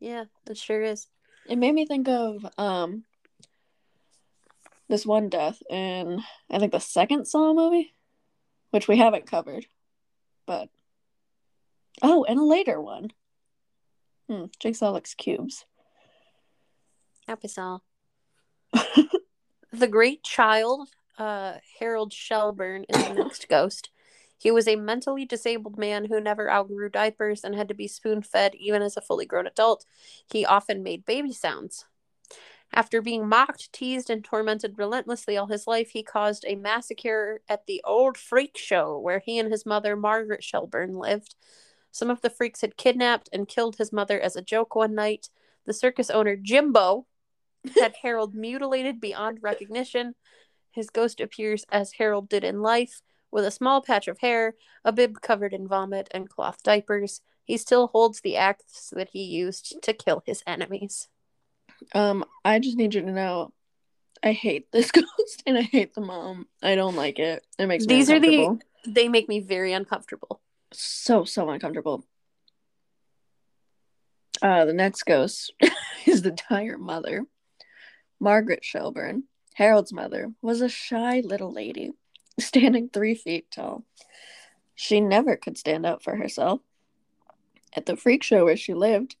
yeah. 0.00 0.24
It 0.48 0.58
sure 0.58 0.82
is. 0.82 1.06
It 1.48 1.56
made 1.56 1.74
me 1.74 1.86
think 1.86 2.08
of 2.08 2.44
um 2.58 3.04
this 4.88 5.06
one 5.06 5.28
death 5.28 5.62
in 5.70 6.22
I 6.50 6.58
think 6.58 6.72
the 6.72 6.80
second 6.80 7.26
Saw 7.26 7.54
movie, 7.54 7.94
which 8.70 8.88
we 8.88 8.98
haven't 8.98 9.26
covered, 9.30 9.66
but 10.46 10.68
oh, 12.02 12.24
and 12.24 12.38
a 12.38 12.44
later 12.44 12.80
one. 12.80 13.12
Hmm, 14.28 14.46
Jigsaw 14.58 14.90
likes 14.90 15.14
cubes. 15.14 15.64
Happy 17.26 17.48
Saw. 17.48 17.78
The 19.76 19.86
Great 19.86 20.22
Child, 20.22 20.88
uh, 21.18 21.56
Harold 21.78 22.10
Shelburne, 22.10 22.86
is 22.88 23.08
the 23.08 23.12
next 23.12 23.46
ghost. 23.50 23.90
He 24.38 24.50
was 24.50 24.66
a 24.66 24.74
mentally 24.76 25.26
disabled 25.26 25.76
man 25.76 26.06
who 26.06 26.18
never 26.18 26.50
outgrew 26.50 26.88
diapers 26.88 27.44
and 27.44 27.54
had 27.54 27.68
to 27.68 27.74
be 27.74 27.86
spoon 27.86 28.22
fed 28.22 28.54
even 28.54 28.80
as 28.80 28.96
a 28.96 29.02
fully 29.02 29.26
grown 29.26 29.46
adult. 29.46 29.84
He 30.32 30.46
often 30.46 30.82
made 30.82 31.04
baby 31.04 31.34
sounds. 31.34 31.84
After 32.72 33.02
being 33.02 33.28
mocked, 33.28 33.70
teased, 33.70 34.08
and 34.08 34.24
tormented 34.24 34.78
relentlessly 34.78 35.36
all 35.36 35.48
his 35.48 35.66
life, 35.66 35.90
he 35.90 36.02
caused 36.02 36.46
a 36.46 36.56
massacre 36.56 37.42
at 37.46 37.66
the 37.66 37.82
old 37.84 38.16
freak 38.16 38.56
show 38.56 38.98
where 38.98 39.18
he 39.18 39.38
and 39.38 39.52
his 39.52 39.66
mother, 39.66 39.94
Margaret 39.94 40.42
Shelburne, 40.42 40.94
lived. 40.94 41.34
Some 41.90 42.08
of 42.08 42.22
the 42.22 42.30
freaks 42.30 42.62
had 42.62 42.78
kidnapped 42.78 43.28
and 43.30 43.46
killed 43.46 43.76
his 43.76 43.92
mother 43.92 44.18
as 44.18 44.36
a 44.36 44.42
joke 44.42 44.74
one 44.74 44.94
night. 44.94 45.28
The 45.66 45.74
circus 45.74 46.08
owner, 46.08 46.34
Jimbo, 46.34 47.06
had 47.78 47.96
Harold 48.02 48.34
mutilated 48.34 49.00
beyond 49.00 49.38
recognition. 49.42 50.14
His 50.70 50.90
ghost 50.90 51.20
appears 51.20 51.64
as 51.70 51.92
Harold 51.92 52.28
did 52.28 52.44
in 52.44 52.60
life, 52.60 53.00
with 53.30 53.44
a 53.44 53.50
small 53.50 53.82
patch 53.82 54.08
of 54.08 54.18
hair, 54.18 54.54
a 54.84 54.92
bib 54.92 55.20
covered 55.20 55.52
in 55.52 55.66
vomit, 55.68 56.08
and 56.12 56.28
cloth 56.28 56.62
diapers. 56.62 57.20
He 57.44 57.56
still 57.56 57.88
holds 57.88 58.20
the 58.20 58.36
axe 58.36 58.90
that 58.94 59.10
he 59.12 59.22
used 59.22 59.80
to 59.82 59.92
kill 59.92 60.22
his 60.26 60.42
enemies. 60.46 61.08
Um, 61.94 62.24
I 62.44 62.58
just 62.58 62.76
need 62.76 62.94
you 62.94 63.02
to 63.02 63.12
know 63.12 63.52
I 64.22 64.32
hate 64.32 64.70
this 64.72 64.90
ghost 64.92 65.42
and 65.46 65.56
I 65.58 65.62
hate 65.62 65.94
the 65.94 66.00
mom. 66.00 66.46
I 66.62 66.74
don't 66.74 66.96
like 66.96 67.18
it. 67.18 67.46
It 67.58 67.66
makes 67.66 67.86
me 67.86 67.94
These 67.94 68.10
are 68.10 68.18
the- 68.20 68.58
They 68.86 69.08
make 69.08 69.28
me 69.28 69.40
very 69.40 69.72
uncomfortable. 69.72 70.40
so 70.72 71.24
so 71.24 71.48
uncomfortable. 71.50 72.04
Uh, 74.42 74.64
the 74.66 74.72
next 74.72 75.04
ghost 75.04 75.52
is 76.06 76.22
the 76.22 76.36
dire 76.50 76.78
mother. 76.78 77.24
Margaret 78.20 78.64
Shelburne, 78.64 79.24
Harold's 79.54 79.92
mother, 79.92 80.32
was 80.42 80.60
a 80.60 80.68
shy 80.68 81.20
little 81.20 81.52
lady, 81.52 81.92
standing 82.40 82.88
three 82.88 83.14
feet 83.14 83.50
tall. 83.50 83.84
She 84.74 85.00
never 85.00 85.36
could 85.36 85.58
stand 85.58 85.86
up 85.86 86.02
for 86.02 86.16
herself. 86.16 86.60
At 87.74 87.86
the 87.86 87.96
freak 87.96 88.22
show 88.22 88.44
where 88.44 88.56
she 88.56 88.74
lived, 88.74 89.16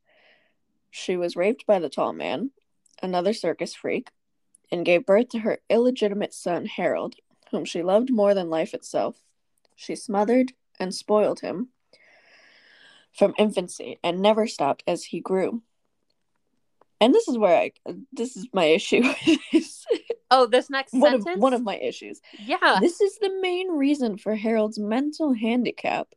she 0.90 1.16
was 1.16 1.36
raped 1.36 1.66
by 1.66 1.78
the 1.78 1.88
tall 1.90 2.12
man, 2.12 2.50
another 3.02 3.32
circus 3.32 3.74
freak, 3.74 4.10
and 4.72 4.84
gave 4.84 5.06
birth 5.06 5.28
to 5.30 5.40
her 5.40 5.58
illegitimate 5.68 6.34
son, 6.34 6.66
Harold, 6.66 7.16
whom 7.50 7.64
she 7.64 7.82
loved 7.82 8.10
more 8.10 8.34
than 8.34 8.50
life 8.50 8.74
itself. 8.74 9.22
She 9.76 9.94
smothered 9.94 10.52
and 10.80 10.94
spoiled 10.94 11.40
him. 11.40 11.68
from 13.12 13.34
infancy 13.38 13.98
and 14.04 14.20
never 14.20 14.46
stopped 14.46 14.82
as 14.86 15.04
he 15.04 15.20
grew. 15.20 15.62
And 17.00 17.14
this 17.14 17.28
is 17.28 17.36
where 17.36 17.56
I 17.56 17.72
this 18.12 18.36
is 18.36 18.46
my 18.52 18.64
issue. 18.64 19.02
Oh, 20.28 20.46
this 20.46 20.68
next 20.68 20.92
one 20.92 21.14
of 21.14 21.22
sentence. 21.22 21.40
one 21.40 21.54
of 21.54 21.62
my 21.62 21.76
issues. 21.76 22.20
yeah, 22.44 22.78
This 22.80 23.00
is 23.00 23.16
the 23.18 23.38
main 23.40 23.70
reason 23.70 24.18
for 24.18 24.34
Harold's 24.34 24.76
mental 24.78 25.32
handicap. 25.32 26.08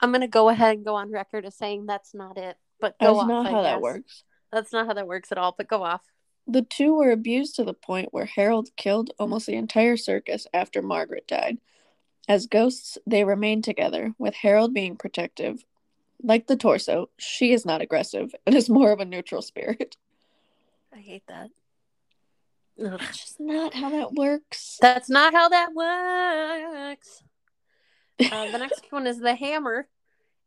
I'm 0.00 0.12
gonna 0.12 0.28
go 0.28 0.48
ahead 0.48 0.76
and 0.76 0.84
go 0.84 0.94
on 0.94 1.10
record 1.10 1.44
as 1.44 1.56
saying 1.56 1.86
that's 1.86 2.14
not 2.14 2.38
it. 2.38 2.56
But 2.80 2.96
go 3.00 3.06
That's 3.06 3.18
off. 3.22 3.28
not 3.28 3.46
I 3.46 3.50
how 3.50 3.62
that 3.62 3.80
works. 3.80 4.22
That's 4.52 4.72
not 4.72 4.86
how 4.86 4.92
that 4.94 5.08
works 5.08 5.32
at 5.32 5.38
all. 5.38 5.54
But 5.56 5.66
go 5.66 5.82
off. 5.82 6.02
The 6.46 6.62
two 6.62 6.94
were 6.94 7.10
abused 7.10 7.56
to 7.56 7.64
the 7.64 7.74
point 7.74 8.10
where 8.12 8.26
Harold 8.26 8.68
killed 8.76 9.10
almost 9.18 9.46
the 9.46 9.54
entire 9.56 9.96
circus 9.96 10.46
after 10.54 10.80
Margaret 10.80 11.26
died. 11.26 11.58
As 12.28 12.46
ghosts, 12.46 12.98
they 13.06 13.24
remain 13.24 13.62
together, 13.62 14.14
with 14.18 14.34
Harold 14.34 14.72
being 14.74 14.96
protective. 14.96 15.64
Like 16.22 16.46
the 16.46 16.56
torso, 16.56 17.10
she 17.18 17.52
is 17.52 17.66
not 17.66 17.80
aggressive 17.80 18.32
and 18.46 18.54
is 18.54 18.68
more 18.70 18.92
of 18.92 19.00
a 19.00 19.04
neutral 19.04 19.42
spirit. 19.42 19.96
I 20.96 21.00
hate 21.00 21.24
that. 21.28 21.48
Ugh. 22.82 22.98
That's 23.00 23.18
just 23.18 23.40
not 23.40 23.74
how 23.74 23.90
that 23.90 24.12
works. 24.12 24.78
That's 24.80 25.08
not 25.10 25.32
how 25.34 25.48
that 25.48 25.74
works. 25.74 27.22
Uh, 28.20 28.50
the 28.50 28.58
next 28.58 28.84
one 28.90 29.06
is 29.06 29.18
the 29.20 29.34
hammer. 29.34 29.88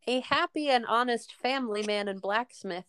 A 0.08 0.22
happy 0.22 0.70
and 0.70 0.86
honest 0.88 1.34
family 1.34 1.84
man 1.84 2.08
and 2.08 2.22
blacksmith, 2.22 2.86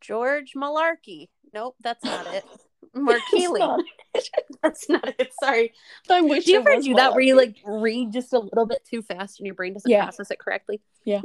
George 0.00 0.52
Malarkey. 0.56 1.28
Nope, 1.52 1.76
that's 1.82 2.04
not 2.04 2.26
it. 2.34 2.44
Markeely. 2.96 3.58
not- 3.58 3.84
That's 4.62 4.88
not 4.88 5.08
it. 5.18 5.32
Sorry. 5.42 5.72
I 6.10 6.20
wish 6.20 6.44
Do 6.44 6.52
you 6.52 6.58
ever 6.60 6.80
do 6.80 6.94
that 6.94 7.12
where 7.12 7.22
you 7.22 7.34
like 7.36 7.56
read 7.66 8.12
just 8.12 8.32
a 8.32 8.38
little 8.38 8.66
bit 8.66 8.84
too 8.88 9.02
fast 9.02 9.40
and 9.40 9.46
your 9.46 9.54
brain 9.56 9.72
doesn't 9.72 9.90
Yeah. 9.90 10.04
process 10.04 10.30
it 10.30 10.38
correctly? 10.38 10.80
Yeah. 11.04 11.22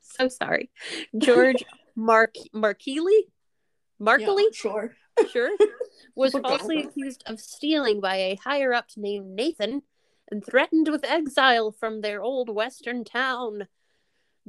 so 0.00 0.26
sorry. 0.28 0.70
George 1.18 1.62
Mark 1.94 2.34
Markeely? 2.54 3.20
Markley? 3.98 4.44
Yeah, 4.44 4.48
sure. 4.52 4.96
sure, 5.30 5.50
was 6.14 6.32
falsely 6.32 6.82
accused 6.82 7.22
of 7.26 7.40
stealing 7.40 8.00
by 8.00 8.16
a 8.16 8.36
higher 8.36 8.72
up 8.72 8.86
named 8.96 9.34
Nathan 9.34 9.82
and 10.30 10.44
threatened 10.44 10.88
with 10.88 11.04
exile 11.04 11.70
from 11.72 12.00
their 12.00 12.22
old 12.22 12.48
western 12.48 13.04
town. 13.04 13.68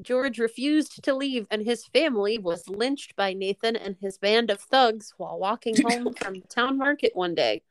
George 0.01 0.37
refused 0.37 1.03
to 1.03 1.15
leave, 1.15 1.47
and 1.49 1.65
his 1.65 1.85
family 1.85 2.37
was 2.37 2.69
lynched 2.69 3.15
by 3.15 3.33
Nathan 3.33 3.75
and 3.75 3.95
his 3.99 4.17
band 4.17 4.51
of 4.51 4.61
thugs 4.61 5.13
while 5.17 5.39
walking 5.39 5.75
home 5.89 6.13
from 6.13 6.35
the 6.35 6.47
town 6.47 6.77
market 6.77 7.11
one 7.15 7.33
day. 7.33 7.63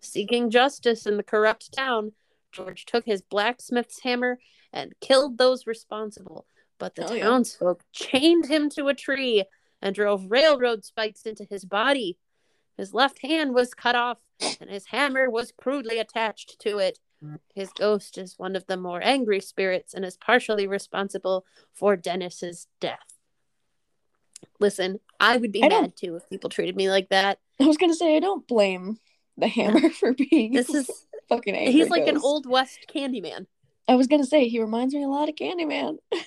Seeking 0.00 0.50
justice 0.50 1.06
in 1.06 1.16
the 1.16 1.22
corrupt 1.22 1.72
town, 1.72 2.12
George 2.52 2.86
took 2.86 3.04
his 3.04 3.20
blacksmith's 3.20 4.00
hammer 4.00 4.38
and 4.72 4.94
killed 5.00 5.36
those 5.36 5.66
responsible. 5.66 6.46
But 6.78 6.94
the 6.94 7.08
oh, 7.08 7.14
yeah. 7.14 7.24
townsfolk 7.24 7.82
chained 7.92 8.46
him 8.46 8.70
to 8.70 8.88
a 8.88 8.94
tree 8.94 9.44
and 9.84 9.94
drove 9.94 10.30
railroad 10.30 10.84
spikes 10.84 11.22
into 11.22 11.44
his 11.44 11.64
body. 11.64 12.18
His 12.76 12.94
left 12.94 13.20
hand 13.22 13.54
was 13.54 13.74
cut 13.74 13.94
off, 13.94 14.18
and 14.60 14.68
his 14.68 14.86
hammer 14.86 15.30
was 15.30 15.52
crudely 15.52 15.98
attached 15.98 16.58
to 16.60 16.78
it. 16.78 16.98
His 17.54 17.70
ghost 17.72 18.18
is 18.18 18.38
one 18.38 18.54
of 18.56 18.66
the 18.66 18.76
more 18.76 19.00
angry 19.02 19.40
spirits 19.40 19.94
and 19.94 20.04
is 20.04 20.16
partially 20.16 20.66
responsible 20.66 21.46
for 21.72 21.96
Dennis's 21.96 22.66
death. 22.80 23.14
Listen, 24.60 25.00
I 25.20 25.36
would 25.38 25.52
be 25.52 25.64
I 25.64 25.68
mad 25.68 25.96
too 25.96 26.16
if 26.16 26.28
people 26.28 26.50
treated 26.50 26.76
me 26.76 26.90
like 26.90 27.08
that. 27.08 27.38
I 27.60 27.64
was 27.64 27.78
gonna 27.78 27.94
say 27.94 28.16
I 28.16 28.20
don't 28.20 28.46
blame 28.46 28.98
the 29.38 29.48
hammer 29.48 29.88
for 30.00 30.12
being 30.12 30.52
This 30.52 30.74
is 30.74 30.90
fucking 31.28 31.54
angry. 31.54 31.72
he's 31.72 31.88
like 31.88 32.06
an 32.06 32.18
old 32.18 32.46
west 32.46 32.80
Candyman. 32.94 33.46
I 33.88 33.94
was 33.94 34.06
gonna 34.06 34.26
say 34.26 34.48
he 34.48 34.60
reminds 34.60 34.94
me 34.94 35.02
a 35.02 35.08
lot 35.08 35.28
of 35.28 35.34
Candyman. 35.34 35.96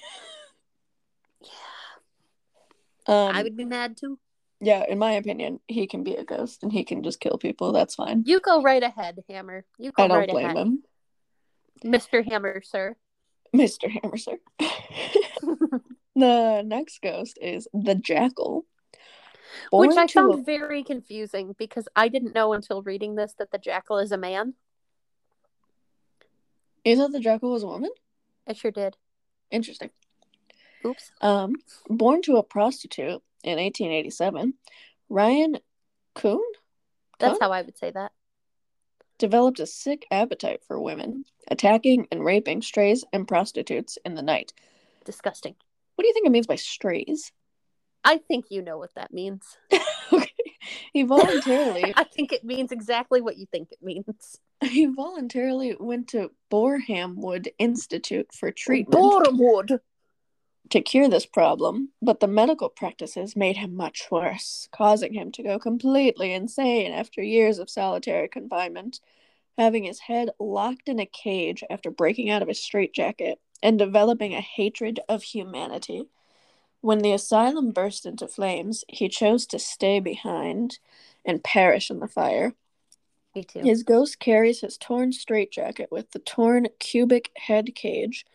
um, 3.07 3.35
I 3.35 3.43
would 3.43 3.55
be 3.57 3.65
mad 3.65 3.97
too. 3.97 4.19
yeah, 4.59 4.83
in 4.87 4.97
my 4.99 5.13
opinion, 5.13 5.59
he 5.67 5.87
can 5.87 6.03
be 6.03 6.15
a 6.15 6.23
ghost 6.23 6.63
and 6.63 6.71
he 6.71 6.83
can 6.83 7.03
just 7.03 7.19
kill 7.19 7.37
people. 7.37 7.71
That's 7.71 7.95
fine. 7.95 8.23
You 8.25 8.39
go 8.39 8.61
right 8.61 8.81
ahead, 8.83 9.19
Hammer. 9.29 9.65
You 9.77 9.91
go 9.91 10.03
I 10.03 10.07
don't 10.07 10.17
right 10.17 10.29
blame 10.29 10.45
ahead. 10.45 10.57
him, 10.57 10.83
Mr. 11.85 12.23
Hammer, 12.29 12.61
sir. 12.63 12.95
Mister 13.53 13.87
Hammer, 13.89 14.17
sir. 14.17 14.37
the 16.15 16.61
next 16.65 17.01
ghost 17.01 17.37
is 17.41 17.67
the 17.73 17.95
Jackal, 17.95 18.65
Which 19.71 19.95
I 19.95 20.07
found 20.07 20.33
a- 20.33 20.43
very 20.43 20.83
confusing 20.83 21.55
because 21.57 21.87
I 21.95 22.09
didn't 22.09 22.35
know 22.35 22.53
until 22.53 22.81
reading 22.81 23.15
this 23.15 23.33
that 23.39 23.51
the 23.51 23.57
jackal 23.57 23.99
is 23.99 24.11
a 24.11 24.17
man. 24.17 24.55
You 26.83 26.95
thought 26.95 27.11
the 27.11 27.19
Jackal 27.19 27.51
was 27.51 27.63
a 27.63 27.67
woman? 27.67 27.91
I 28.47 28.53
sure 28.53 28.71
did. 28.71 28.95
Interesting. 29.51 29.89
Oops. 30.85 31.11
Um, 31.21 31.55
born 31.89 32.21
to 32.23 32.37
a 32.37 32.43
prostitute 32.43 33.21
in 33.43 33.57
1887, 33.57 34.53
Ryan 35.09 35.57
Kuhn 36.15 36.41
That's 37.19 37.37
Huh? 37.39 37.47
how 37.47 37.51
I 37.51 37.61
would 37.61 37.77
say 37.77 37.91
that. 37.91 38.11
developed 39.17 39.59
a 39.59 39.65
sick 39.65 40.05
appetite 40.11 40.61
for 40.67 40.79
women, 40.79 41.25
attacking 41.49 42.07
and 42.11 42.23
raping 42.23 42.61
strays 42.61 43.03
and 43.11 43.27
prostitutes 43.27 43.97
in 44.05 44.13
the 44.15 44.21
night. 44.21 44.53
Disgusting. 45.05 45.55
What 45.95 46.03
do 46.03 46.07
you 46.07 46.13
think 46.13 46.27
it 46.27 46.31
means 46.31 46.47
by 46.47 46.55
strays? 46.55 47.31
I 48.03 48.19
think 48.19 48.45
you 48.51 48.61
know 48.61 48.77
what 48.77 48.93
that 48.95 49.11
means. 49.11 49.57
okay. 50.13 50.31
He 50.93 51.03
voluntarily 51.03 51.93
I 51.95 52.03
think 52.03 52.31
it 52.31 52.43
means 52.43 52.71
exactly 52.71 53.21
what 53.21 53.37
you 53.37 53.45
think 53.51 53.71
it 53.71 53.81
means. 53.81 54.39
he 54.63 54.85
voluntarily 54.85 55.75
went 55.79 56.09
to 56.09 56.31
Borehamwood 56.51 57.47
Institute 57.57 58.27
for 58.33 58.51
treatment 58.51 59.01
Borehamwood. 59.01 59.79
To 60.69 60.81
cure 60.81 61.07
this 61.09 61.25
problem, 61.25 61.89
but 62.01 62.19
the 62.19 62.27
medical 62.27 62.69
practices 62.69 63.35
made 63.35 63.57
him 63.57 63.75
much 63.75 64.07
worse, 64.11 64.67
causing 64.71 65.13
him 65.13 65.31
to 65.33 65.43
go 65.43 65.59
completely 65.59 66.33
insane 66.33 66.91
after 66.91 67.21
years 67.21 67.59
of 67.59 67.69
solitary 67.69 68.27
confinement, 68.27 68.99
having 69.57 69.83
his 69.83 69.99
head 69.99 70.29
locked 70.39 70.89
in 70.89 70.99
a 70.99 71.05
cage 71.05 71.63
after 71.69 71.89
breaking 71.89 72.29
out 72.29 72.41
of 72.41 72.47
his 72.47 72.61
straitjacket 72.61 73.39
and 73.63 73.79
developing 73.79 74.33
a 74.33 74.41
hatred 74.41 74.99
of 75.09 75.23
humanity. 75.23 76.07
When 76.81 76.99
the 76.99 77.11
asylum 77.11 77.71
burst 77.71 78.05
into 78.05 78.27
flames, 78.27 78.83
he 78.87 79.09
chose 79.09 79.45
to 79.47 79.59
stay 79.59 79.99
behind 79.99 80.79
and 81.25 81.43
perish 81.43 81.89
in 81.89 81.99
the 81.99 82.07
fire. 82.07 82.53
Me 83.35 83.43
too. 83.43 83.61
His 83.61 83.83
ghost 83.83 84.19
carries 84.19 84.61
his 84.61 84.77
torn 84.77 85.11
straitjacket 85.11 85.91
with 85.91 86.11
the 86.11 86.19
torn 86.19 86.67
cubic 86.79 87.31
head 87.35 87.75
cage. 87.75 88.25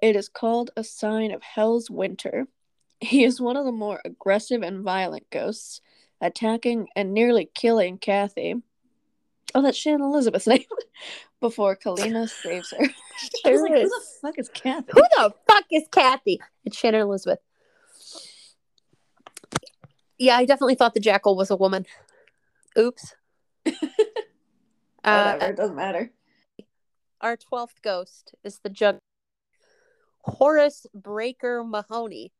It 0.00 0.16
is 0.16 0.28
called 0.28 0.70
a 0.76 0.84
sign 0.84 1.30
of 1.30 1.42
Hell's 1.42 1.90
Winter. 1.90 2.46
He 3.00 3.24
is 3.24 3.40
one 3.40 3.56
of 3.56 3.64
the 3.64 3.72
more 3.72 4.00
aggressive 4.04 4.62
and 4.62 4.82
violent 4.82 5.28
ghosts, 5.30 5.80
attacking 6.20 6.88
and 6.96 7.12
nearly 7.12 7.50
killing 7.54 7.98
Kathy. 7.98 8.56
Oh, 9.54 9.62
that's 9.62 9.76
Shannon 9.76 10.02
Elizabeth's 10.02 10.46
name. 10.46 10.64
Before 11.40 11.76
Kalina 11.76 12.28
saves 12.28 12.70
her. 12.70 12.84
I 13.44 13.50
was 13.50 13.62
like, 13.62 13.72
who 13.72 13.88
the 13.88 14.04
fuck 14.20 14.38
is 14.38 14.48
Kathy? 14.50 14.92
Who 14.92 15.02
the 15.16 15.34
fuck 15.48 15.64
is 15.70 15.84
Kathy? 15.90 16.40
It's 16.64 16.76
Shannon 16.76 17.00
Elizabeth. 17.00 17.38
Yeah, 20.18 20.36
I 20.36 20.44
definitely 20.44 20.74
thought 20.74 20.92
the 20.92 21.00
jackal 21.00 21.36
was 21.36 21.50
a 21.50 21.56
woman. 21.56 21.86
Oops. 22.78 23.14
uh, 23.66 23.72
Whatever, 25.02 25.44
it 25.46 25.56
doesn't 25.56 25.76
matter. 25.76 26.10
our 27.22 27.38
12th 27.38 27.80
ghost 27.82 28.34
is 28.44 28.60
the 28.62 28.68
jug 28.68 28.98
Horace 30.22 30.86
Breaker 30.94 31.64
Mahoney 31.64 32.32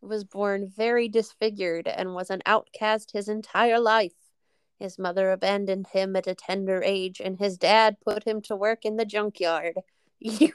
was 0.00 0.24
born 0.24 0.70
very 0.74 1.08
disfigured 1.08 1.86
and 1.86 2.14
was 2.14 2.30
an 2.30 2.42
outcast 2.46 3.10
his 3.12 3.28
entire 3.28 3.78
life. 3.78 4.14
His 4.78 4.98
mother 4.98 5.30
abandoned 5.30 5.88
him 5.92 6.16
at 6.16 6.26
a 6.26 6.34
tender 6.34 6.82
age, 6.82 7.20
and 7.22 7.38
his 7.38 7.58
dad 7.58 7.96
put 8.02 8.24
him 8.24 8.40
to 8.42 8.56
work 8.56 8.84
in 8.84 8.96
the 8.96 9.04
junkyard. 9.04 9.74
You- 10.22 10.52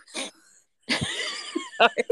Sorry. 1.78 2.06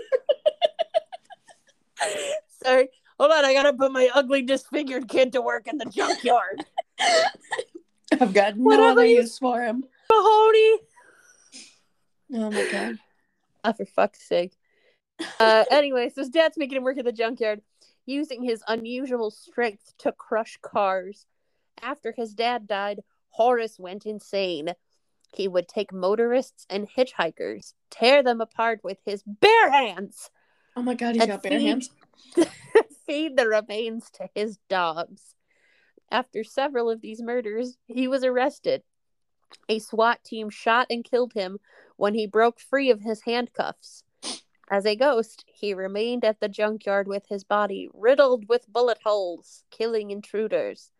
Sorry. 2.64 2.90
Hold 3.20 3.32
on, 3.32 3.46
I 3.46 3.54
gotta 3.54 3.74
put 3.74 3.92
my 3.92 4.10
ugly 4.14 4.42
disfigured 4.42 5.08
kid 5.08 5.34
to 5.34 5.42
work 5.42 5.68
in 5.68 5.78
the 5.78 5.86
junkyard. 5.86 6.66
I've 8.20 8.34
got 8.34 8.58
no 8.58 8.64
Whatever 8.64 8.90
other 8.90 9.06
use 9.06 9.38
for 9.38 9.62
him. 9.62 9.84
Mahoney! 10.12 10.80
Oh 12.34 12.52
my 12.52 12.68
god. 12.72 12.98
Oh, 13.66 13.74
for 13.74 13.86
fuck's 13.86 14.22
sake. 14.28 14.58
Uh, 15.40 15.64
anyway, 15.72 16.10
so 16.10 16.22
his 16.22 16.30
dad's 16.30 16.58
making 16.58 16.78
him 16.78 16.84
work 16.84 16.98
at 16.98 17.06
the 17.06 17.12
junkyard, 17.12 17.62
using 18.06 18.44
his 18.44 18.62
unusual 18.68 19.32
strength 19.32 19.94
to 20.00 20.12
crush 20.12 20.58
cars. 20.62 21.26
After 21.82 22.14
his 22.16 22.34
dad 22.34 22.68
died, 22.68 23.02
Horace 23.30 23.80
went 23.80 24.06
insane. 24.06 24.74
He 25.34 25.48
would 25.48 25.68
take 25.68 25.94
motorists 25.94 26.66
and 26.70 26.88
hitchhikers, 26.90 27.74
tear 27.90 28.22
them 28.22 28.42
apart 28.42 28.82
with 28.84 28.98
his 29.06 29.24
bare 29.26 29.72
hands, 29.72 30.30
Oh 30.76 30.82
my 30.82 30.96
god, 30.96 31.16
he's 31.16 31.28
got 31.28 31.44
bare 31.44 31.60
feed- 31.60 31.68
hands. 31.68 31.90
feed 33.06 33.38
the 33.38 33.48
remains 33.48 34.10
to 34.12 34.30
his 34.34 34.58
dogs. 34.70 35.36
After 36.10 36.44
several 36.44 36.90
of 36.90 37.02
these 37.02 37.22
murders, 37.22 37.78
he 37.88 38.08
was 38.08 38.24
arrested. 38.24 38.84
A 39.70 39.80
SWAT 39.80 40.24
team 40.24 40.50
shot 40.50 40.88
and 40.90 41.04
killed 41.04 41.34
him 41.34 41.60
when 41.96 42.14
he 42.14 42.28
broke 42.28 42.60
free 42.60 42.90
of 42.90 43.02
his 43.02 43.22
handcuffs. 43.22 44.04
As 44.70 44.86
a 44.86 44.96
ghost, 44.96 45.46
he 45.48 45.74
remained 45.74 46.24
at 46.26 46.40
the 46.40 46.50
junkyard 46.50 47.08
with 47.08 47.28
his 47.28 47.44
body 47.44 47.90
riddled 47.94 48.48
with 48.50 48.72
bullet 48.72 49.00
holes, 49.04 49.64
killing 49.70 50.12
intruders. 50.12 50.92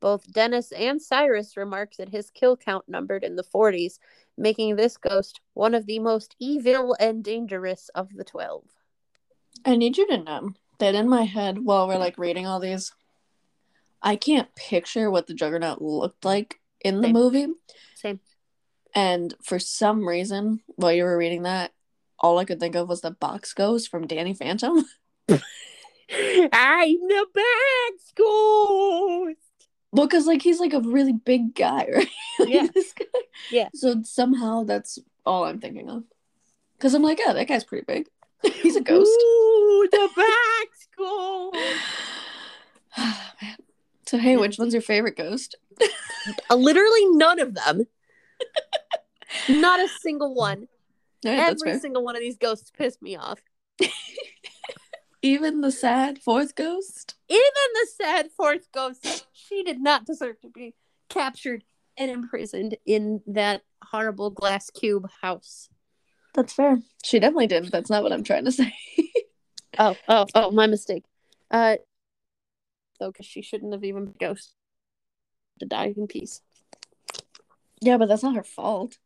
Both 0.00 0.32
Dennis 0.32 0.72
and 0.72 1.02
Cyrus 1.02 1.56
remarked 1.56 1.98
that 1.98 2.08
his 2.08 2.30
kill 2.30 2.56
count 2.56 2.88
numbered 2.88 3.22
in 3.22 3.36
the 3.36 3.44
40s, 3.44 3.98
making 4.38 4.76
this 4.76 4.96
ghost 4.96 5.40
one 5.52 5.74
of 5.74 5.86
the 5.86 5.98
most 5.98 6.36
evil 6.38 6.96
and 6.98 7.22
dangerous 7.22 7.90
of 7.94 8.14
the 8.14 8.24
12. 8.24 8.64
I 9.64 9.76
need 9.76 9.98
you 9.98 10.06
to 10.06 10.18
know 10.18 10.54
that 10.78 10.94
in 10.94 11.08
my 11.08 11.24
head, 11.24 11.58
while 11.58 11.86
we're 11.86 11.98
like 11.98 12.16
reading 12.16 12.46
all 12.46 12.60
these, 12.60 12.94
I 14.02 14.16
can't 14.16 14.54
picture 14.54 15.10
what 15.10 15.26
the 15.26 15.34
Juggernaut 15.34 15.82
looked 15.82 16.24
like 16.24 16.59
in 16.82 16.96
the 17.00 17.04
Same. 17.08 17.12
movie. 17.12 17.46
Same. 17.94 18.20
And 18.94 19.34
for 19.42 19.58
some 19.58 20.06
reason, 20.06 20.60
while 20.76 20.92
you 20.92 21.04
were 21.04 21.16
reading 21.16 21.44
that, 21.44 21.72
all 22.18 22.38
I 22.38 22.44
could 22.44 22.60
think 22.60 22.74
of 22.74 22.88
was 22.88 23.00
the 23.00 23.12
box 23.12 23.54
ghost 23.54 23.88
from 23.88 24.06
Danny 24.06 24.34
Phantom. 24.34 24.84
I'm 25.28 25.38
the 26.10 27.26
box 27.34 28.12
ghost. 28.16 29.36
Because 29.92 30.26
like 30.26 30.42
he's 30.42 30.60
like 30.60 30.72
a 30.72 30.80
really 30.80 31.12
big 31.12 31.54
guy, 31.54 31.86
right? 31.94 32.08
Like, 32.38 32.48
Yeah. 32.48 32.66
guy. 32.98 33.04
Yeah. 33.50 33.68
So 33.74 34.02
somehow 34.04 34.64
that's 34.64 34.98
all 35.24 35.44
I'm 35.44 35.60
thinking 35.60 35.88
of. 35.88 36.04
Because 36.76 36.94
I'm 36.94 37.02
like, 37.02 37.18
yeah, 37.24 37.32
that 37.32 37.48
guy's 37.48 37.64
pretty 37.64 37.84
big. 37.86 38.08
he's 38.62 38.76
a 38.76 38.80
ghost. 38.80 39.10
Ooh, 39.10 39.88
the 39.90 40.08
box 40.16 40.88
ghost. 40.96 41.58
Man. 44.12 44.20
So 44.20 44.22
hey, 44.22 44.36
which 44.36 44.58
one's 44.58 44.72
your 44.72 44.82
favorite 44.82 45.16
ghost? 45.16 45.56
Uh, 46.50 46.56
literally 46.56 47.06
none 47.10 47.40
of 47.40 47.54
them. 47.54 47.86
Not 49.48 49.80
a 49.80 49.88
single 49.88 50.34
one. 50.34 50.68
All 51.24 51.30
right, 51.30 51.36
that's 51.36 51.62
Every 51.62 51.72
fair. 51.72 51.80
single 51.80 52.04
one 52.04 52.16
of 52.16 52.20
these 52.20 52.36
ghosts 52.36 52.70
pissed 52.70 53.00
me 53.02 53.16
off. 53.16 53.40
Even 55.22 55.60
the 55.60 55.70
sad 55.70 56.18
fourth 56.18 56.54
ghost. 56.54 57.14
Even 57.28 57.40
the 57.74 57.88
sad 57.96 58.30
fourth 58.36 58.72
ghost, 58.72 59.26
she 59.32 59.62
did 59.62 59.80
not 59.80 60.06
deserve 60.06 60.40
to 60.40 60.48
be 60.48 60.74
captured 61.08 61.64
and 61.96 62.10
imprisoned 62.10 62.76
in 62.86 63.20
that 63.26 63.62
horrible 63.82 64.30
glass 64.30 64.70
cube 64.70 65.08
house. 65.20 65.68
That's 66.34 66.52
fair. 66.52 66.80
She 67.04 67.18
definitely 67.18 67.48
did. 67.48 67.70
That's 67.70 67.90
not 67.90 68.02
what 68.02 68.12
I'm 68.12 68.24
trying 68.24 68.46
to 68.46 68.52
say. 68.52 68.74
Oh, 69.78 69.96
oh, 70.08 70.26
oh, 70.34 70.50
my 70.50 70.66
mistake. 70.66 71.04
Uh, 71.50 71.76
though, 73.00 73.10
because 73.10 73.26
she 73.26 73.42
shouldn't 73.42 73.72
have 73.72 73.84
even 73.84 74.04
been 74.04 74.14
a 74.14 74.18
ghost 74.18 74.52
to 75.58 75.66
die 75.66 75.92
in 75.96 76.06
peace. 76.06 76.42
yeah, 77.80 77.96
but 77.96 78.08
that's 78.08 78.22
not 78.22 78.36
her 78.36 78.44
fault. 78.44 78.98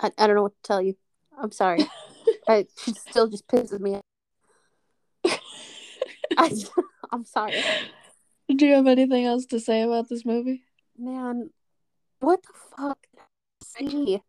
I, 0.00 0.10
I 0.18 0.26
don't 0.26 0.36
know 0.36 0.42
what 0.42 0.54
to 0.62 0.62
tell 0.62 0.82
you. 0.82 0.96
I'm 1.40 1.52
sorry. 1.52 1.86
I, 2.48 2.66
she 2.84 2.92
still 2.92 3.28
just 3.28 3.46
pisses 3.48 3.80
me 3.80 3.94
off. 3.94 4.02
I, 6.36 6.52
I'm 7.12 7.24
sorry. 7.24 7.62
Do 8.54 8.66
you 8.66 8.74
have 8.74 8.86
anything 8.86 9.24
else 9.24 9.46
to 9.46 9.60
say 9.60 9.82
about 9.82 10.08
this 10.08 10.24
movie? 10.24 10.64
Man, 10.98 11.50
what 12.20 12.42
the 12.42 12.52
fuck? 12.76 12.98
See. 13.62 14.20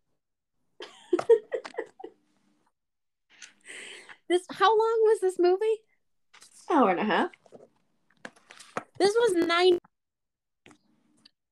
This 4.27 4.43
how 4.49 4.69
long 4.69 4.99
was 5.03 5.19
this 5.21 5.39
movie? 5.39 5.81
Hour 6.69 6.91
and 6.91 6.99
a 6.99 7.03
half. 7.03 7.31
This 8.97 9.13
was 9.13 9.47
nine. 9.47 9.79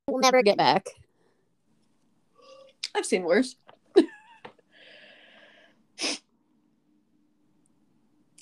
We'll 0.08 0.22
never 0.22 0.42
get 0.44 0.58
back. 0.58 0.88
I've 2.96 3.06
seen 3.06 3.24
worse. 3.24 3.56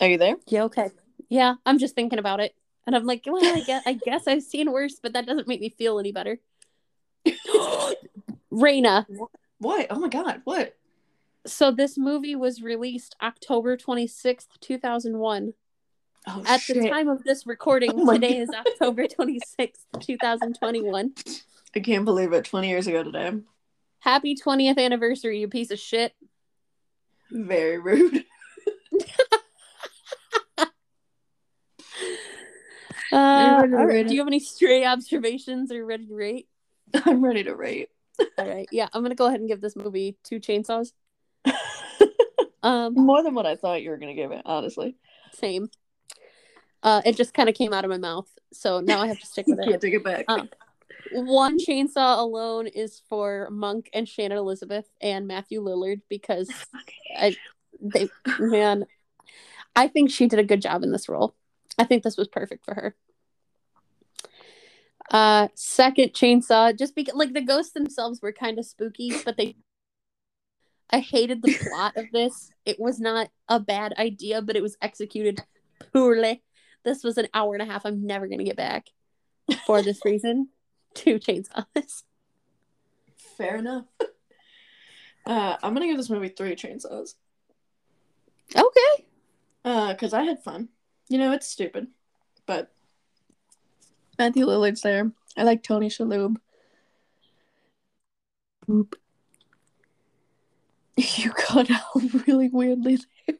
Are 0.02 0.08
you 0.08 0.18
there? 0.18 0.36
Yeah, 0.48 0.64
okay. 0.64 0.90
Yeah, 1.30 1.56
I'm 1.66 1.78
just 1.78 1.94
thinking 1.94 2.18
about 2.18 2.40
it. 2.40 2.56
And 2.88 2.96
I'm 2.96 3.06
like, 3.06 3.24
well, 3.28 3.46
I 3.46 3.62
guess 3.62 3.84
I 3.86 3.94
guess 3.94 4.28
I've 4.28 4.42
seen 4.42 4.72
worse, 4.72 5.00
but 5.02 5.14
that 5.14 5.28
doesn't 5.28 5.48
make 5.48 5.62
me 5.62 5.70
feel 5.70 6.00
any 6.00 6.12
better. 6.12 6.40
Raina. 8.52 9.06
What? 9.60 9.88
Oh 9.92 10.00
my 10.00 10.08
god, 10.08 10.42
what? 10.44 10.76
So 11.46 11.72
this 11.72 11.98
movie 11.98 12.36
was 12.36 12.62
released 12.62 13.16
October 13.22 13.76
26th, 13.76 14.48
2001. 14.60 15.54
Oh 16.28 16.44
At 16.46 16.62
shit. 16.62 16.84
the 16.84 16.90
time 16.90 17.08
of 17.10 17.24
this 17.24 17.48
recording, 17.48 17.92
Oh 17.96 18.14
today 18.14 18.38
is 18.38 18.50
October 18.50 19.06
26th, 19.08 19.86
2021. 20.00 21.14
I 21.76 21.80
can't 21.80 22.06
believe 22.06 22.34
it. 22.34 22.46
20 22.46 22.70
years 22.70 22.86
ago 22.88 23.04
today. 23.04 23.32
Happy 24.00 24.36
20th 24.36 24.78
anniversary, 24.78 25.40
you 25.40 25.48
piece 25.48 25.72
of 25.72 25.80
shit. 25.80 26.14
Very 27.32 27.80
rude. 27.80 28.24
Uh, 33.14 33.16
Are 33.18 33.46
you 33.46 33.58
ready 33.58 33.72
to 33.72 33.78
all 33.78 33.86
right, 33.86 33.94
rate 33.94 34.08
Do 34.08 34.14
you 34.14 34.22
have 34.22 34.28
any 34.28 34.40
stray 34.40 34.86
observations? 34.86 35.70
Are 35.70 35.76
you 35.76 35.84
ready 35.84 36.08
to 36.08 36.16
rate? 36.16 36.48
I'm 36.94 37.22
ready 37.22 37.44
to 37.44 37.54
rate. 37.54 37.90
All 38.38 38.48
right. 38.48 38.70
Yeah, 38.72 38.88
I'm 38.94 39.02
going 39.02 39.10
to 39.12 39.16
go 39.18 39.26
ahead 39.26 39.42
and 39.42 39.50
give 39.50 39.60
this 39.60 39.76
movie 39.76 40.16
two 40.24 40.40
chainsaws. 40.40 40.94
Um, 42.64 42.94
More 42.94 43.24
than 43.24 43.34
what 43.34 43.48
I 43.48 43.56
thought 43.56 43.82
you 43.82 43.90
were 43.90 43.98
gonna 43.98 44.14
give 44.14 44.32
it, 44.32 44.44
honestly. 44.46 44.96
same. 45.34 45.70
Uh, 46.84 47.02
it 47.06 47.16
just 47.16 47.34
kind 47.34 47.50
of 47.50 47.56
came 47.56 47.74
out 47.74 47.86
of 47.86 47.90
my 47.90 47.98
mouth, 47.98 48.28
so 48.54 48.82
now 48.82 49.02
I 49.02 49.08
have 49.08 49.20
to 49.20 49.26
stick 49.26 49.48
with 49.48 49.60
it. 49.60 49.64
I 49.68 49.70
can't 49.72 49.82
take 49.82 49.94
it 49.96 50.04
back. 50.04 50.26
Um, 50.28 50.48
One 51.12 51.58
chainsaw 51.58 52.20
alone 52.20 52.68
is 52.68 53.02
for 53.10 53.50
Monk 53.50 53.90
and 53.94 54.08
Shannon 54.08 54.38
Elizabeth 54.38 54.86
and 55.02 55.28
Matthew 55.28 55.60
Lillard 55.60 56.02
because 56.08 56.52
I, 57.18 57.36
they, 57.82 58.10
man, 58.40 58.86
I 59.76 59.88
think 59.88 60.12
she 60.12 60.28
did 60.28 60.40
a 60.40 60.44
good 60.44 60.62
job 60.62 60.84
in 60.84 60.92
this 60.92 61.10
role. 61.10 61.34
I 61.80 61.84
think 61.84 62.04
this 62.04 62.18
was 62.18 62.28
perfect 62.28 62.64
for 62.64 62.76
her. 62.76 62.96
Uh, 65.10 65.48
second 65.56 66.14
chainsaw, 66.14 66.78
just 66.78 66.96
because 66.96 67.16
like 67.16 67.34
the 67.34 67.42
ghosts 67.42 67.74
themselves 67.74 68.22
were 68.22 68.32
kind 68.32 68.60
of 68.60 68.66
spooky, 68.66 69.14
but 69.26 69.36
they. 69.38 69.56
I 70.92 71.00
hated 71.00 71.42
the 71.42 71.54
plot 71.54 71.96
of 71.96 72.06
this. 72.12 72.52
It 72.66 72.80
was 72.80 73.00
not 73.00 73.30
a 73.48 73.60
bad 73.60 73.94
idea, 73.98 74.42
but 74.42 74.56
it 74.56 74.62
was 74.62 74.78
executed 74.82 75.40
poorly. 75.94 76.44
This 76.84 77.04
was 77.04 77.18
an 77.18 77.28
hour 77.34 77.54
and 77.54 77.62
a 77.62 77.66
half. 77.66 77.86
I'm 77.86 78.06
never 78.06 78.28
gonna 78.28 78.44
get 78.44 78.58
back 78.58 78.88
for 79.66 79.82
this 79.82 80.00
reason. 80.04 80.50
Two 80.94 81.20
chainsaws. 81.20 82.04
Fair 83.38 83.56
enough. 83.56 83.86
Uh, 85.26 85.56
I'm 85.64 85.74
gonna 85.74 85.88
give 85.88 85.98
this 85.98 86.10
movie 86.10 86.30
three 86.30 86.56
chainsaws. 86.56 87.16
Okay. 88.56 89.06
Uh, 89.64 89.94
cause 89.94 90.14
I 90.14 90.24
had 90.24 90.44
fun. 90.44 90.70
You 91.08 91.18
know, 91.18 91.32
it's 91.32 91.48
stupid, 91.48 91.88
but 92.46 92.72
Matthew 94.18 94.46
Lillard's 94.46 94.82
there. 94.82 95.12
I 95.38 95.44
like 95.44 95.64
Tony 95.64 95.90
Shalhoub. 95.90 96.36
Oop. 98.70 98.96
You 101.18 101.32
cut 101.32 101.72
out 101.72 102.28
really 102.28 102.50
weirdly 102.50 103.00
there. 103.28 103.36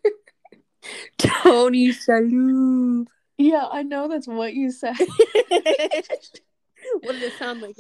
Tony 1.18 1.90
Shalhoub. 1.90 3.08
Yeah, 3.38 3.68
I 3.72 3.84
know 3.84 4.08
that's 4.08 4.28
what 4.28 4.54
you 4.54 4.72
said. 4.72 4.96
what 7.02 7.14
did 7.14 7.24
it 7.24 7.34
sound 7.38 7.62
like? 7.62 7.76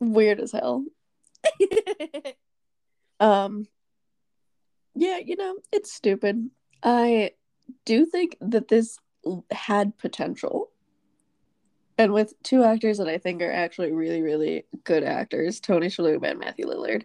Weird 0.00 0.40
as 0.40 0.50
hell. 0.52 0.84
Um, 3.22 3.68
yeah, 4.96 5.18
you 5.18 5.36
know, 5.36 5.56
it's 5.70 5.92
stupid. 5.92 6.50
I 6.82 7.30
do 7.84 8.04
think 8.04 8.36
that 8.40 8.66
this 8.66 8.98
had 9.52 9.96
potential. 9.96 10.70
And 11.96 12.12
with 12.12 12.34
two 12.42 12.64
actors 12.64 12.98
that 12.98 13.08
I 13.08 13.18
think 13.18 13.42
are 13.42 13.52
actually 13.52 13.92
really, 13.92 14.22
really 14.22 14.64
good 14.82 15.04
actors, 15.04 15.60
Tony 15.60 15.86
Shalhoub 15.86 16.28
and 16.28 16.40
Matthew 16.40 16.66
Lillard, 16.66 17.04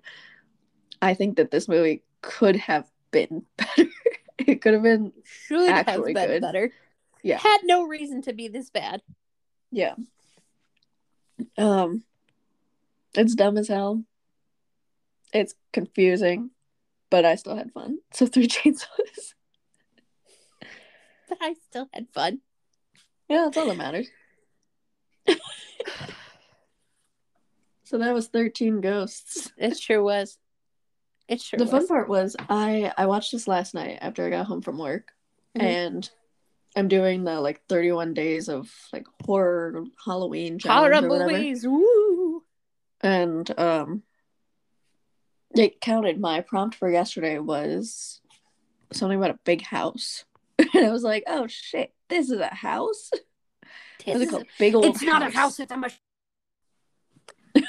I 1.02 1.14
think 1.14 1.38
that 1.38 1.52
this 1.52 1.68
movie 1.68 2.04
could 2.22 2.56
have 2.56 2.86
been 3.12 3.46
better. 3.58 3.90
it 4.40 4.62
could 4.62 4.74
have 4.74 4.84
been, 4.84 5.14
Should 5.24 5.70
have 5.70 5.86
been 6.04 6.14
good. 6.14 6.42
better. 6.42 6.72
Yeah. 7.24 7.38
Had 7.40 7.60
no 7.64 7.86
reason 7.88 8.22
to 8.24 8.34
be 8.34 8.48
this 8.48 8.70
bad. 8.70 9.02
yeah. 9.72 9.96
Um, 11.58 12.04
it's 13.14 13.36
dumb 13.36 13.58
as 13.58 13.68
hell. 13.68 14.04
It's 15.34 15.54
confusing, 15.74 16.50
but 17.12 17.26
I 17.26 17.36
still 17.36 17.56
had 17.56 17.72
fun. 17.72 18.00
So 18.14 18.26
three 18.26 18.48
chainsaws. 18.48 19.34
But 21.30 21.38
I 21.42 21.54
still 21.70 21.88
had 21.94 22.08
fun. 22.14 22.40
Yeah, 23.30 23.44
that's 23.46 23.58
all 23.58 23.68
that 23.68 23.78
matters. 23.78 24.08
so 27.84 27.98
that 27.98 28.14
was 28.14 28.28
13 28.28 28.82
ghosts. 28.82 29.52
It 29.58 29.78
sure 29.78 30.02
was. 30.02 30.38
It 31.28 31.42
sure 31.42 31.58
the 31.58 31.66
was. 31.66 31.72
fun 31.72 31.88
part 31.88 32.10
was 32.10 32.36
I 32.50 32.92
I 32.98 33.06
watched 33.08 33.32
this 33.32 33.48
last 33.48 33.74
night 33.74 33.98
after 34.02 34.26
I 34.26 34.30
got 34.30 34.46
home 34.46 34.62
from 34.62 34.78
work 34.78 35.12
Mhm. 35.58 35.62
and 35.64 36.10
I'm 36.76 36.88
doing 36.88 37.24
the 37.24 37.42
like 37.42 37.66
31 37.68 38.14
days 38.14 38.50
of 38.50 38.72
like 38.94 39.08
horror 39.26 39.84
Halloween 40.06 40.60
Horror 40.64 41.02
movies. 41.02 41.66
Woo. 41.68 42.44
And 43.02 43.50
um 43.60 44.04
It 45.56 45.82
counted. 45.82 46.20
My 46.20 46.42
prompt 46.42 46.76
for 46.76 46.90
yesterday 46.92 47.40
was 47.40 48.22
something 48.94 49.18
about 49.18 49.32
a 49.32 49.40
big 49.44 49.62
house. 49.64 50.26
And 50.74 50.86
I 50.86 50.92
was 50.92 51.04
like, 51.04 51.24
oh 51.28 51.48
shit, 51.48 51.94
this 52.10 52.30
is 52.30 52.40
a 52.40 52.48
house? 52.54 53.12
This 54.06 54.30
is- 54.30 54.34
a 54.34 54.46
big 54.60 54.76
old 54.76 54.86
it's 54.86 55.02
not 55.04 55.22
a 55.22 55.30
house, 55.30 55.60
it's 55.60 55.72
a 55.72 55.78
machine. 55.78 55.98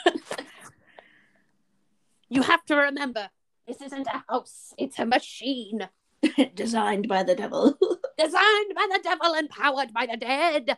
you 2.28 2.42
have 2.42 2.64
to 2.66 2.76
remember, 2.76 3.30
this 3.68 3.80
isn't 3.82 4.06
a 4.08 4.24
house, 4.28 4.72
it's 4.78 4.98
a 4.98 5.06
machine. 5.06 5.88
designed 6.56 7.06
by 7.06 7.22
the 7.22 7.34
devil. 7.36 7.78
Designed 8.18 8.74
by 8.74 8.88
the 8.90 9.00
devil 9.04 9.34
and 9.36 9.48
powered 9.48 9.92
by 9.92 10.06
the 10.06 10.16
dead. 10.16 10.76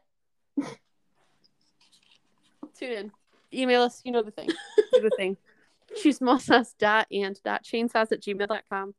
Tune 2.79 2.93
in. 2.93 3.13
Email 3.55 3.83
us, 3.83 4.03
you 4.05 4.13
know 4.13 4.23
the 4.23 4.31
thing. 4.31 4.49
Do 4.93 5.01
the 5.01 5.11
thing. 5.17 5.39
Choosmosas 6.05 6.75
dot 6.79 7.07
and 7.11 7.41
dot 7.43 7.65
chainsaws 7.65 8.13
at 8.13 8.21
gmail.com. 8.23 8.95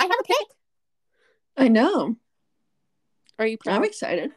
I 0.00 0.02
have 0.02 0.10
a 0.10 0.22
pick. 0.24 0.46
I 1.56 1.68
know. 1.68 2.16
Are 3.38 3.46
you 3.46 3.58
proud? 3.58 3.76
I'm 3.76 3.84
excited. 3.84 4.32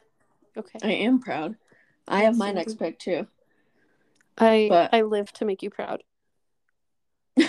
okay. 0.55 0.79
I 0.83 0.91
am 0.91 1.19
proud. 1.19 1.55
I 2.07 2.21
have 2.25 2.37
my 2.37 2.51
next 2.51 2.75
pick 2.77 2.99
too. 2.99 3.25
I 4.37 4.67
But- 4.69 4.93
I 4.93 5.01
live 5.01 5.33
to 5.33 5.45
make 5.45 5.63
you 5.63 5.71
proud. 5.71 6.03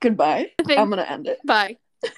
Goodbye. 0.00 0.50
I'm 0.68 0.90
gonna 0.90 1.02
end 1.02 1.26
it. 1.26 1.38
Bye. 1.44 1.76